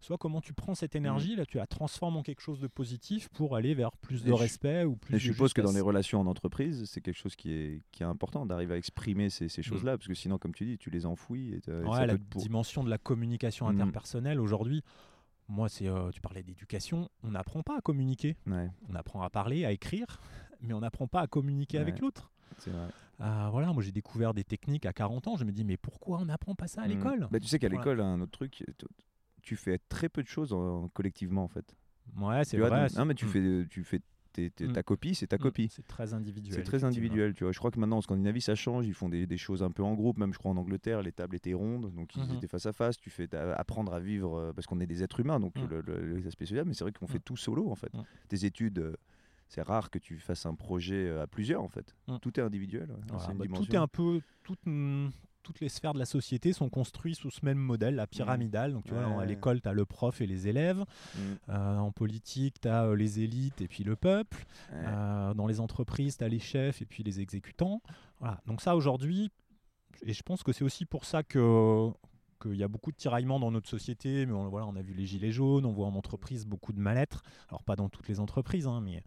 [0.01, 3.29] soit comment tu prends cette énergie là tu la transformes en quelque chose de positif
[3.29, 5.61] pour aller vers plus Et de je- respect ou plus Et de je suppose que
[5.61, 8.77] dans les relations en entreprise, c'est quelque chose qui est, qui est important d'arriver à
[8.79, 11.97] exprimer ces, ces choses-là, parce que sinon, comme tu dis, tu les enfouis et, Ouais,
[11.99, 14.83] ça la pour- dimension de la communication interpersonnelle aujourd'hui
[15.49, 19.31] moi c'est euh, tu parlais d'éducation on n'apprend pas à communiquer Ouais, on apprend à
[19.31, 20.21] parler à écrire
[20.61, 22.31] mais on n'apprend pas à communiquer avec l'autre.
[23.19, 25.37] Ah, voilà, moi j'ai découvert des techniques à 40 ans.
[25.37, 26.91] Je me dis, mais pourquoi on n'apprend pas ça à Mm.
[26.91, 27.29] l'école?
[27.31, 27.81] Bah, tu sais qu'à Voilà.
[27.85, 28.65] l'école, un autre truc,
[29.43, 31.75] tu fais très peu de choses en- collectivement en fait.
[32.17, 32.89] Ouais, c'est vois, vrai.
[32.89, 33.29] donc- non, mais tu Mm.
[33.29, 34.01] fais, tu fais
[34.39, 34.73] Mm.
[34.73, 35.69] ta copie, c'est ta Mm, copie.
[35.71, 36.55] C'est très individuel.
[36.55, 37.53] C'est très individuel, tu vois.
[37.53, 39.83] Je crois que maintenant en Scandinavie ça change, ils font des, des choses un peu
[39.83, 42.37] en groupe, même je crois en Angleterre les tables étaient rondes, donc ils Mhm.
[42.37, 45.21] étaient face à face, tu fais apprendre à vivre euh, parce qu'on est des êtres
[45.21, 45.67] humains, donc Mm.
[45.69, 47.93] le- le- les aspects sociaux, mais c'est vrai qu'on fait tout solo en fait.
[48.29, 48.97] Tes études, euh,
[49.49, 51.95] c'est rare que tu fasses un projet euh, à plusieurs en fait.
[52.23, 52.91] Tout est individuel.
[52.91, 52.97] ouais.
[53.09, 54.21] Bah, tout est un peu.
[55.43, 58.73] Toutes les sphères de la société sont construites sous ce même modèle, la pyramidale.
[58.73, 60.79] Donc, tu vois, à l'école, tu as le prof et les élèves.
[60.79, 61.21] Mm.
[61.49, 64.47] Euh, en politique, tu as les élites et puis le peuple.
[64.73, 64.79] Ouais.
[64.87, 67.83] Euh, dans les entreprises, tu as les chefs et puis les exécutants.
[68.21, 68.41] Voilà.
[68.47, 69.31] Donc, ça, aujourd'hui,
[70.05, 71.91] et je pense que c'est aussi pour ça que
[72.41, 74.95] qu'il y a beaucoup de tiraillements dans notre société, mais on, voilà, on a vu
[74.95, 77.23] les gilets jaunes, on voit en entreprise beaucoup de mal-être.
[77.49, 79.05] Alors pas dans toutes les entreprises, hein, mais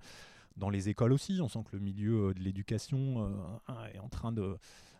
[0.55, 3.29] dans les écoles aussi, on sent que le milieu euh, de l'éducation
[3.69, 4.57] euh, est en train de,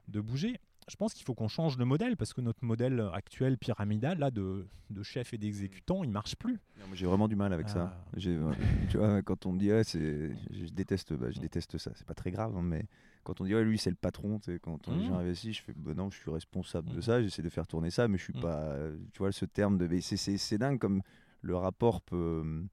[0.09, 0.59] de bouger.
[0.87, 4.29] Je pense qu'il faut qu'on change de modèle parce que notre modèle actuel pyramidal là,
[4.29, 6.59] de, de chef et d'exécutant, il marche plus.
[6.93, 7.91] J'ai vraiment du mal avec ça.
[7.97, 8.19] Ah.
[8.23, 8.53] Euh,
[8.89, 11.91] tu vois, quand on me dit, c'est, je déteste, bah, je déteste ça.
[11.95, 12.85] C'est pas très grave, hein, mais
[13.23, 15.13] quand on dit, ouais, lui, c'est le patron, quand on, Mm.
[15.13, 17.01] investissent, je fais, bah, non, je suis responsable de Mm.
[17.01, 17.21] ça.
[17.23, 18.41] J'essaie de faire tourner ça, mais je suis Mm.
[18.41, 21.01] pas, euh, tu vois, ce terme de, c'est, dingue comme
[21.41, 22.63] le rapport peut,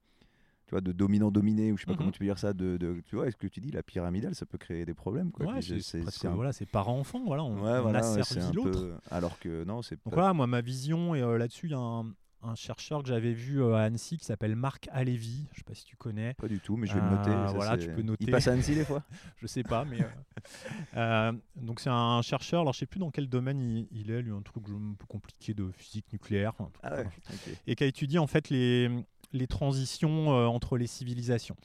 [0.65, 1.97] tu vois, de dominant-dominé, ou je sais pas Mhm.
[1.97, 4.33] comment tu peux dire ça, de, de- tu vois, est-ce que tu dis la pyramidale,
[4.35, 5.45] ça peut créer des problèmes, quoi.
[5.45, 8.71] Ouais, c'est un- voilà, parent-enfant, voilà, on, ouais, on voilà, asservit l'autre.
[8.71, 10.21] peu- alors que non, c'est Donc pas.
[10.21, 12.05] voilà, moi, ma vision, et euh, là-dessus, il y a un,
[12.45, 15.73] un chercheur que j'avais vu euh, à Annecy qui s'appelle Marc Alévi, je sais pas
[15.75, 16.33] si tu connais.
[16.33, 17.53] Pas du tout, mais je vais le Euh, noter.
[17.53, 18.23] voilà, tu peux noter.
[18.25, 19.03] Il passe à Annecy des fois
[19.41, 20.01] je sais pas, mais.
[20.01, 20.07] euh,
[20.95, 24.21] euh, donc, c'est un chercheur, alors je sais plus dans quel domaine il, il est,
[24.21, 26.53] lui, un truc un peu compliqué de physique nucléaire.
[26.59, 27.07] enfin, Ah ouais.
[27.67, 28.89] Et qui a étudié en fait les,
[29.33, 31.55] les transitions euh, entre les civilisations.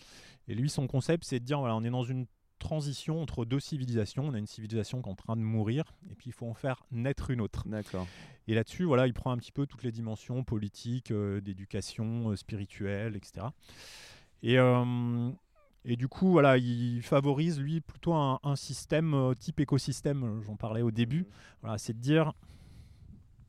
[0.48, 2.26] Et lui, son concept, c'est de dire voilà, on est dans une
[2.58, 4.24] transition entre deux civilisations.
[4.26, 6.54] On a une civilisation qui est en train de mourir, et puis il faut en
[6.54, 7.66] faire naître une autre.
[7.66, 8.06] D'accord.
[8.46, 12.36] Et là-dessus, voilà, il prend un petit peu toutes les dimensions politiques, euh, d'éducation, euh,
[12.36, 13.46] spirituelle, etc.
[14.42, 15.30] Et, euh,
[15.84, 20.82] et du coup, voilà, il favorise, lui, plutôt un, un système type écosystème, j'en parlais
[20.82, 21.26] au début.
[21.62, 22.32] Voilà, c'est de dire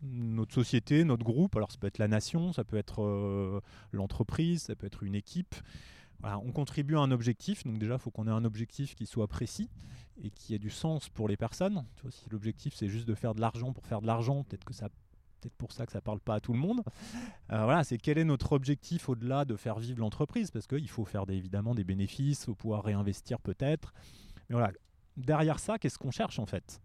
[0.01, 3.61] notre société, notre groupe, alors ça peut être la nation, ça peut être euh,
[3.91, 5.55] l'entreprise, ça peut être une équipe.
[6.21, 9.27] On contribue à un objectif, donc déjà, il faut qu'on ait un objectif qui soit
[9.27, 9.69] précis
[10.21, 11.85] et qui ait du sens pour les personnes.
[12.09, 14.89] Si l'objectif c'est juste de faire de l'argent pour faire de l'argent, peut-être que ça
[15.39, 16.81] peut-être pour ça que ça parle pas à tout le monde.
[17.51, 21.05] Euh, voilà, c'est quel est notre objectif au-delà de faire vivre l'entreprise, parce qu'il faut
[21.05, 23.93] faire évidemment des bénéfices, faut pouvoir réinvestir peut-être.
[24.49, 24.73] Mais voilà,
[25.15, 26.81] derrière ça, qu'est-ce qu'on cherche en fait?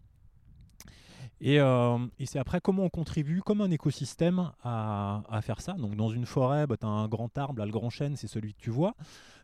[1.41, 5.73] Et, euh, et c'est après comment on contribue comme un écosystème à, à faire ça.
[5.73, 8.27] Donc dans une forêt, bah, tu as un grand arbre, là, le grand chêne, c'est
[8.27, 8.95] celui que tu vois.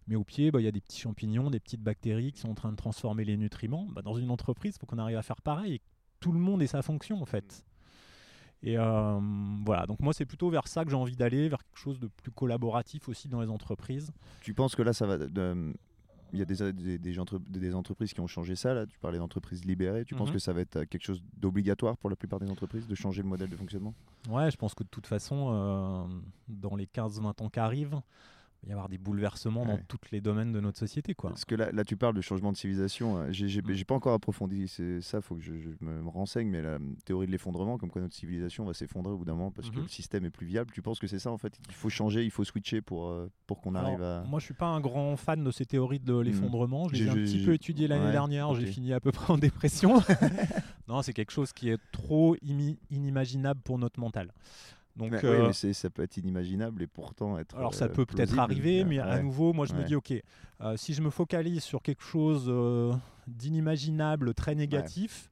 [0.08, 2.50] Mais au pied, bah, il y a des petits champignons, des petites bactéries qui sont
[2.50, 3.88] en train de transformer les nutriments.
[3.94, 5.76] Bah, dans une entreprise, il faut qu'on arrive à faire pareil.
[5.76, 5.82] Et
[6.20, 7.66] tout le monde ait sa fonction en fait.
[8.64, 9.20] Et euh,
[9.66, 12.06] voilà, donc moi c'est plutôt vers ça que j'ai envie d'aller, vers quelque chose de
[12.08, 14.12] plus collaboratif aussi dans les entreprises.
[14.42, 15.18] Tu penses que là, ça va.
[15.18, 15.74] de-
[16.34, 18.74] Il y a des, des, des entre- des entreprises qui ont changé ça.
[18.74, 20.06] Là, tu parlais d'entreprises libérées.
[20.06, 20.34] Tu penses Mhm.
[20.36, 23.28] que ça va être quelque chose d'obligatoire pour la plupart des entreprises de changer le
[23.28, 23.94] modèle de fonctionnement?
[24.30, 26.04] Ouais, je pense que de toute façon, euh,
[26.48, 28.00] dans les 15-20 ans qui arrivent,
[28.64, 31.16] il va y avoir des bouleversements dans tous les domaines de notre société.
[31.16, 31.32] Quoi.
[31.32, 33.18] Parce que là, là, tu parles de changement de civilisation.
[33.18, 33.74] euh, J'ai Mm.
[33.74, 34.68] j'ai pas encore approfondi
[35.02, 35.20] ça.
[35.22, 36.48] faut que je, je me, renseigne.
[36.50, 39.50] Mais la théorie de l'effondrement, comme quoi notre civilisation va s'effondrer au bout d'un moment
[39.52, 39.82] parce que Mhm.
[39.84, 40.70] le système est plus viable.
[40.74, 41.58] Tu penses que c'est ça en fait?
[41.70, 44.24] Il faut changer, il faut switcher pour, euh, pour qu'on arrive à.
[44.28, 46.88] Moi, je suis pas un grand fan de ces théories de l'effondrement.
[46.88, 48.54] Je les ai J'ai- un petit peu étudiées l'année ouais, dernière.
[48.54, 49.96] J'ai fini à peu près en dépression.
[50.88, 52.36] non, c'est quelque chose qui est trop
[52.92, 54.32] inimaginable pour notre mental.
[54.96, 57.56] Donc, Mais, oui, euh, mais ça peut être inimaginable et pourtant être.
[57.56, 60.14] Alors ça euh, peut peut-être arriver, mais à nouveau, moi je me dis, ok,
[60.62, 62.52] euh, si je me focalise sur quelque chose
[63.28, 65.30] d'inimaginable, très négatif,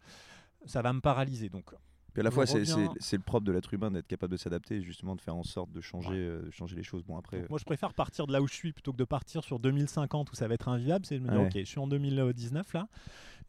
[0.66, 1.50] ça va me paralyser.
[1.50, 1.74] Donc,
[2.14, 4.78] Puis à la fois, c'est reviens- le propre de l'être humain d'être capable de s'adapter
[4.78, 7.04] et justement de faire en sorte de changer, de changer les choses.
[7.04, 7.42] Bon, après.
[7.42, 9.60] donc moi je préfère partir de là où je suis plutôt que de partir sur
[9.60, 11.06] 2050 où ça va être invivable.
[11.06, 12.88] C'est de me dire, ok, je suis en 2019 là,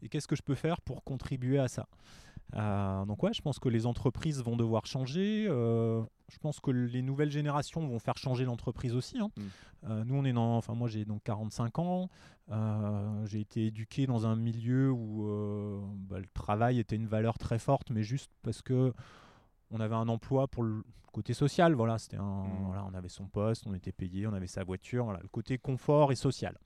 [0.01, 1.87] et qu'est-ce que je peux faire pour contribuer à ça?
[2.55, 5.45] Euh, donc ouais, je pense que les entreprises vont devoir changer.
[5.49, 9.19] euh, je pense que les nouvelles générations vont faire changer l'entreprise aussi.
[9.19, 9.29] hein.
[9.37, 9.41] Mm.
[9.89, 12.09] Euh, nous, on est dans, enfin moi j'ai donc 45 ans.
[13.25, 15.27] j'ai été éduqué dans un milieu où
[16.09, 18.93] bah, le travail était une valeur très forte, mais juste parce que
[19.71, 20.83] on avait un emploi pour le
[21.13, 21.73] côté social.
[21.73, 22.65] Voilà, c'était un, Mm.
[22.67, 25.05] voilà, on avait son poste, on était payé, on avait sa voiture.
[25.05, 26.57] Voilà, le côté confort et social.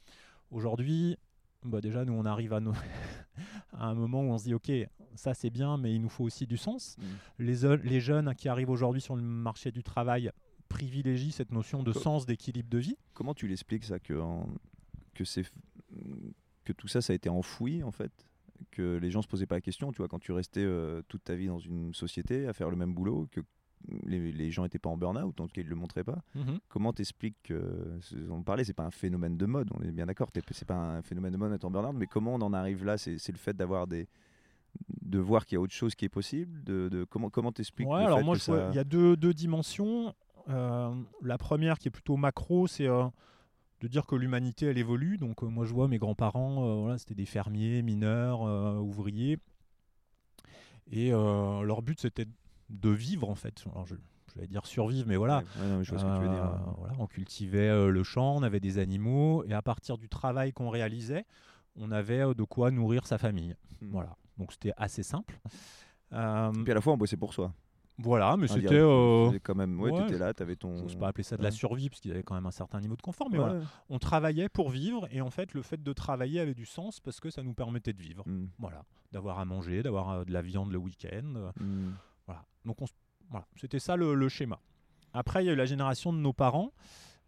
[0.51, 1.17] Aujourd'hui,
[1.65, 2.73] bah déjà, nous, on arrive à, nos
[3.73, 4.71] à un moment où on se dit, OK,
[5.15, 6.97] ça c'est bien, mais il nous faut aussi du sens.
[6.97, 7.43] Mm.
[7.43, 10.31] Les, les jeunes qui arrivent aujourd'hui sur le marché du travail
[10.69, 12.97] privilégient cette notion de Co- sens, d'équilibre de vie.
[13.13, 14.49] Comment tu l'expliques ça que, en-
[15.13, 15.43] que, c'est
[16.63, 18.11] que tout ça, ça a été enfoui en fait?
[18.71, 21.23] Que les gens se posaient pas la question, tu vois, quand tu restais euh, toute
[21.25, 23.41] ta vie dans une société à faire le même boulot, que
[24.05, 26.23] les, les gens n'étaient pas en burn-out, en tout cas ils ne le montraient pas.
[26.35, 26.59] Mhm.
[26.69, 30.05] Comment t'expliques que, c'est- on parlait, c'est pas un phénomène de mode, on est bien
[30.07, 32.83] d'accord, c'est pas un phénomène de mode d'être en burn-out, mais comment on en arrive
[32.85, 32.97] là?
[32.97, 34.07] C'est le fait d'avoir des
[35.03, 37.87] de voir qu'il y a autre chose qui est possible de, de- comment comment t'expliques
[37.87, 40.13] Ouais, alors moi, ça- il y a deux, deux dimensions.
[40.49, 43.05] Euh, la première qui est plutôt macro, c'est euh,
[43.79, 45.17] de dire que l'humanité, elle évolue.
[45.17, 49.37] Donc euh, moi, je vois mes grands-parents, euh, voilà, c'était des fermiers, mineurs, euh, ouvriers.
[50.91, 52.25] Et euh, leur but, c'était
[52.69, 53.63] de vivre, en fait.
[53.71, 53.95] Alors, je,
[54.33, 55.39] je vais dire survivre, mais voilà.
[55.39, 56.45] Ouais, ouais, non, mais je vois ce que tu veux dire.
[56.45, 60.09] Euh, voilà, on cultivait euh, le champ, on avait des animaux, et à partir du
[60.09, 61.25] travail qu'on réalisait,
[61.77, 63.55] on avait euh, de quoi nourrir sa famille.
[63.81, 63.89] Hmm.
[63.91, 64.15] Voilà.
[64.37, 65.39] Donc c'était assez simple.
[66.13, 67.53] Euh, Et puis à la fois on bossait pour soi.
[67.97, 68.67] voilà, mais c'était.
[68.73, 70.77] euh, quand même, ouais, ouais, t'étais là, t'avais ton.
[70.79, 72.95] J'ose pas appeler ça de la survie parce qu'ils avaient quand même un certain niveau
[72.97, 73.45] de confort, mais Ouais.
[73.45, 76.99] voilà, on travaillait pour vivre et en fait le fait de travailler avait du sens
[76.99, 78.23] parce que ça nous permettait de vivre.
[78.27, 78.47] Hmm.
[78.59, 78.83] Voilà,
[79.13, 81.51] d'avoir à manger, d'avoir de la viande le week-end.
[81.59, 81.91] Hmm.
[82.27, 82.43] Voilà.
[82.65, 82.95] Donc on s-
[83.29, 84.59] voilà, c'était ça le, le schéma.
[85.13, 86.71] Après il y a eu la génération de nos parents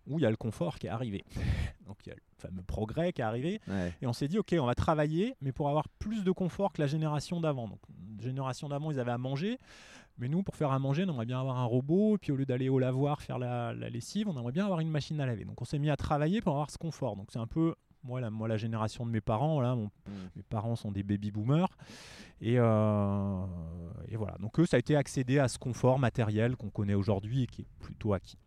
[0.07, 1.25] où il y a le confort qui est arrivé.
[1.85, 3.93] Donc il y a le fameux progrès qui est arrivé Ouais.
[4.01, 6.81] et on s'est dit ok on va travailler mais pour avoir plus de confort que
[6.81, 7.67] la génération d'avant.
[7.67, 7.79] Donc
[8.19, 9.57] la génération d'avant ils avaient à manger.
[10.19, 12.35] Mais nous, pour faire à manger, on aimerait bien avoir un robot, et puis au
[12.35, 15.27] lieu d'aller au lavoir faire la, la lessive, on aimerait bien avoir une machine à
[15.27, 15.45] laver.
[15.45, 17.15] Donc on s'est mis à travailler pour avoir ce confort.
[17.15, 17.75] Donc c'est un peu,
[18.07, 20.29] moi la, moi, la génération de mes parents, mon- Hmm.
[20.37, 21.67] mes parents sont des baby boomers.
[22.39, 23.45] Et, euh,
[24.07, 27.43] et voilà, donc eux, ça a été accéder à ce confort matériel qu'on connaît aujourd'hui
[27.43, 28.37] et qui est plutôt acquis.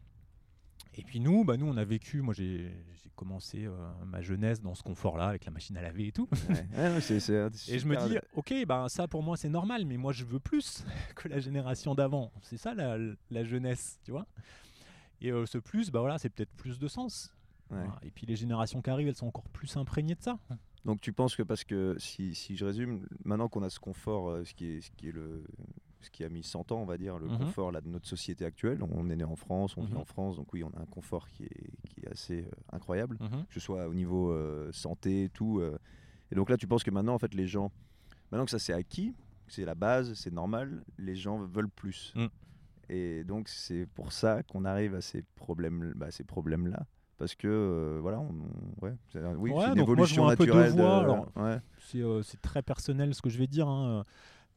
[0.94, 2.72] Et puis nous, bah nous, on a vécu, moi j'ai
[3.16, 3.72] commencé euh,
[4.06, 6.26] ma jeunesse dans ce confort-là, avec la machine à laver et tout.
[6.48, 6.66] Ouais.
[6.76, 6.96] Ouais,
[7.68, 10.40] Et je me dis, ok, ben ça pour moi c'est normal, mais moi je veux
[10.40, 10.84] plus
[11.16, 12.32] que la génération d'avant.
[12.42, 12.96] C'est ça la,
[13.30, 14.26] la jeunesse, tu vois.
[15.20, 17.34] Et euh, ce plus, bah voilà, c'est peut-être plus de sens.
[17.70, 17.86] Ouais.
[18.02, 20.38] Et puis les générations qui arrivent, elles sont encore plus imprégnées de ça.
[20.84, 24.30] Donc tu penses que parce que si, si je résume, maintenant qu'on a ce confort,
[24.30, 25.44] euh, ce qui est ce qui est le
[26.00, 27.36] ce qui a mis 100 ans, on va dire, le Mhm.
[27.38, 28.82] confort là, de notre société actuelle.
[28.82, 29.98] On est né en France, on vit Mhm.
[30.00, 33.18] en France, donc oui, on a un confort qui est, qui est assez euh, incroyable,
[33.20, 33.44] Mhm.
[33.46, 35.60] que ce soit au niveau euh, santé, tout.
[35.60, 35.76] euh.
[36.32, 37.70] Et donc là, tu penses que maintenant, en fait, les gens,
[38.32, 39.12] maintenant que ça c'est acquis,
[39.46, 42.14] que c'est la base, c'est normal, les gens veulent plus.
[42.16, 42.26] Mm.
[42.88, 45.22] Et donc c'est pour ça qu'on arrive à ces
[45.96, 46.86] bah, ces problèmes là.
[47.20, 50.14] Parce que euh, voilà, on, on- ouais, c'est- oui, Ouais, c'est une donc moi, je
[50.14, 50.72] évolution vois naturelle.
[51.36, 51.58] ouais.
[51.86, 53.68] C'est euh, c'est très personnel ce que je vais dire.
[53.68, 54.04] hein.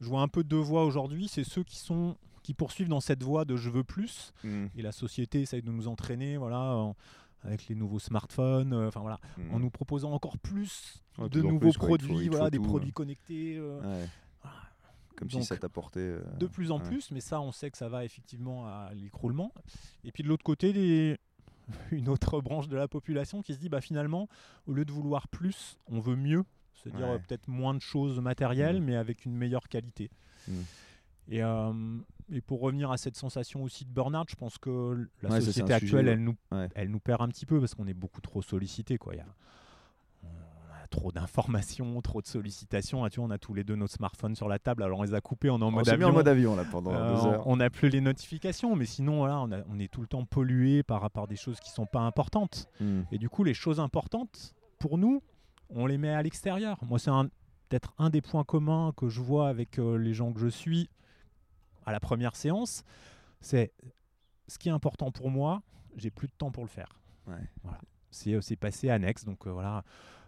[0.00, 1.28] Je vois un peu deux voies aujourd'hui.
[1.28, 4.32] C'est ceux qui sont qui poursuivent dans cette voie de je veux plus.
[4.44, 4.66] Mm.
[4.76, 6.96] Et la société essaye de nous entraîner, voilà, en-
[7.42, 9.54] avec les nouveaux smartphones, euh, enfin voilà, Mm.
[9.54, 13.56] en nous proposant encore plus de nouveaux plus, produits, faut voilà, des tout, produits connectés.
[13.58, 13.78] euh.
[14.42, 14.56] Voilà.
[15.16, 16.00] Comme Donc, si ça t'apportait.
[16.00, 19.52] euh, de plus en plus, mais ça, on sait que ça va effectivement à l'écroulement.
[20.02, 21.18] Et puis de l'autre côté, des-
[21.92, 24.28] une autre branche de la population qui se dit, bah finalement,
[24.66, 27.18] au lieu de vouloir plus, on veut mieux, c'est-à-dire Ouais.
[27.18, 28.84] peut-être moins de choses matérielles, Mm.
[28.84, 30.10] mais avec une meilleure qualité.
[30.48, 30.52] Mm.
[31.28, 31.72] Et, euh,
[32.30, 35.72] et pour revenir à cette sensation aussi de burn-out, je pense que la Ouais, société
[35.72, 36.68] actuelle, sujet, elle, nous, Ouais.
[36.74, 38.98] elle nous perd un petit peu parce qu'on est beaucoup trop sollicité.
[38.98, 39.14] Quoi.
[39.14, 39.34] Il y a, on a
[40.94, 43.04] trop d'informations, trop de sollicitations.
[43.04, 45.02] Ah, tu vois, on a tous les deux notre smartphone sur la table, alors on
[45.02, 46.08] les a coupés, on est en On mode mis avion.
[46.08, 47.46] en mode avion là pendant Euh, deux heures.
[47.46, 50.24] on n'a plus les notifications, mais sinon, voilà, on, a- on est tout le temps
[50.24, 52.68] pollué par rapport à des choses qui sont pas importantes.
[52.80, 53.02] Mm.
[53.12, 55.22] Et du coup, les choses importantes, pour nous,
[55.70, 56.78] on les met à l'extérieur.
[56.82, 57.10] Moi, c'est
[57.68, 60.88] peut-être un des points communs que je vois avec euh, les gens que je suis
[61.86, 62.84] à la première séance.
[63.40, 63.72] C'est
[64.46, 65.62] ce qui est important pour moi,
[65.96, 66.98] j'ai plus de temps pour le faire.
[67.26, 67.34] Ouais.
[67.62, 67.78] Voilà.
[68.10, 69.24] C'est, euh, passé annexe.
[69.24, 69.82] Donc euh, voilà,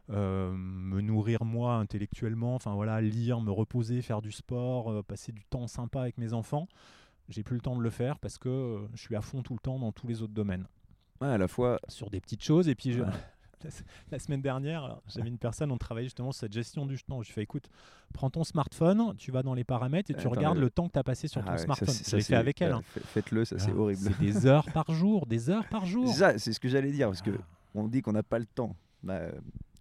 [0.09, 5.45] me nourrir moi intellectuellement, enfin voilà, lire, me reposer, faire du sport, euh, passer du
[5.45, 6.69] temps sympa avec mes enfants.
[7.29, 9.55] J'ai plus le temps de le faire parce que euh, je suis à fond tout
[9.55, 10.67] le temps dans tous les autres domaines
[11.21, 11.81] Ouais, à la fois.
[11.89, 12.69] sur des petites choses.
[12.69, 13.03] Et puis, je-
[14.13, 17.23] la, semaine dernière, j'avais une personne, on travaillait justement sur cette gestion du temps.
[17.23, 17.69] Je lui fais écoute,
[18.13, 20.87] prends ton smartphone, tu vas dans les paramètres et tu Attends, regardes mais- le temps
[20.87, 21.89] que tu as passé sur Ah ton ouais, ça, smartphone.
[21.89, 22.73] c'est- je ça, l'ai fait avec elle.
[22.73, 22.83] euh, hein.
[22.87, 24.03] fa- Faites-le, ça c'est Alors, horrible.
[24.03, 26.07] C'est des heures par jour, des heures par jour.
[26.13, 27.43] C'est ça, c'est ce que j'allais dire parce que Ah.
[27.75, 28.77] on dit qu'on n'a pas le temps.
[29.03, 29.33] Bah, euh,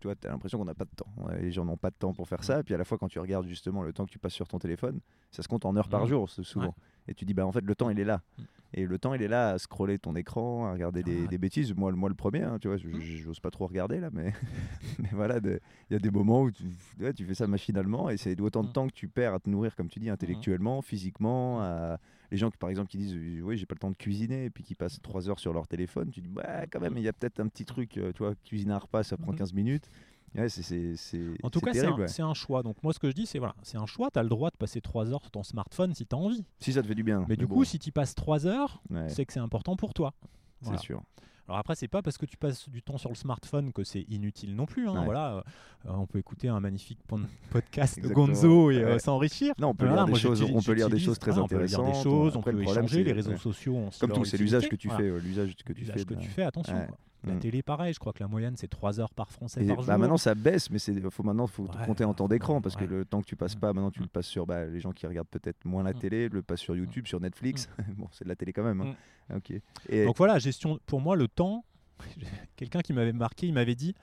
[0.05, 1.07] tu vois, as l'impression qu'on n'a pas de temps.
[1.39, 2.59] Les gens n'ont pas de temps pour faire ça.
[2.59, 4.47] Et puis à la fois, quand tu regardes justement le temps que tu passes sur
[4.47, 4.99] ton téléphone,
[5.31, 6.07] ça se compte en heures par Mhm.
[6.07, 6.67] jour, souvent.
[6.67, 6.71] Ouais.
[7.07, 8.21] Et tu dis, bah en fait, le temps, il est là.
[8.37, 8.45] Mhm.
[8.77, 11.27] Et le temps, il est là à scroller ton écran, à regarder des, Ah.
[11.27, 11.73] des bêtises.
[11.73, 14.09] Moi, le- moi, le premier, hein, tu vois, je- je- j'ose pas trop regarder là,
[14.11, 14.33] mais,
[14.99, 15.59] mais voilà, il
[15.91, 16.63] y a des moments où tu,
[16.99, 19.49] ouais, tu fais ça machinalement et c'est autant de temps que tu perds à te
[19.49, 21.61] nourrir, comme tu dis, intellectuellement, physiquement.
[21.61, 21.99] à-
[22.31, 24.45] Les gens qui, par exemple, qui disent, euh, oui, j'ai pas le temps de cuisiner,
[24.45, 27.03] et puis qui passent trois heures sur leur téléphone, tu dis, bah, quand même, il
[27.03, 29.37] y a peut-être un petit truc, euh, tu vois, cuisiner un repas, ça prend Mhm.
[29.37, 29.89] 15 minutes.
[30.33, 32.07] Ouais, c'est- c'est c'est- En tout cas, c'est un, ouais.
[32.09, 32.61] c'est un choix.
[32.61, 34.11] Donc, moi, ce que je dis, c'est voilà, c'est un choix.
[34.11, 36.43] Tu as le droit de passer 3 heures sur ton smartphone si tu as envie.
[36.59, 37.25] Si ça te fait du bien.
[37.29, 39.93] Mais du bon, coup, si tu passes 3 heures, ouais, c'est que c'est important pour
[39.93, 40.13] toi.
[40.61, 41.01] c'est sûr.
[41.47, 44.01] Alors après, c'est pas parce que tu passes du temps sur le smartphone que c'est
[44.09, 44.87] inutile non plus.
[44.89, 44.97] hein.
[44.99, 45.05] Ouais.
[45.05, 45.43] Voilà,
[45.85, 46.99] euh, on peut écouter un magnifique
[47.51, 48.07] podcast de.
[48.13, 48.99] Gonzo et euh, Ouais.
[48.99, 49.53] s'enrichir.
[49.59, 51.47] Non, on peut Voilà, lire des choses, on peut lire des choses très voilà, on
[51.47, 52.03] peut lire des intéressantes.
[52.03, 53.03] choses, on Après, peut échanger.
[53.03, 55.79] Les réseaux sociaux, aussi Comme tout, c'est l'usage que tu fais, euh, l'usage que tu
[55.81, 56.05] L'usage fais.
[56.05, 56.87] que tu fais, attention.
[57.25, 57.39] La Mm.
[57.39, 59.83] télé, pareil, je crois que la moyenne c'est 3 heures par Français Et par bah,
[59.83, 59.97] jour.
[59.97, 62.83] maintenant ça baisse, mais c'est faut maintenant faut Ouais, compter en temps d'écran parce que
[62.85, 63.59] le temps que tu passes Mm.
[63.59, 64.03] pas, maintenant tu Mm.
[64.03, 66.75] le passes sur bah, les gens qui regardent peut-être moins la télé, le passent sur
[66.75, 67.67] YouTube, sur Netflix.
[67.97, 68.81] bon, c'est de la télé quand même.
[68.81, 69.35] hein.
[69.35, 69.53] Ok.
[69.89, 70.79] Et Donc voilà, gestion.
[70.85, 71.65] Pour moi, le temps.
[72.57, 73.95] Quelqu'un qui m'avait marqué, il m'avait dit.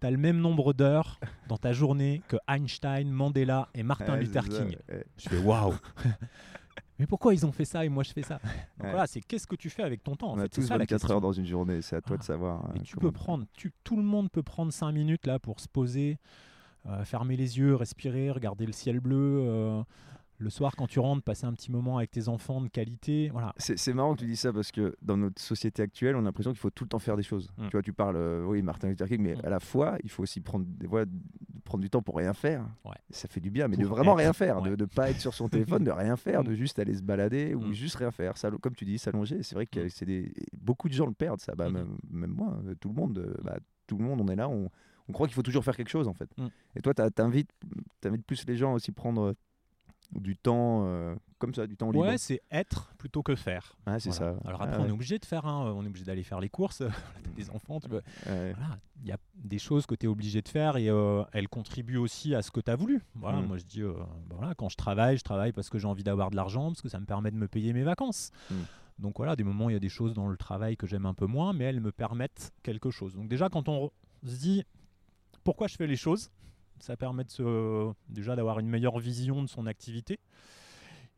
[0.00, 1.18] Tu as le même nombre d'heures
[1.48, 4.76] dans ta journée que Einstein, Mandela et Martin Ouais, Luther ça, King.
[4.90, 5.04] ouais.
[5.16, 5.74] Je fais waouh
[6.98, 8.42] Mais pourquoi ils ont fait ça et moi je fais ça Donc
[8.84, 8.90] Ouais.
[8.90, 10.74] voilà, c'est qu'est-ce que tu fais avec ton temps en On a fait, tous ça,
[10.74, 11.14] la 24 question.
[11.14, 12.18] heures dans une journée, c'est à toi Ah.
[12.20, 12.70] de savoir.
[12.74, 15.60] Et euh, tu peux prendre, tu, tout le monde peut prendre 5 minutes là pour
[15.60, 16.18] se poser,
[16.86, 19.40] euh, fermer les yeux, respirer, regarder le ciel bleu.
[19.46, 19.82] euh,
[20.38, 23.30] le soir, quand tu rentres, passer un petit moment avec tes enfants de qualité.
[23.32, 23.54] Voilà.
[23.58, 26.50] C'est marrant que tu dis ça parce que dans notre société actuelle, on a l'impression
[26.52, 27.50] qu'il faut tout le temps faire des choses.
[27.56, 27.64] Mm.
[27.66, 29.40] Tu vois, tu parles, euh, oui, Martin Luther King, mais Mm.
[29.44, 30.86] à la fois, il faut aussi prendre, des
[31.64, 32.64] prendre du temps pour rien faire.
[32.84, 32.94] Ouais.
[33.10, 35.34] Ça fait du bien, mais Pour de vraiment rien faire, de ne pas être sur
[35.34, 35.48] son
[35.80, 36.54] téléphone, de rien faire, de Mm.
[36.56, 38.36] juste aller se balader ou juste rien faire.
[38.36, 40.32] Ça, comme tu dis, s'allonger, c'est vrai que c'est des...
[40.56, 41.54] beaucoup de gens le perdent, ça.
[41.54, 41.74] Bah, Mhm.
[41.74, 44.48] même, même moi, euh, tout le monde, euh, bah, tout le monde, on est là,
[44.48, 44.68] on,
[45.08, 46.28] on croit qu'il faut toujours faire quelque chose en fait.
[46.74, 47.50] Et toi, t'as- t'invites
[48.04, 49.34] invites plus les gens à aussi prendre
[50.12, 52.06] du temps euh, comme ça, du temps libre.
[52.06, 53.76] Ouais, c'est être plutôt que faire.
[53.86, 54.34] Ouais, c'est Voilà.
[54.40, 54.48] ça.
[54.48, 54.84] Alors Ah après, ouais.
[54.84, 56.82] on est obligé de faire, hein, on est obligé d'aller faire les courses,
[57.36, 58.02] des enfants, tu Ouais.
[58.26, 61.48] voilà, il y a des choses que tu es obligé de faire et euh, elles
[61.48, 63.02] contribuent aussi à ce que tu as voulu.
[63.14, 63.46] Voilà, Mm.
[63.46, 63.92] moi je dis, euh,
[64.28, 66.82] bah voilà, quand je travaille, je travaille parce que j'ai envie d'avoir de l'argent, parce
[66.82, 68.30] que ça me permet de me payer mes vacances.
[68.50, 68.54] Mm.
[69.00, 71.12] Donc voilà, des moments, il y a des choses dans le travail que j'aime un
[71.14, 73.14] peu moins, mais elles me permettent quelque chose.
[73.14, 73.90] Donc déjà, quand on
[74.24, 74.64] se dit
[75.44, 76.30] pourquoi je fais les choses,
[76.78, 80.18] ça permet de déjà d'avoir une meilleure vision de son activité.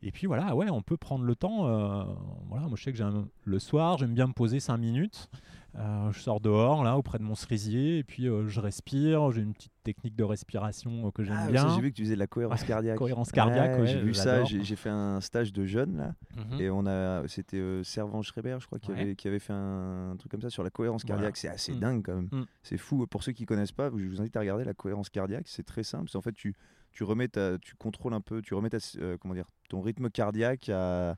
[0.01, 1.67] Et puis voilà, ouais, on peut prendre le temps.
[1.67, 2.03] euh,
[2.47, 5.29] voilà, moi je sais que j'aime le soir, j'aime bien me poser 5 minutes.
[5.77, 9.31] Euh, je sors dehors là auprès de mon cerisier et puis euh, je respire.
[9.31, 11.69] J'ai une petite technique de respiration euh, que j'aime Ah, bien.
[11.75, 12.97] J'ai vu que tu faisais de la cohérence cardiaque.
[12.97, 14.43] Cohérence cardiaque, ouais, j'ai vu ça.
[14.45, 16.59] J'ai fait un stage de jeune là, Mhm.
[16.61, 18.99] et on a, c'était euh, Servan Schreiber, je crois, qui, Ouais.
[19.01, 21.21] avait, qui avait fait un, truc comme ça sur la cohérence Voilà.
[21.21, 21.37] cardiaque.
[21.37, 21.79] C'est assez Mm.
[21.79, 22.29] dingue quand même.
[22.31, 22.45] Mm.
[22.63, 23.05] C'est fou.
[23.07, 25.47] Pour ceux qui connaissent pas, je vous invite à regarder la cohérence cardiaque.
[25.47, 26.09] C'est très simple.
[26.09, 26.55] C'est en fait tu,
[26.91, 30.09] tu remets ta, tu contrôles un peu, tu remets ta, euh, comment dire, ton rythme
[30.09, 31.15] cardiaque à à-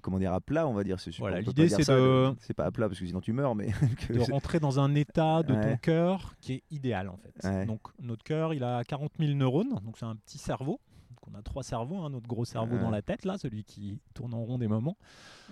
[0.00, 2.88] comment dire à plat on va dire Voilà, l'idée, c'est de- c'est pas à plat
[2.88, 3.68] parce que sinon tu meurs mais
[4.08, 7.46] que de rentrer dans un état de ton cœur qui est idéal en fait.
[7.48, 7.66] Ouais.
[7.66, 10.80] Donc notre cœur, il a 40 000 neurones, donc c'est un petit cerveau.
[11.10, 12.90] Donc on a trois cerveaux, hein, notre gros cerveau dans Ouais.
[12.92, 14.96] la tête là, celui qui tourne en rond des moments.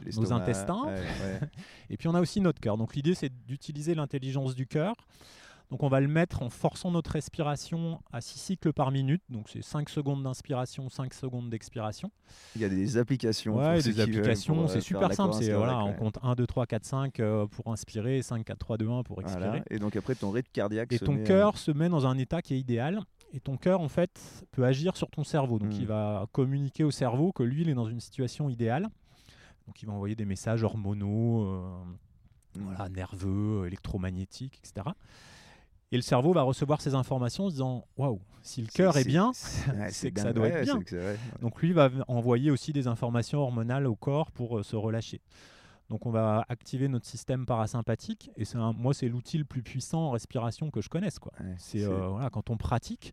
[0.04, 0.82] l'estomac, intestins.
[1.90, 2.76] Et puis on a aussi notre cœur.
[2.76, 4.94] Donc l'idée c'est d'utiliser l'intelligence du cœur.
[5.70, 9.22] Donc on va le mettre en forçant notre respiration à 6 cycles par minute.
[9.28, 12.10] Donc c'est 5 secondes d'inspiration, 5 secondes d'expiration.
[12.56, 15.12] il y a des applications pour Ouais, ceux des applications, pour, euh, c'est faire super
[15.12, 15.34] simple.
[15.34, 18.78] C'est voilà, on compte 1, 2, 3, 4, 5 euh, pour inspirer, 5, 4, 3,
[18.78, 19.46] 2, 1 pour expirer.
[19.48, 19.64] Voilà.
[19.70, 22.04] Et donc après ton rythme cardiaque Et se ton met, euh, cœur se met dans
[22.06, 23.00] un état qui est idéal.
[23.32, 24.20] Et ton cœur, en fait,
[24.50, 25.60] peut agir sur ton cerveau.
[25.60, 25.80] Donc, Mm.
[25.82, 28.88] il va communiquer au cerveau que lui, il est dans une situation idéale.
[29.68, 31.60] Donc, il va envoyer des messages hormonaux, euh,
[32.58, 32.62] Mm.
[32.64, 34.88] voilà, nerveux, électromagnétiques, etc.
[35.92, 39.04] Et le cerveau va recevoir ces informations en se disant Waouh, si le cœur est
[39.04, 40.74] bien, c'est- ouais, que ça doit être bien.
[41.40, 45.20] Donc lui va envoyer aussi des informations hormonales au corps pour euh, se relâcher.
[45.88, 50.02] Donc on va activer notre système parasympathique et c'est moi c'est l'outil le plus puissant
[50.06, 51.32] en respiration que je connaisse quoi.
[51.40, 53.12] Ouais, C'est euh, voilà quand on pratique.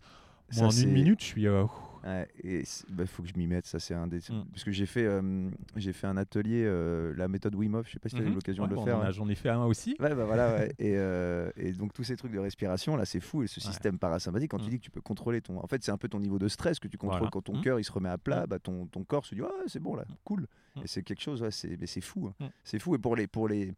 [0.51, 1.47] Ça, Moi, en une minute, je suis.
[1.47, 1.65] euh,
[2.03, 4.17] Ouais, et il faut que je m'y mette, ça c'est un des...
[4.17, 4.45] Mm.
[4.51, 7.93] Parce que j'ai fait, euh, j'ai fait un atelier, euh, la méthode Wim Hof, je
[7.93, 8.35] sais pas si tu as eu mhm.
[8.35, 8.99] l'occasion Ouais, de le bon, faire.
[9.01, 9.11] hein.
[9.11, 9.95] J'en ai fait un aussi.
[9.99, 13.43] Ouais, bah voilà, et, euh, et donc tous ces trucs de respiration, là, c'est fou.
[13.43, 14.63] Et ce système parasympathique, quand Mm.
[14.65, 15.57] tu dis que tu peux contrôler ton.
[15.63, 17.19] En fait, c'est un peu ton niveau de stress que tu contrôles.
[17.19, 17.31] Voilà.
[17.31, 17.61] Quand ton Mm.
[17.61, 18.47] cœur il se remet à plat, Mm.
[18.49, 20.47] bah, ton, ton corps se dit Ah, c'est bon là, cool.
[20.75, 20.81] Mm.
[20.83, 22.27] Et c'est quelque chose, c'est fou.
[22.27, 22.45] hein.
[22.45, 22.49] Mm.
[22.63, 22.95] C'est fou.
[22.95, 23.73] Et pour les, pour les,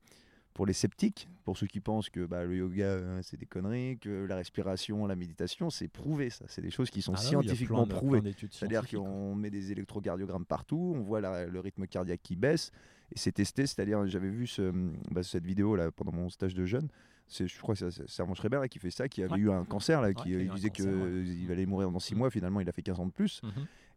[0.54, 3.98] pour les sceptiques, pour ceux qui pensent que bah, le yoga euh, c'est des conneries,
[3.98, 6.46] que la respiration, la méditation, c'est prouvé ça.
[6.48, 8.22] C'est des choses qui sont Ah là, scientifiquement de- prouvées.
[8.52, 8.90] C'est-à-dire ouais.
[9.00, 12.72] qu'on met des électrocardiogrammes partout, on voit la- le rythme cardiaque qui baisse,
[13.16, 13.66] et c'est testé.
[13.68, 14.72] C'est-à-dire, j'avais vu ce,
[15.12, 16.90] bah, cette vidéo là pendant mon stage de jeune.
[17.32, 19.40] C'est, je crois que c'est Servan Schreiber là, qui fait ça, qui avait Ouais.
[19.40, 21.24] eu un cancer là, qui euh, eu il disait cancer, ouais.
[21.24, 22.18] qu'il allait mourir dans six Mm.
[22.18, 22.32] mois.
[22.32, 23.52] Finalement, il a fait 15 ans de plus, Mhm.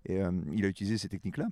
[0.07, 1.49] et euh, il a utilisé ces techniques-là.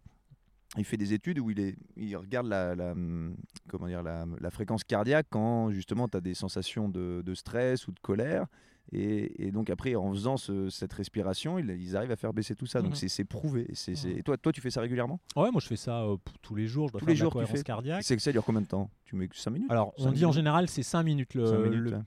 [0.76, 3.34] Il fait des études où il, est, il regarde la, la, hum,
[3.68, 7.88] comment dire, la, la fréquence cardiaque quand justement tu as des sensations de, de stress
[7.88, 8.46] ou de colère.
[8.92, 12.54] Et, et donc après, en faisant ce- cette respiration, ils, ils arrivent à faire baisser
[12.54, 12.82] tout ça.
[12.82, 13.08] Donc Mhm.
[13.08, 13.66] c'est- prouvé.
[13.88, 14.18] Mhm.
[14.18, 15.18] et toi, toi, tu fais ça régulièrement?
[15.36, 16.86] Ouais, moi je fais ça euh, tous les jours.
[16.88, 17.64] Je dois Tous faire les de la jours, tu cohérence fais?
[17.64, 18.02] cardiaque.
[18.04, 18.90] C'est que ça dure combien de temps?
[19.04, 19.70] Tu mets 5 minutes?
[19.70, 21.34] Alors, on dit en général c'est 5 minutes.
[21.34, 22.02] Le, Cinq minutes, le ouais.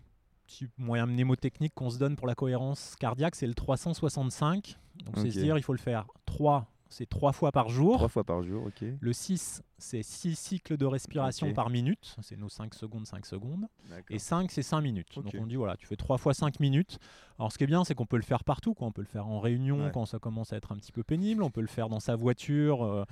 [0.48, 4.78] petit moyen mnémotechnique qu'on se donne pour la cohérence cardiaque, c'est le 365.
[5.06, 7.96] Donc c'est se dire il faut le faire 3 c'est trois fois par jour.
[7.96, 8.86] Trois fois par jour, ok.
[9.00, 12.16] Le 6, c'est 6 cycles de respiration par minute.
[12.22, 13.68] C'est nos 5 secondes, 5 secondes.
[14.10, 15.16] Et 5, c'est 5 minutes.
[15.16, 17.00] Donc on dit, voilà, tu fais 3 fois 5 minutes.
[17.40, 18.74] Alors ce qui est bien, c'est qu'on peut le faire partout.
[18.74, 18.88] Quoi.
[18.88, 19.92] On peut le faire en réunion Ouais.
[19.94, 21.44] quand ça commence à être un petit peu pénible.
[21.44, 23.06] On peut le faire dans sa voiture, euh,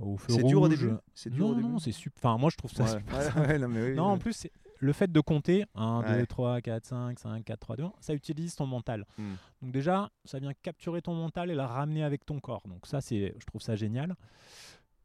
[0.00, 0.90] au feu C'est dur au début?
[1.14, 1.68] C'est dur Non, au début?
[1.68, 2.18] non, c'est super.
[2.30, 3.36] Enfin, moi, je trouve ça Ouais, super.
[3.48, 4.46] ouais, non, mais oui, Non, en plus,
[4.82, 6.18] le fait de compter 1, Ouais.
[6.18, 9.06] 2, 3, 4, 5, 5, 4, 3, 2, 1, ça utilise ton mental.
[9.16, 9.34] Hmm.
[9.62, 12.62] Donc déjà, ça vient capturer ton mental et le ramener avec ton corps.
[12.66, 14.16] Donc ça, c'est, je trouve ça génial.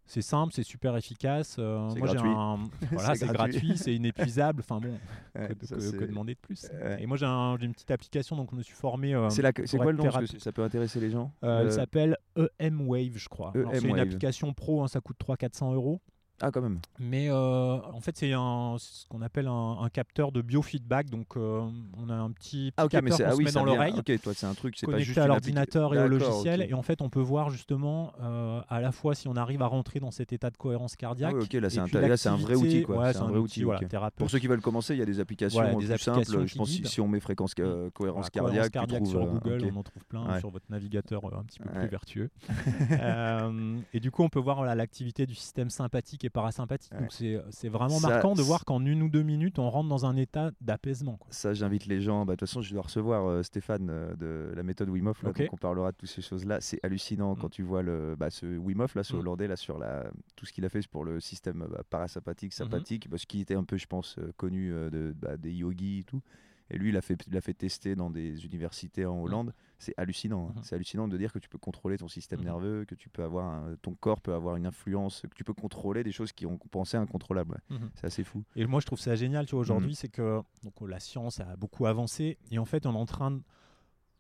[0.10, 1.58] C'est simple, c'est super efficace.
[1.60, 2.60] Euh, moi, j'ai un...
[2.94, 3.78] voilà, C'est gratuit.
[3.78, 4.62] c'est inépuisable.
[4.62, 4.98] Enfin bon,
[5.36, 7.04] Ouais, que, ça, que- que demander de plus Ouais.
[7.04, 9.14] Et moi, j'ai, un- une petite application, donc je me suis formé.
[9.14, 10.10] euh, C'est la- quoi le nom?
[10.10, 11.34] Parce que ça peut intéresser les gens.
[11.44, 12.18] euh, elle s'appelle
[12.60, 13.52] EM Wave, je crois.
[13.54, 14.00] C'est une Wave.
[14.00, 16.00] application pro, hein, ça coûte 300-400 euros.
[16.40, 16.80] Ah, quand même.
[17.00, 17.34] Mais euh,
[17.82, 21.10] en fait, c'est ce qu'on appelle un, un capteur de biofeedback.
[21.10, 23.66] Donc, euh, on a un petit, petit Ah, capteur qu'on ah se oui, met dans
[23.66, 23.94] l'oreille.
[23.98, 26.62] Ok, toi, c'est un truc, c'est pas juste à l'ordinateur et au logiciel.
[26.62, 29.68] Et en fait, on peut voir justement euh, à la fois si on arrive à
[29.68, 31.36] rentrer dans cet état de cohérence Ah cardiaque.
[31.36, 32.98] oui, ok, là, c'est un, vrai outil, quoi.
[32.98, 33.64] Ouais, c'est un vrai outil.
[33.64, 33.80] voilà.
[34.16, 36.46] Pour ceux qui veulent commencer, il y a des applications Voilà, des plus simples.
[36.46, 40.40] Je pense si, on met fréquence, Voilà, cohérence cardiaque, sur Google, on en trouve plein
[40.40, 42.30] sur votre navigateur un petit peu plus vertueux.
[43.94, 46.92] Et du coup, on peut voir l'activité du système sympathique parasympathique.
[46.94, 47.00] Ouais.
[47.00, 49.90] Donc, c'est c'est vraiment Ça, marquant de voir qu'en une ou deux minutes, on rentre
[49.90, 51.20] dans un état d'apaisement.
[51.30, 52.26] Ça, j'invite les gens.
[52.26, 55.24] Bah, De toute façon, je dois recevoir euh, Stéphane euh, de la méthode Wim Hof.
[55.24, 55.40] Là, Ok.
[55.42, 56.62] donc on parlera de toutes ces choses-là.
[56.62, 57.40] C'est hallucinant Mm.
[57.40, 59.20] quand tu vois le, bah, ce Wim Hof, là, ce Mm.
[59.20, 60.06] Hollandais, là, sur la,
[60.36, 62.66] tout ce qu'il a fait pour le système bah, parasympathique, Mhm.
[62.66, 66.00] sympathique, parce qu'il était un peu, je pense, euh, connu euh, de, bah, des yogis
[66.00, 66.22] et tout.
[66.70, 69.54] Et lui, il a fait, il a fait tester dans des universités en Hollande.
[69.80, 70.48] C'est hallucinant.
[70.50, 70.54] hein.
[70.56, 70.64] Mhm.
[70.64, 72.46] C'est hallucinant de dire que tu peux contrôler ton système Mhm.
[72.46, 75.54] nerveux, que tu peux avoir, un- ton corps peut avoir une influence, que tu peux
[75.54, 77.52] contrôler des choses qui ont pensé incontrôlables.
[77.70, 77.78] ouais.
[77.78, 77.90] Mhm.
[77.96, 78.44] C'est assez fou.
[78.56, 81.56] Et moi, je trouve ça génial, tu vois, aujourd'hui, c'est que donc, la science a
[81.56, 83.42] beaucoup avancé et en fait, on est en train de,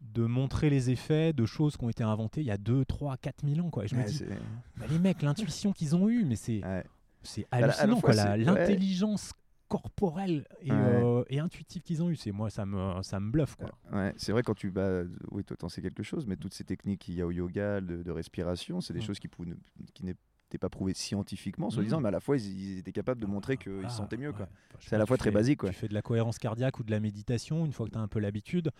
[0.01, 3.17] de montrer les effets de choses qui ont été inventées il y a 2, 3,
[3.17, 3.71] 4 000 ans.
[3.71, 3.85] Quoi.
[3.85, 4.23] Et je me dis,
[4.77, 6.83] bah, les mecs, l'intuition qu'ils ont eue, mais c'est ouais.
[7.23, 7.99] c'est hallucinant,
[8.45, 9.33] l'intelligence
[9.67, 10.77] corporelle et, Ouais.
[10.77, 12.15] euh, et intuitive qu'ils ont eue.
[12.15, 13.55] C'est moi, ça me, ça me bluffe.
[13.55, 13.69] Quoi.
[13.91, 16.63] Ouais, c'est vrai quand tu bah, oui toi t'en sais quelque chose mais toutes ces
[16.63, 19.55] techniques qu'il y a au yoga de, de respiration c'est des choses qui, ne-
[19.93, 21.71] qui n'étaient pas prouvées scientifiquement Mm.
[21.71, 24.17] soi-disant mais à la fois ils, ils étaient capables de montrer qu'ils Ah, se sentaient
[24.17, 24.35] mieux ouais.
[24.35, 24.47] Enfin,
[24.79, 25.69] c'est à la fois très basique quoi.
[25.69, 28.01] Tu fais de la cohérence cardiaque ou de la méditation, une fois que tu as
[28.01, 28.71] un peu l'habitude,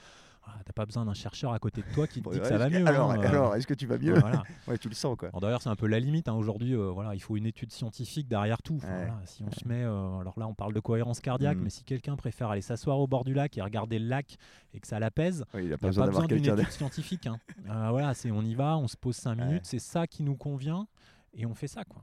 [0.47, 2.45] ah, t'as pas besoin d'un chercheur à côté de toi qui te Bon, dit que
[2.47, 2.87] ça va que- mieux.
[2.87, 3.27] alors, hein, euh.
[3.27, 4.43] alors est-ce que tu vas mieux Voilà.
[4.67, 6.27] ouais tu le sens quoi D'ailleurs, c'est un peu la limite.
[6.27, 6.33] hein.
[6.33, 8.77] Aujourd'hui, euh, voilà, il faut une étude scientifique derrière tout.
[8.77, 11.61] Voilà, si on se met, euh, alors là, on parle de cohérence cardiaque, Mm.
[11.63, 14.37] mais si quelqu'un préfère aller s'asseoir au bord du lac et regarder le lac
[14.73, 16.37] et que ça l'apaise, Ouais, il a il n'y pas a besoin pas d'avoir besoin
[16.53, 17.27] d'une étude scientifique.
[17.27, 17.39] hein.
[17.69, 19.45] Euh, voilà, c'est on y va, on se pose 5 Ouais.
[19.45, 20.87] minutes, c'est ça qui nous convient
[21.33, 21.83] et on fait ça.
[21.83, 22.01] Quoi.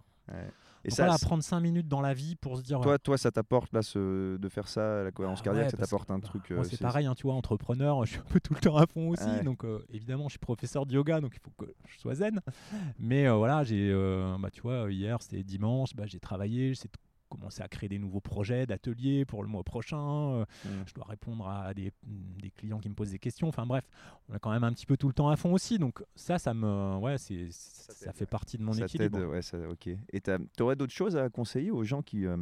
[0.84, 2.80] Et ça prendre 5 minutes dans la vie pour se dire.
[2.80, 5.76] toi toi ça t'apporte là ce, de faire ça la cohérence Ah cardiaque ouais, ça
[5.76, 8.24] t'apporte un bah, truc Moi, euh, c'est pareil, hein, tu vois, entrepreneur, je suis un
[8.24, 9.24] peu tout le temps à fond aussi.
[9.24, 9.42] Ouais.
[9.42, 12.40] Donc, euh, évidemment, je suis professeur de yoga, donc il faut que je sois zen.
[12.98, 16.88] Mais euh, voilà, j'ai, euh, bah, tu vois, hier, c'était dimanche, bah, j'ai travaillé, j'ai
[17.34, 19.98] commencé à créer des nouveaux projets d'ateliers pour le mois prochain.
[19.98, 20.68] euh, Mm.
[20.86, 21.92] je dois répondre à des,
[22.42, 23.48] des clients qui me posent des questions.
[23.48, 23.84] Enfin, bref,
[24.28, 25.78] on est quand même un petit peu tout le temps à fond aussi.
[25.78, 29.24] Donc, ça, ça me, ouais, c'est, ça, fait partie de mon ça équilibre.
[29.26, 30.30] ouais ça ok et tu
[30.62, 32.36] aurais d'autres choses à conseiller aux gens qui euh,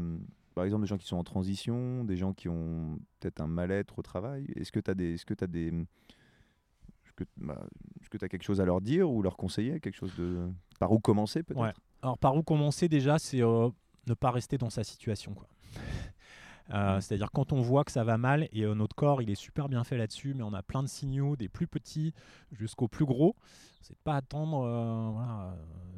[0.55, 3.99] par exemple des gens qui sont en transition des gens qui ont peut-être un mal-être
[3.99, 4.47] au travail?
[4.57, 7.67] Est-ce que tu as des est-ce que tu des est-ce que bah,
[8.01, 10.49] est-ce que tu as quelque chose à leur dire ou leur conseiller quelque chose de
[10.79, 11.61] par où commencer peut-être?
[11.61, 11.73] Ouais.
[12.03, 13.69] Alors par où commencer déjà, c'est euh,
[14.07, 15.35] ne pas rester dans sa situation.
[15.35, 15.49] quoi.
[16.71, 17.01] Euh.
[17.01, 19.69] C'est-à-dire quand on voit que ça va mal et euh, notre corps il est super
[19.69, 22.15] bien fait là-dessus, mais on a plein de signaux, des plus petits
[22.53, 23.37] jusqu'aux plus gros.
[23.83, 25.57] C'est de pas attendre euh, voilà,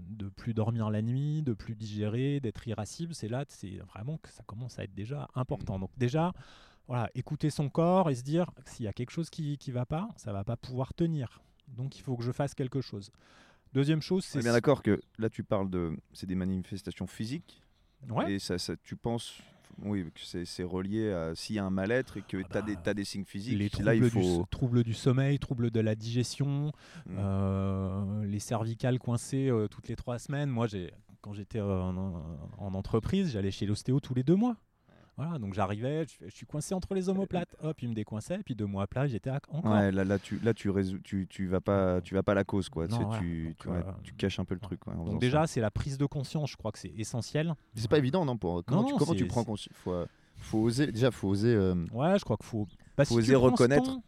[0.08, 3.14] de plus dormir la nuit, de plus digérer, d'être irascible.
[3.14, 5.78] C'est là, c'est vraiment que ça commence à être déjà important.
[5.78, 6.32] Donc déjà,
[6.88, 9.86] voilà, écouter son corps et se dire s'il y a quelque chose qui qui va
[9.86, 11.42] pas, ça va pas pouvoir tenir.
[11.68, 13.10] Donc il faut que je fasse quelque chose.
[13.74, 17.63] Deuxième chose, c'est est bien d'accord que là tu parles de c'est des manifestations physiques
[18.10, 18.34] Ouais.
[18.34, 19.38] et ça, ça- tu penses
[19.82, 22.60] oui que c'est relié à s'il y a un mal-être et que Ah tu as
[22.60, 25.38] bah, des t'as des signes physiques les là troubles, il faut du, troubles du sommeil,
[25.40, 26.70] troubles de la digestion,
[27.06, 27.16] Mm.
[27.18, 30.48] euh, les cervicales coincées euh, toutes les trois semaines.
[30.50, 30.68] Moi,
[31.22, 32.22] quand j'étais euh, en,
[32.58, 34.56] en entreprise, j'allais chez l'ostéo tous les deux mois.
[35.16, 37.54] Voilà, donc j'arrivais, je, suis coincé entre les omoplates.
[37.62, 39.70] Hop, il me décoinçait, puis deux mois après, j'étais à- encore.
[39.70, 42.34] Ouais, là, là, tu, là tu, résous, tu, tu vas pas, tu vas pas à
[42.34, 42.88] la cause, quoi.
[42.88, 43.20] Non, Tu sais, voilà.
[43.20, 44.84] tu, Donc, tu, ouais, euh, tu caches un peu le truc.
[44.88, 47.54] ouais, Donc déjà, c'est la prise de conscience, je crois que c'est essentiel.
[47.76, 50.58] c'est pas évident, non pour, Comment, Non, tu, comment tu prends conscience faut, euh, faut
[50.58, 51.54] oser, déjà, faut oser.
[51.54, 52.66] euh, Ouais, je crois qu'il faut.
[52.96, 53.82] Bah, Faut si oser tu prends ce reconnaître.
[53.84, 54.04] temps-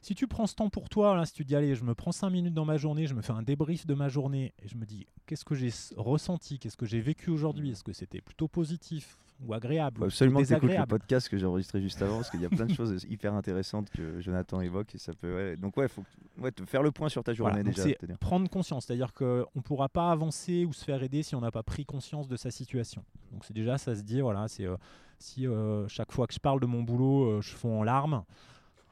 [0.00, 2.12] si tu prends ce temps pour toi, là, si tu dis, allez, je me prends
[2.12, 4.76] 5 minutes dans ma journée, je me fais un débrief de ma journée et je
[4.76, 8.46] me dis, qu'est-ce que j'ai ressenti, qu'est-ce que j'ai vécu aujourd'hui, est-ce que c'était plutôt
[8.48, 9.98] positif, ou agréable.
[9.98, 12.66] Faut absolument t'écoutes le podcast que j'ai enregistré juste avant parce qu'il y a plein
[12.66, 15.34] de choses hyper intéressantes que Jonathan évoque et ça peut.
[15.34, 15.56] ouais.
[15.56, 16.02] Donc ouais, faut
[16.40, 17.82] ouais, faire le point sur ta journée Voilà, déjà.
[17.84, 21.40] c'est prendre conscience, c'est-à-dire qu'on ne pourra pas avancer ou se faire aider si on
[21.40, 23.04] n'a pas pris conscience de sa situation.
[23.32, 24.76] Donc c'est déjà ça se dit, voilà, c'est euh,
[25.18, 28.24] si euh, chaque fois que je parle de mon boulot, euh, je fonds en larmes,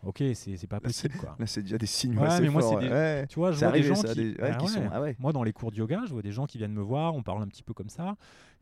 [0.04, 1.34] ok, c'est pas possible quoi.
[1.38, 3.26] Là, c'est déjà des signes Ouais, assez mais moi, forts, c'est des- ouais.
[3.28, 5.00] Tu vois, je vois des gens ça, qui, des- ouais, Ah qui sont- ah.
[5.18, 7.22] Moi, dans les cours de yoga, je vois des gens qui viennent me voir, on
[7.22, 8.16] parle un petit peu comme ça,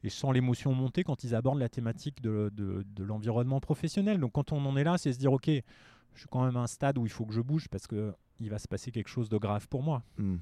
[0.05, 4.21] et je sens l'émotion monter quand ils abordent la thématique de, de- l'environnement professionnel.
[4.21, 6.61] Donc, quand on en est là, c'est se dire, ok, je suis quand même à
[6.61, 9.09] un stade où il faut que je bouge parce que il va se passer quelque
[9.09, 10.03] chose de grave pour moi.
[10.19, 10.37] Hmm.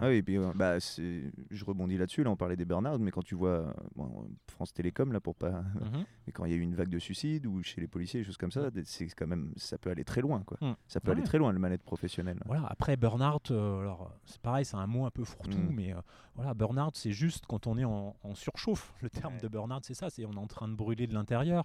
[0.00, 2.22] Ah oui, et puis euh, bah, c'est- je rebondis là-dessus.
[2.22, 5.62] Là, on parlait des burn-out, mais quand tu vois bon, France Télécom, là, pour pas.
[5.62, 5.64] Mhm.
[6.26, 8.24] Mais quand il y a eu une vague de suicides ou chez les policiers, des
[8.24, 10.58] choses comme ça, c'est quand même, ça peut aller très loin, quoi.
[10.60, 10.74] Mm.
[10.86, 11.16] Ça peut Ouais.
[11.16, 12.38] aller très loin le mal-être professionnel.
[12.46, 15.74] Voilà, après burn-out, euh, alors c'est pareil, c'est un mot un peu fourre-tout, Mm.
[15.74, 16.00] mais euh,
[16.36, 18.94] voilà, burn-out, c'est juste quand on est en, en surchauffe.
[19.02, 19.40] Le terme Ouais.
[19.40, 21.64] de burn-out, c'est ça, c'est on est en train de brûler de l'intérieur.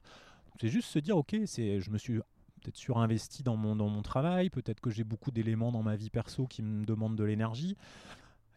[0.60, 2.22] C'est juste se dire, ok, c'est, je me suis
[2.66, 6.10] peut-être surinvesti dans mon, dans mon travail, peut-être que j'ai beaucoup d'éléments dans ma vie
[6.10, 7.78] perso qui me demandent de l'énergie,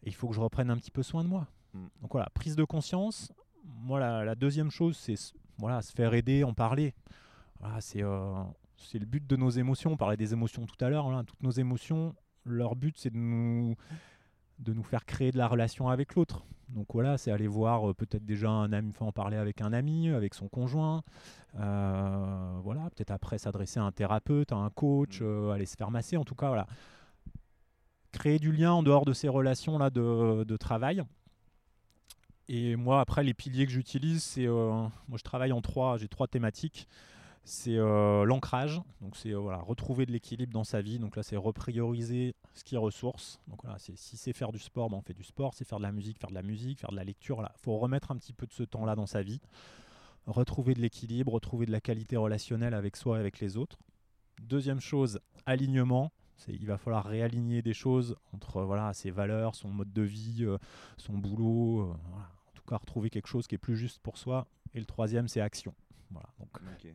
[0.03, 1.47] et il faut que je reprenne un petit peu soin de moi.
[1.73, 1.87] Mm.
[2.01, 3.31] Donc voilà, prise de conscience.
[3.63, 5.15] Moi, la, la deuxième chose, c'est
[5.57, 6.95] voilà, se faire aider, en parler.
[7.59, 8.43] Voilà, c'est, euh,
[8.77, 9.91] c'est le but de nos émotions.
[9.91, 11.03] On parlait des émotions tout à l'heure.
[11.03, 12.15] voilà, toutes nos émotions,
[12.45, 13.75] leur but, c'est de nous,
[14.59, 16.45] de nous faire créer de la relation avec l'autre.
[16.69, 19.73] Donc voilà, c'est aller voir euh, peut-être déjà un ami, enfin en parler avec un
[19.73, 21.03] ami, avec son conjoint.
[21.59, 25.25] Euh, voilà, peut-être après s'adresser à un thérapeute, à un coach, Mm.
[25.25, 26.17] euh, aller se faire masser.
[26.17, 26.67] En tout cas, voilà.
[28.11, 31.03] Créer du lien en dehors de ces relations-là de, de travail.
[32.47, 34.47] Et moi, après, les piliers que j'utilise, c'est.
[34.47, 35.97] moi, je travaille en trois.
[35.97, 36.87] J'ai trois thématiques.
[37.43, 38.81] C'est euh, l'ancrage.
[39.01, 40.99] Donc, c'est euh, voilà, retrouver de l'équilibre dans sa vie.
[40.99, 43.39] Donc, là, c'est reprioriser ce qui ressource.
[43.47, 45.53] Donc, voilà, c'est, si c'est faire du sport, ben, on fait du sport.
[45.53, 47.41] C'est faire de la musique, faire de la musique, faire de la lecture.
[47.41, 49.41] Il faut remettre un petit peu de ce temps-là dans sa vie.
[50.27, 53.79] Retrouver de l'équilibre, retrouver de la qualité relationnelle avec soi et avec les autres.
[54.41, 56.11] Deuxième chose, alignement.
[56.47, 60.57] Il va falloir réaligner des choses entre voilà, ses valeurs, son mode de vie, euh,
[60.97, 61.91] son boulot.
[61.91, 64.47] En tout cas, retrouver quelque chose qui est plus juste pour soi.
[64.73, 65.73] Et le troisième, c'est action.
[66.11, 66.27] Voilà.
[66.39, 66.49] Donc,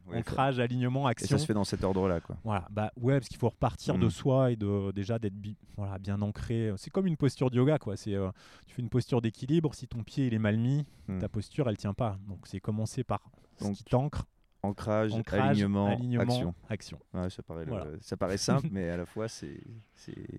[0.08, 1.28] Ouais, ancrage, alignement, Et action.
[1.28, 2.36] ça se fait dans cet ordre-là, quoi.
[2.44, 4.10] Voilà, bah ouais, parce qu'il faut repartir de Mm.
[4.10, 6.72] soi et de déjà d'être bi- voilà, bien ancré.
[6.76, 7.96] C'est comme une posture de yoga, quoi.
[7.96, 8.30] C'est euh,
[8.66, 9.74] tu fais une posture d'équilibre.
[9.74, 11.18] Si ton pied il est mal mis, Mm.
[11.20, 12.18] ta posture elle tient pas.
[12.28, 13.20] Donc c'est commencer par
[13.58, 14.24] ce Donc, qui t'ancre,
[14.62, 16.54] Ancrage, ancrage, alignement, alignement, action.
[16.70, 16.98] action.
[17.12, 19.60] Ouais, ça, paraît le- ça paraît simple, mais à la fois, c'est-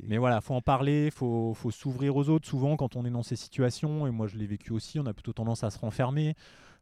[0.03, 2.47] Mais voilà, faut en parler, faut, faut s'ouvrir aux autres.
[2.47, 5.13] Souvent, quand on est dans ces situations, et moi je l'ai vécu aussi, on a
[5.13, 6.35] plutôt tendance à se renfermer.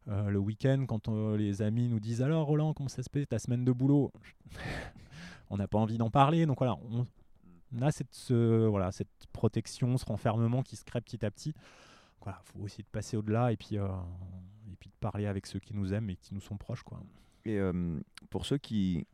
[0.08, 3.26] Euh, le week-end, quand euh, les amis nous disent alors Roland, comment ça se passe
[3.28, 4.12] ta semaine de boulot?
[5.50, 6.46] On n'a pas envie d'en parler.
[6.46, 7.06] Donc voilà, on,
[7.76, 11.54] on a cette, ce- voilà, cette protection, ce renfermement qui se crée petit à petit.
[12.22, 13.86] Voilà, faut essayer de passer au-delà et puis, euh,
[14.72, 16.82] et puis de parler avec ceux qui nous aiment et qui nous sont proches.
[16.82, 17.00] Quoi.
[17.44, 17.60] Et
[18.30, 19.06] pour ceux qui,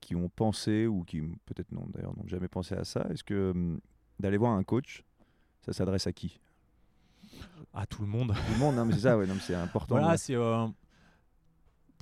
[0.00, 3.78] qui ont pensé, ou qui peut-être non d'ailleurs n'ont jamais pensé à ça, est-ce que
[4.18, 5.04] d'aller voir un coach,
[5.60, 6.40] ça s'adresse à qui?
[7.72, 8.28] À tout le monde.
[8.28, 9.96] Tout le monde, non, mais c'est ça, ouais, non, mais c'est important.
[9.96, 10.16] Voilà, ouais.
[10.16, 10.66] c'est euh,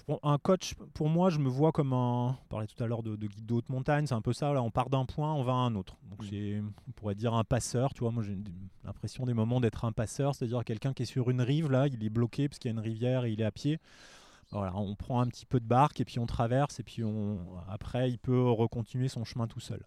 [0.07, 0.75] pour un coach.
[0.95, 2.31] Pour moi, je me vois comme un.
[2.31, 4.07] On parlait tout à l'heure de, de guide de haute montagne.
[4.07, 4.53] C'est un peu ça.
[4.53, 5.97] Là, on part d'un point, on va à un autre.
[6.11, 6.69] Donc Mm.
[6.89, 7.95] on pourrait dire un passeur.
[7.95, 8.37] Tu vois, moi j'ai
[8.85, 12.05] l'impression des moments d'être un passeur, c'est-à-dire quelqu'un qui est sur une rive là, il
[12.05, 13.79] est bloqué parce qu'il y a une rivière et il est à pied.
[14.51, 17.39] Voilà, on prend un petit peu de barque et puis on traverse et puis on,
[17.69, 19.83] après il peut recontinuer son chemin tout seul.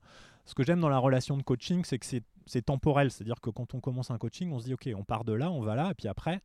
[0.46, 3.50] Ce que j'aime dans la relation de coaching, c'est que c'est, c'est temporel, c'est-à-dire que
[3.50, 5.76] quand on commence un coaching, on se dit ok, on part de là, on va
[5.76, 6.42] là, et puis après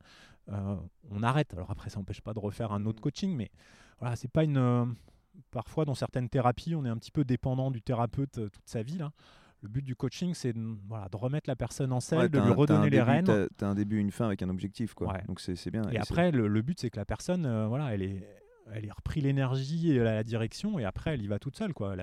[0.51, 0.77] euh,
[1.11, 1.53] on arrête.
[1.55, 3.51] Alors après, ça n'empêche pas de refaire un autre coaching, mais
[3.99, 4.57] voilà, c'est pas une.
[4.57, 4.85] euh,
[5.51, 8.83] parfois, dans certaines thérapies, on est un petit peu dépendant du thérapeute euh, toute sa
[8.83, 8.99] vie.
[8.99, 9.13] Là.
[9.63, 12.39] Le but du coaching, c'est de, voilà, de remettre la personne en selle, Ouais, de
[12.39, 13.25] lui un- redonner les début, rênes.
[13.27, 15.13] T'as t'as un début, une fin avec un objectif, quoi.
[15.13, 15.23] Ouais.
[15.29, 15.83] Donc c'est bien.
[15.91, 18.27] Et après, le, le but, c'est que la personne, voilà, elle est,
[18.73, 21.75] elle ait repris l'énergie et la, la direction, et après, elle y va toute seule,
[21.75, 21.95] quoi.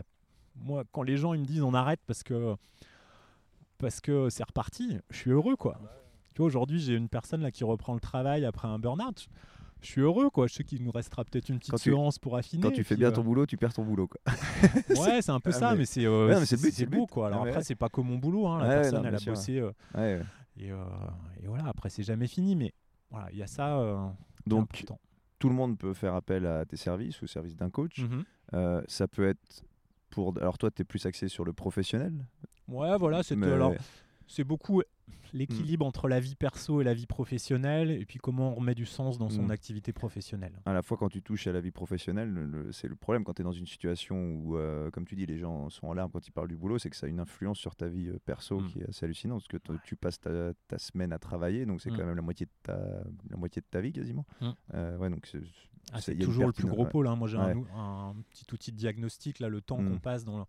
[0.55, 2.55] Moi, quand les gens ils me disent on arrête parce que
[3.77, 5.79] parce que c'est reparti, je suis heureux, quoi.
[6.33, 9.27] Tu vois, aujourd'hui, j'ai une personne là qui reprend le travail après un burn-out.
[9.81, 10.47] Je suis heureux, quoi.
[10.47, 12.63] Je sais qu'il nous restera peut-être une petite Quand tu- séance pour affiner.
[12.63, 14.19] Quand tu fais bien euh, ton boulot, tu perds ton boulot, quoi.
[14.99, 17.27] Ouais, c'est un peu Ah, ça, mais- mais, c'est euh, beau, quoi.
[17.27, 17.63] Alors Ah, après, ouais.
[17.63, 18.47] c'est pas que mon boulot.
[18.47, 18.59] Hein.
[18.63, 19.33] La Ouais, personne, non, elle a sûr.
[19.33, 19.59] bossé.
[19.59, 20.21] euh, Ouais, ouais.
[20.57, 20.83] et, euh,
[21.43, 22.73] et voilà, après, c'est jamais fini, mais
[23.11, 23.77] voilà, il y a ça.
[23.79, 24.07] euh,
[24.47, 24.99] Donc important.
[25.39, 27.99] tout le monde peut faire appel à tes services, au service d'un coach.
[27.99, 28.23] Mhm.
[28.55, 29.63] Euh, ça peut être
[30.09, 30.33] pour.
[30.39, 32.13] Alors toi, tu es plus axé sur le professionnel.
[32.67, 33.73] Ouais, voilà, c'est mais- alors
[34.27, 34.81] c'est beaucoup
[35.33, 38.85] l'équilibre entre la vie perso et la vie professionnelle, et puis comment on remet du
[38.85, 39.51] sens dans son Mm.
[39.51, 40.53] activité professionnelle.
[40.65, 43.23] À la fois, quand tu touches à la vie professionnelle, le- le- c'est le problème
[43.25, 45.93] quand tu es dans une situation où, euh, comme tu dis, les gens sont en
[45.93, 48.07] larmes quand ils parlent du boulot, c'est que ça a une influence sur ta vie
[48.09, 48.67] euh, perso Mm.
[48.67, 49.43] qui est assez hallucinante.
[49.49, 51.97] Parce que tu passes ta, ta semaine à travailler, donc c'est Mm.
[51.97, 52.77] quand même la moitié de ta,
[53.29, 54.25] la moitié de ta vie quasiment.
[54.41, 54.49] Mm.
[54.75, 55.39] Euh, ouais, donc c'est-
[55.93, 57.07] Ah, toujours le plus gros pôle.
[57.07, 57.15] hein.
[57.15, 57.53] Moi, j'ai un Ouais.
[57.55, 59.39] ou- un, petit outil de diagnostic.
[59.39, 59.89] Là, le temps Mm.
[59.89, 60.45] qu'on passe dans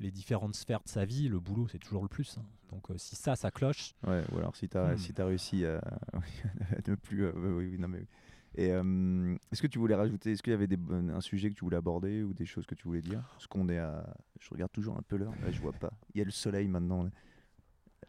[0.00, 2.36] les différentes sphères de sa vie, le boulot, c'est toujours le plus.
[2.38, 2.44] hein.
[2.70, 4.98] Donc, euh, si ça, ça cloche, Ouais, ou alors si tu as, Hmm.
[4.98, 5.78] si as réussi à,
[6.14, 7.24] à ne plus.
[7.24, 8.06] euh, oui, oui, non, mais oui.
[8.54, 11.54] Et euh, est-ce que tu voulais rajouter, est-ce qu'il y avait des, un sujet que
[11.54, 13.22] tu voulais aborder ou des choses que tu voulais dire?
[13.32, 14.04] Parce qu'on est à.
[14.40, 15.90] Je regarde toujours un peu l'heure, je vois pas.
[16.14, 17.08] Il y a le soleil maintenant.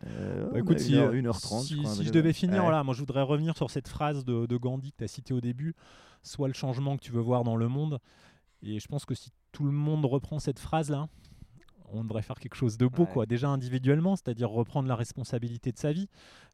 [0.05, 1.61] Euh, Bah, écoute, une si, heure- euh, 1h30.
[1.63, 2.83] si, je crois, si devais finir, Ouais.
[2.83, 5.39] moi je voudrais revenir sur cette phrase de, de Gandhi que tu as citée au
[5.41, 5.75] début,
[6.23, 7.99] soit le changement que tu veux voir dans le monde.
[8.61, 11.07] Et je pense que si tout le monde reprend cette phrase-là,
[11.93, 13.09] on devrait faire quelque chose de beau, Ouais.
[13.13, 13.25] quoi.
[13.25, 16.09] Déjà individuellement, c'est-à-dire reprendre la responsabilité de sa vie,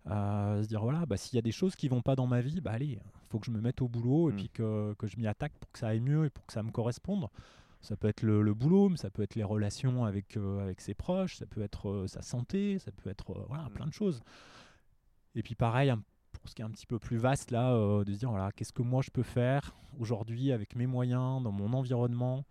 [0.08, 2.42] euh, se dire voilà, bah, s'il y a des choses qui vont pas dans ma
[2.42, 3.00] vie, bah allez,
[3.30, 4.36] faut que je me mette au boulot et Mm.
[4.36, 6.64] puis que, que je m'y attaque pour que ça aille mieux et pour que ça
[6.64, 7.28] me corresponde.
[7.82, 10.82] Ça peut être le, le boulot, mais ça peut être les relations avec, euh, avec
[10.82, 13.74] ses proches, ça peut être euh, sa santé, ça peut être voilà, Mm.
[13.74, 14.22] plein de choses.
[15.36, 16.02] Et puis pareil, un-
[16.34, 18.52] pour ce qui est un petit peu plus vaste, là, euh, de se dire, voilà,
[18.52, 22.46] qu'est-ce que moi je peux faire aujourd'hui avec mes moyens, dans mon environnement?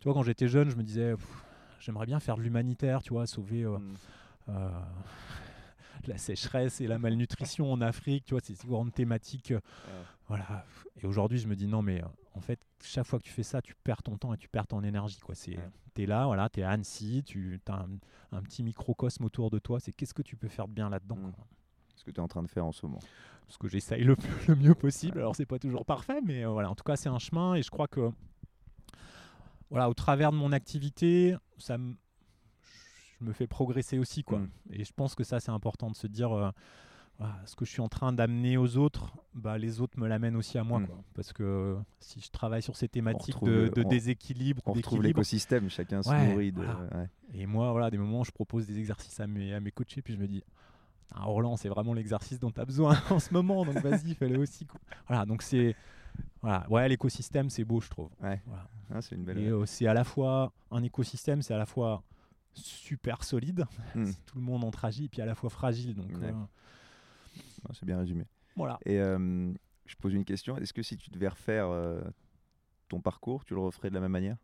[0.00, 1.44] Tu vois, quand j'étais jeune, je me disais, Pff,
[1.84, 3.94] j'aimerais bien faire de l'humanitaire, tu vois, sauver euh, Mm.
[4.50, 4.68] euh,
[6.06, 9.52] la sécheresse et la malnutrition en Afrique, tu vois, c'est ces grandes thématiques.
[9.52, 9.60] euh,
[10.28, 10.64] Voilà.
[11.02, 13.42] Et aujourd'hui, je me dis, non, mais euh, en fait, chaque fois que tu fais
[13.42, 15.18] ça, tu perds ton temps et tu perds ton énergie.
[15.20, 15.34] quoi.
[15.34, 15.58] C'est.
[15.94, 17.88] T'es là, voilà, t'es à Annecy, tu as un,
[18.32, 19.78] un petit microcosme autour de toi.
[19.78, 21.32] C'est qu'est-ce que tu peux faire de bien là-dedans Mm.
[21.96, 22.98] Ce que tu es en train de faire en ce moment.
[23.48, 24.16] ce que j'essaye le,
[24.48, 25.18] le mieux possible.
[25.20, 27.70] Alors c'est pas toujours parfait, mais voilà, en tout cas c'est un chemin et je
[27.70, 28.10] crois que
[29.74, 31.94] voilà, au travers de mon activité, ça me,
[33.20, 34.38] je me fais progresser aussi quoi.
[34.38, 34.48] Mm.
[34.72, 36.50] Et je pense que ça c'est important de se dire euh,
[37.46, 40.58] ce que je suis en train d'amener aux autres, bah, les autres me l'amènent aussi
[40.58, 40.86] à moi Mm.
[40.86, 40.98] quoi.
[41.14, 44.72] Parce que si je travaille sur ces thématiques retrouve de, le- de on- déséquilibre, On
[44.72, 46.62] retrouve l'écosystème, chacun se Ouais, nourrit de.
[46.62, 46.80] voilà.
[46.94, 47.08] ouais.
[47.34, 50.14] et moi, voilà, des moments je propose des exercices à mes, à mes coachés, puis
[50.14, 50.42] je me dis,
[51.14, 54.38] ah, Roland, c'est vraiment l'exercice dont tu as besoin en ce moment, donc vas-y, fais-le
[54.40, 54.66] aussi.
[54.66, 54.80] quoi.
[55.08, 55.76] Voilà, donc c'est.
[56.42, 58.10] Voilà, ouais, l'écosystème, c'est beau, je trouve.
[58.20, 58.40] Ouais.
[58.46, 58.68] Voilà.
[58.90, 59.38] Ah, c'est une belle.
[59.38, 62.02] Et euh, c'est à la fois un écosystème, c'est à la fois
[62.52, 63.64] super solide,
[63.94, 64.10] Mm.
[64.26, 65.94] tout le monde entre agit, et puis à la fois fragile.
[65.94, 66.32] Donc Ouais.
[66.32, 66.44] euh,
[67.68, 68.26] Ah, c'est bien résumé.
[68.56, 68.78] voilà.
[68.84, 69.52] Et euh,
[69.86, 70.56] je pose une question.
[70.58, 72.02] Est-ce que si tu devais refaire euh,
[72.88, 74.36] ton parcours, tu le referais de la même manière?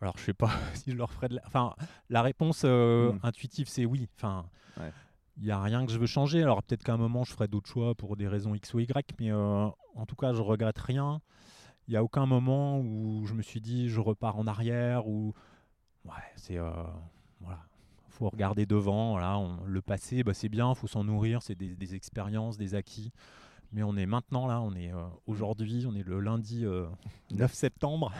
[0.00, 1.42] Alors, je sais pas si je leur ferais de la...
[1.46, 1.74] Enfin,
[2.10, 3.20] la réponse euh, Mm.
[3.22, 4.08] intuitive, c'est oui.
[4.16, 4.44] Enfin,
[4.78, 4.92] Ouais.
[5.36, 6.42] Il n'y a rien que je veux changer.
[6.42, 9.10] Alors, peut-être qu'à un moment, je ferai d'autres choix pour des raisons X ou Y,
[9.18, 11.20] mais euh, en tout cas, je regrette rien.
[11.86, 15.34] Il n'y a aucun moment où je me suis dit, je repars en arrière, ou.
[16.04, 16.58] Ouais, c'est.
[16.58, 16.70] euh,
[17.40, 17.60] voilà.
[18.08, 19.12] faut regarder devant.
[19.12, 22.56] Voilà, on- le passé, bah, c'est bien, il faut s'en nourrir, c'est des, des expériences,
[22.56, 23.10] des acquis.
[23.72, 26.86] Mais on est maintenant là, on est euh, aujourd'hui, on est le lundi euh,
[27.32, 28.12] 9 septembre.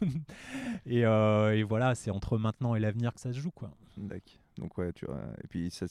[0.86, 3.50] et, euh, et voilà, c'est entre maintenant et l'avenir que ça se joue.
[3.50, 3.70] Quoi.
[3.96, 4.38] D'accord.
[4.58, 5.20] Donc ouais, tu vois.
[5.42, 5.86] Et puis ça,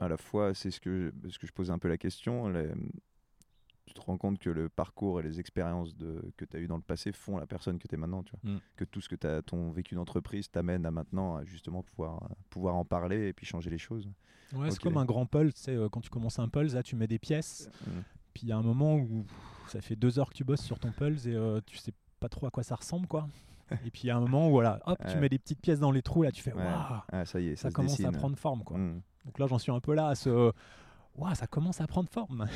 [0.00, 2.48] à la fois, c'est ce que parce que je posais un peu la question.
[2.48, 2.72] les-
[3.84, 6.68] tu te rends compte que le parcours et les expériences de, que tu as eues
[6.68, 8.22] dans le passé font la personne que tu es maintenant.
[8.22, 8.52] Tu vois.
[8.54, 8.60] Mm.
[8.76, 12.76] Que tout ce que tu ton vécu d'entreprise t'amène à maintenant à justement pouvoir, pouvoir
[12.76, 14.08] en parler et puis changer les choses.
[14.54, 17.08] Ouais, C'est comme un grand sais, euh, quand tu commences un pulse, là, tu mets
[17.08, 17.68] des pièces.
[17.86, 17.90] Mm.
[18.34, 19.26] Puis il y a un moment où
[19.66, 22.28] ça fait deux heures que tu bosses sur ton pulse et euh, tu sais pas
[22.28, 23.06] trop à quoi ça ressemble.
[23.08, 23.26] quoi.
[23.84, 25.80] et puis il y a un moment où voilà, hop, tu mets des petites pièces
[25.80, 26.22] dans les trous.
[26.22, 26.62] Là, tu fais Ouais.
[26.64, 28.62] waouh, Ah, ça y est, ça, commence à prendre forme.
[28.62, 28.78] quoi.
[28.78, 29.02] Mm.
[29.24, 30.52] Donc là, j'en suis un peu là à ce.
[31.16, 32.46] Waouh, ça commence à prendre forme.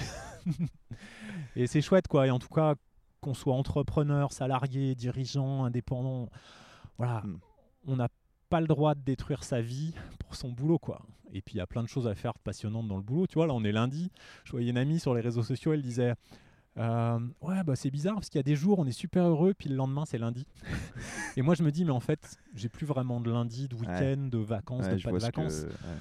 [1.57, 2.27] et c'est chouette, quoi.
[2.27, 2.75] Et en tout cas,
[3.21, 6.29] qu'on soit entrepreneur, salarié, dirigeant, indépendant,
[6.99, 7.39] voilà, Mm.
[7.89, 8.09] on n'a
[8.49, 11.03] pas le droit de détruire sa vie pour son boulot, quoi.
[11.33, 13.27] Et puis, il y a plein de choses à faire passionnantes dans le boulot.
[13.27, 14.11] Tu vois, là, on est lundi.
[14.45, 16.15] Je voyais une amie sur les réseaux sociaux, elle disait.
[16.79, 19.55] euh, ouais, bah c'est bizarre parce qu'il y a des jours on est super heureux,
[19.55, 20.47] puis le lendemain c'est lundi.
[21.39, 24.29] et moi je me dis, mais en fait, j'ai plus vraiment de lundi, de week-end,
[24.31, 25.63] de vacances, Ouais, de pas de que- vacances.
[25.63, 25.97] ouais.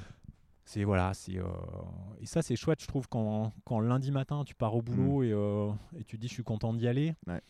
[0.68, 1.46] C'est voilà, c'est euh,
[2.20, 5.32] et ça c'est chouette, je trouve quand, quand lundi matin tu pars au boulot et,
[5.32, 7.14] euh, et tu dis je suis content d'y aller.
[7.28, 7.32] Mm.
[7.32, 7.42] Ouais.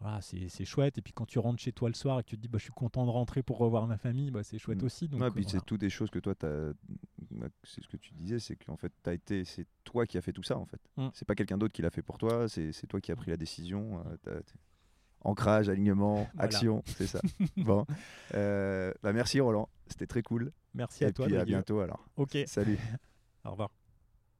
[0.00, 0.98] Voilà, c'est chouette.
[0.98, 2.58] Et puis quand tu rentres chez toi le soir et que tu te dis bah,
[2.58, 4.86] je suis content de rentrer pour revoir ma famille, bah, c'est chouette Mm.
[4.86, 5.06] aussi.
[5.08, 5.60] Donc, Ouais, euh, puis voilà.
[5.60, 6.72] c'est toutes des choses que toi, t'as-
[7.30, 10.20] bah, c'est ce que tu disais, c'est qu'en fait, as été, c'est toi qui as
[10.20, 10.80] fait tout ça, en fait.
[10.96, 11.10] Mm.
[11.14, 13.36] C'est pas quelqu'un d'autre qui l'a fait pour toi, c'est toi qui as pris la
[13.36, 14.02] décision.
[15.24, 16.44] Ancrage, alignement, Voilà.
[16.44, 17.20] action, c'est ça.
[17.56, 17.86] bon,
[18.34, 20.52] Euh, bah, merci Roland, c'était très cool.
[20.74, 21.26] Merci Et à toi.
[21.26, 22.04] puis à bientôt alors.
[22.16, 22.78] Ok, Salut.
[23.44, 23.70] au revoir.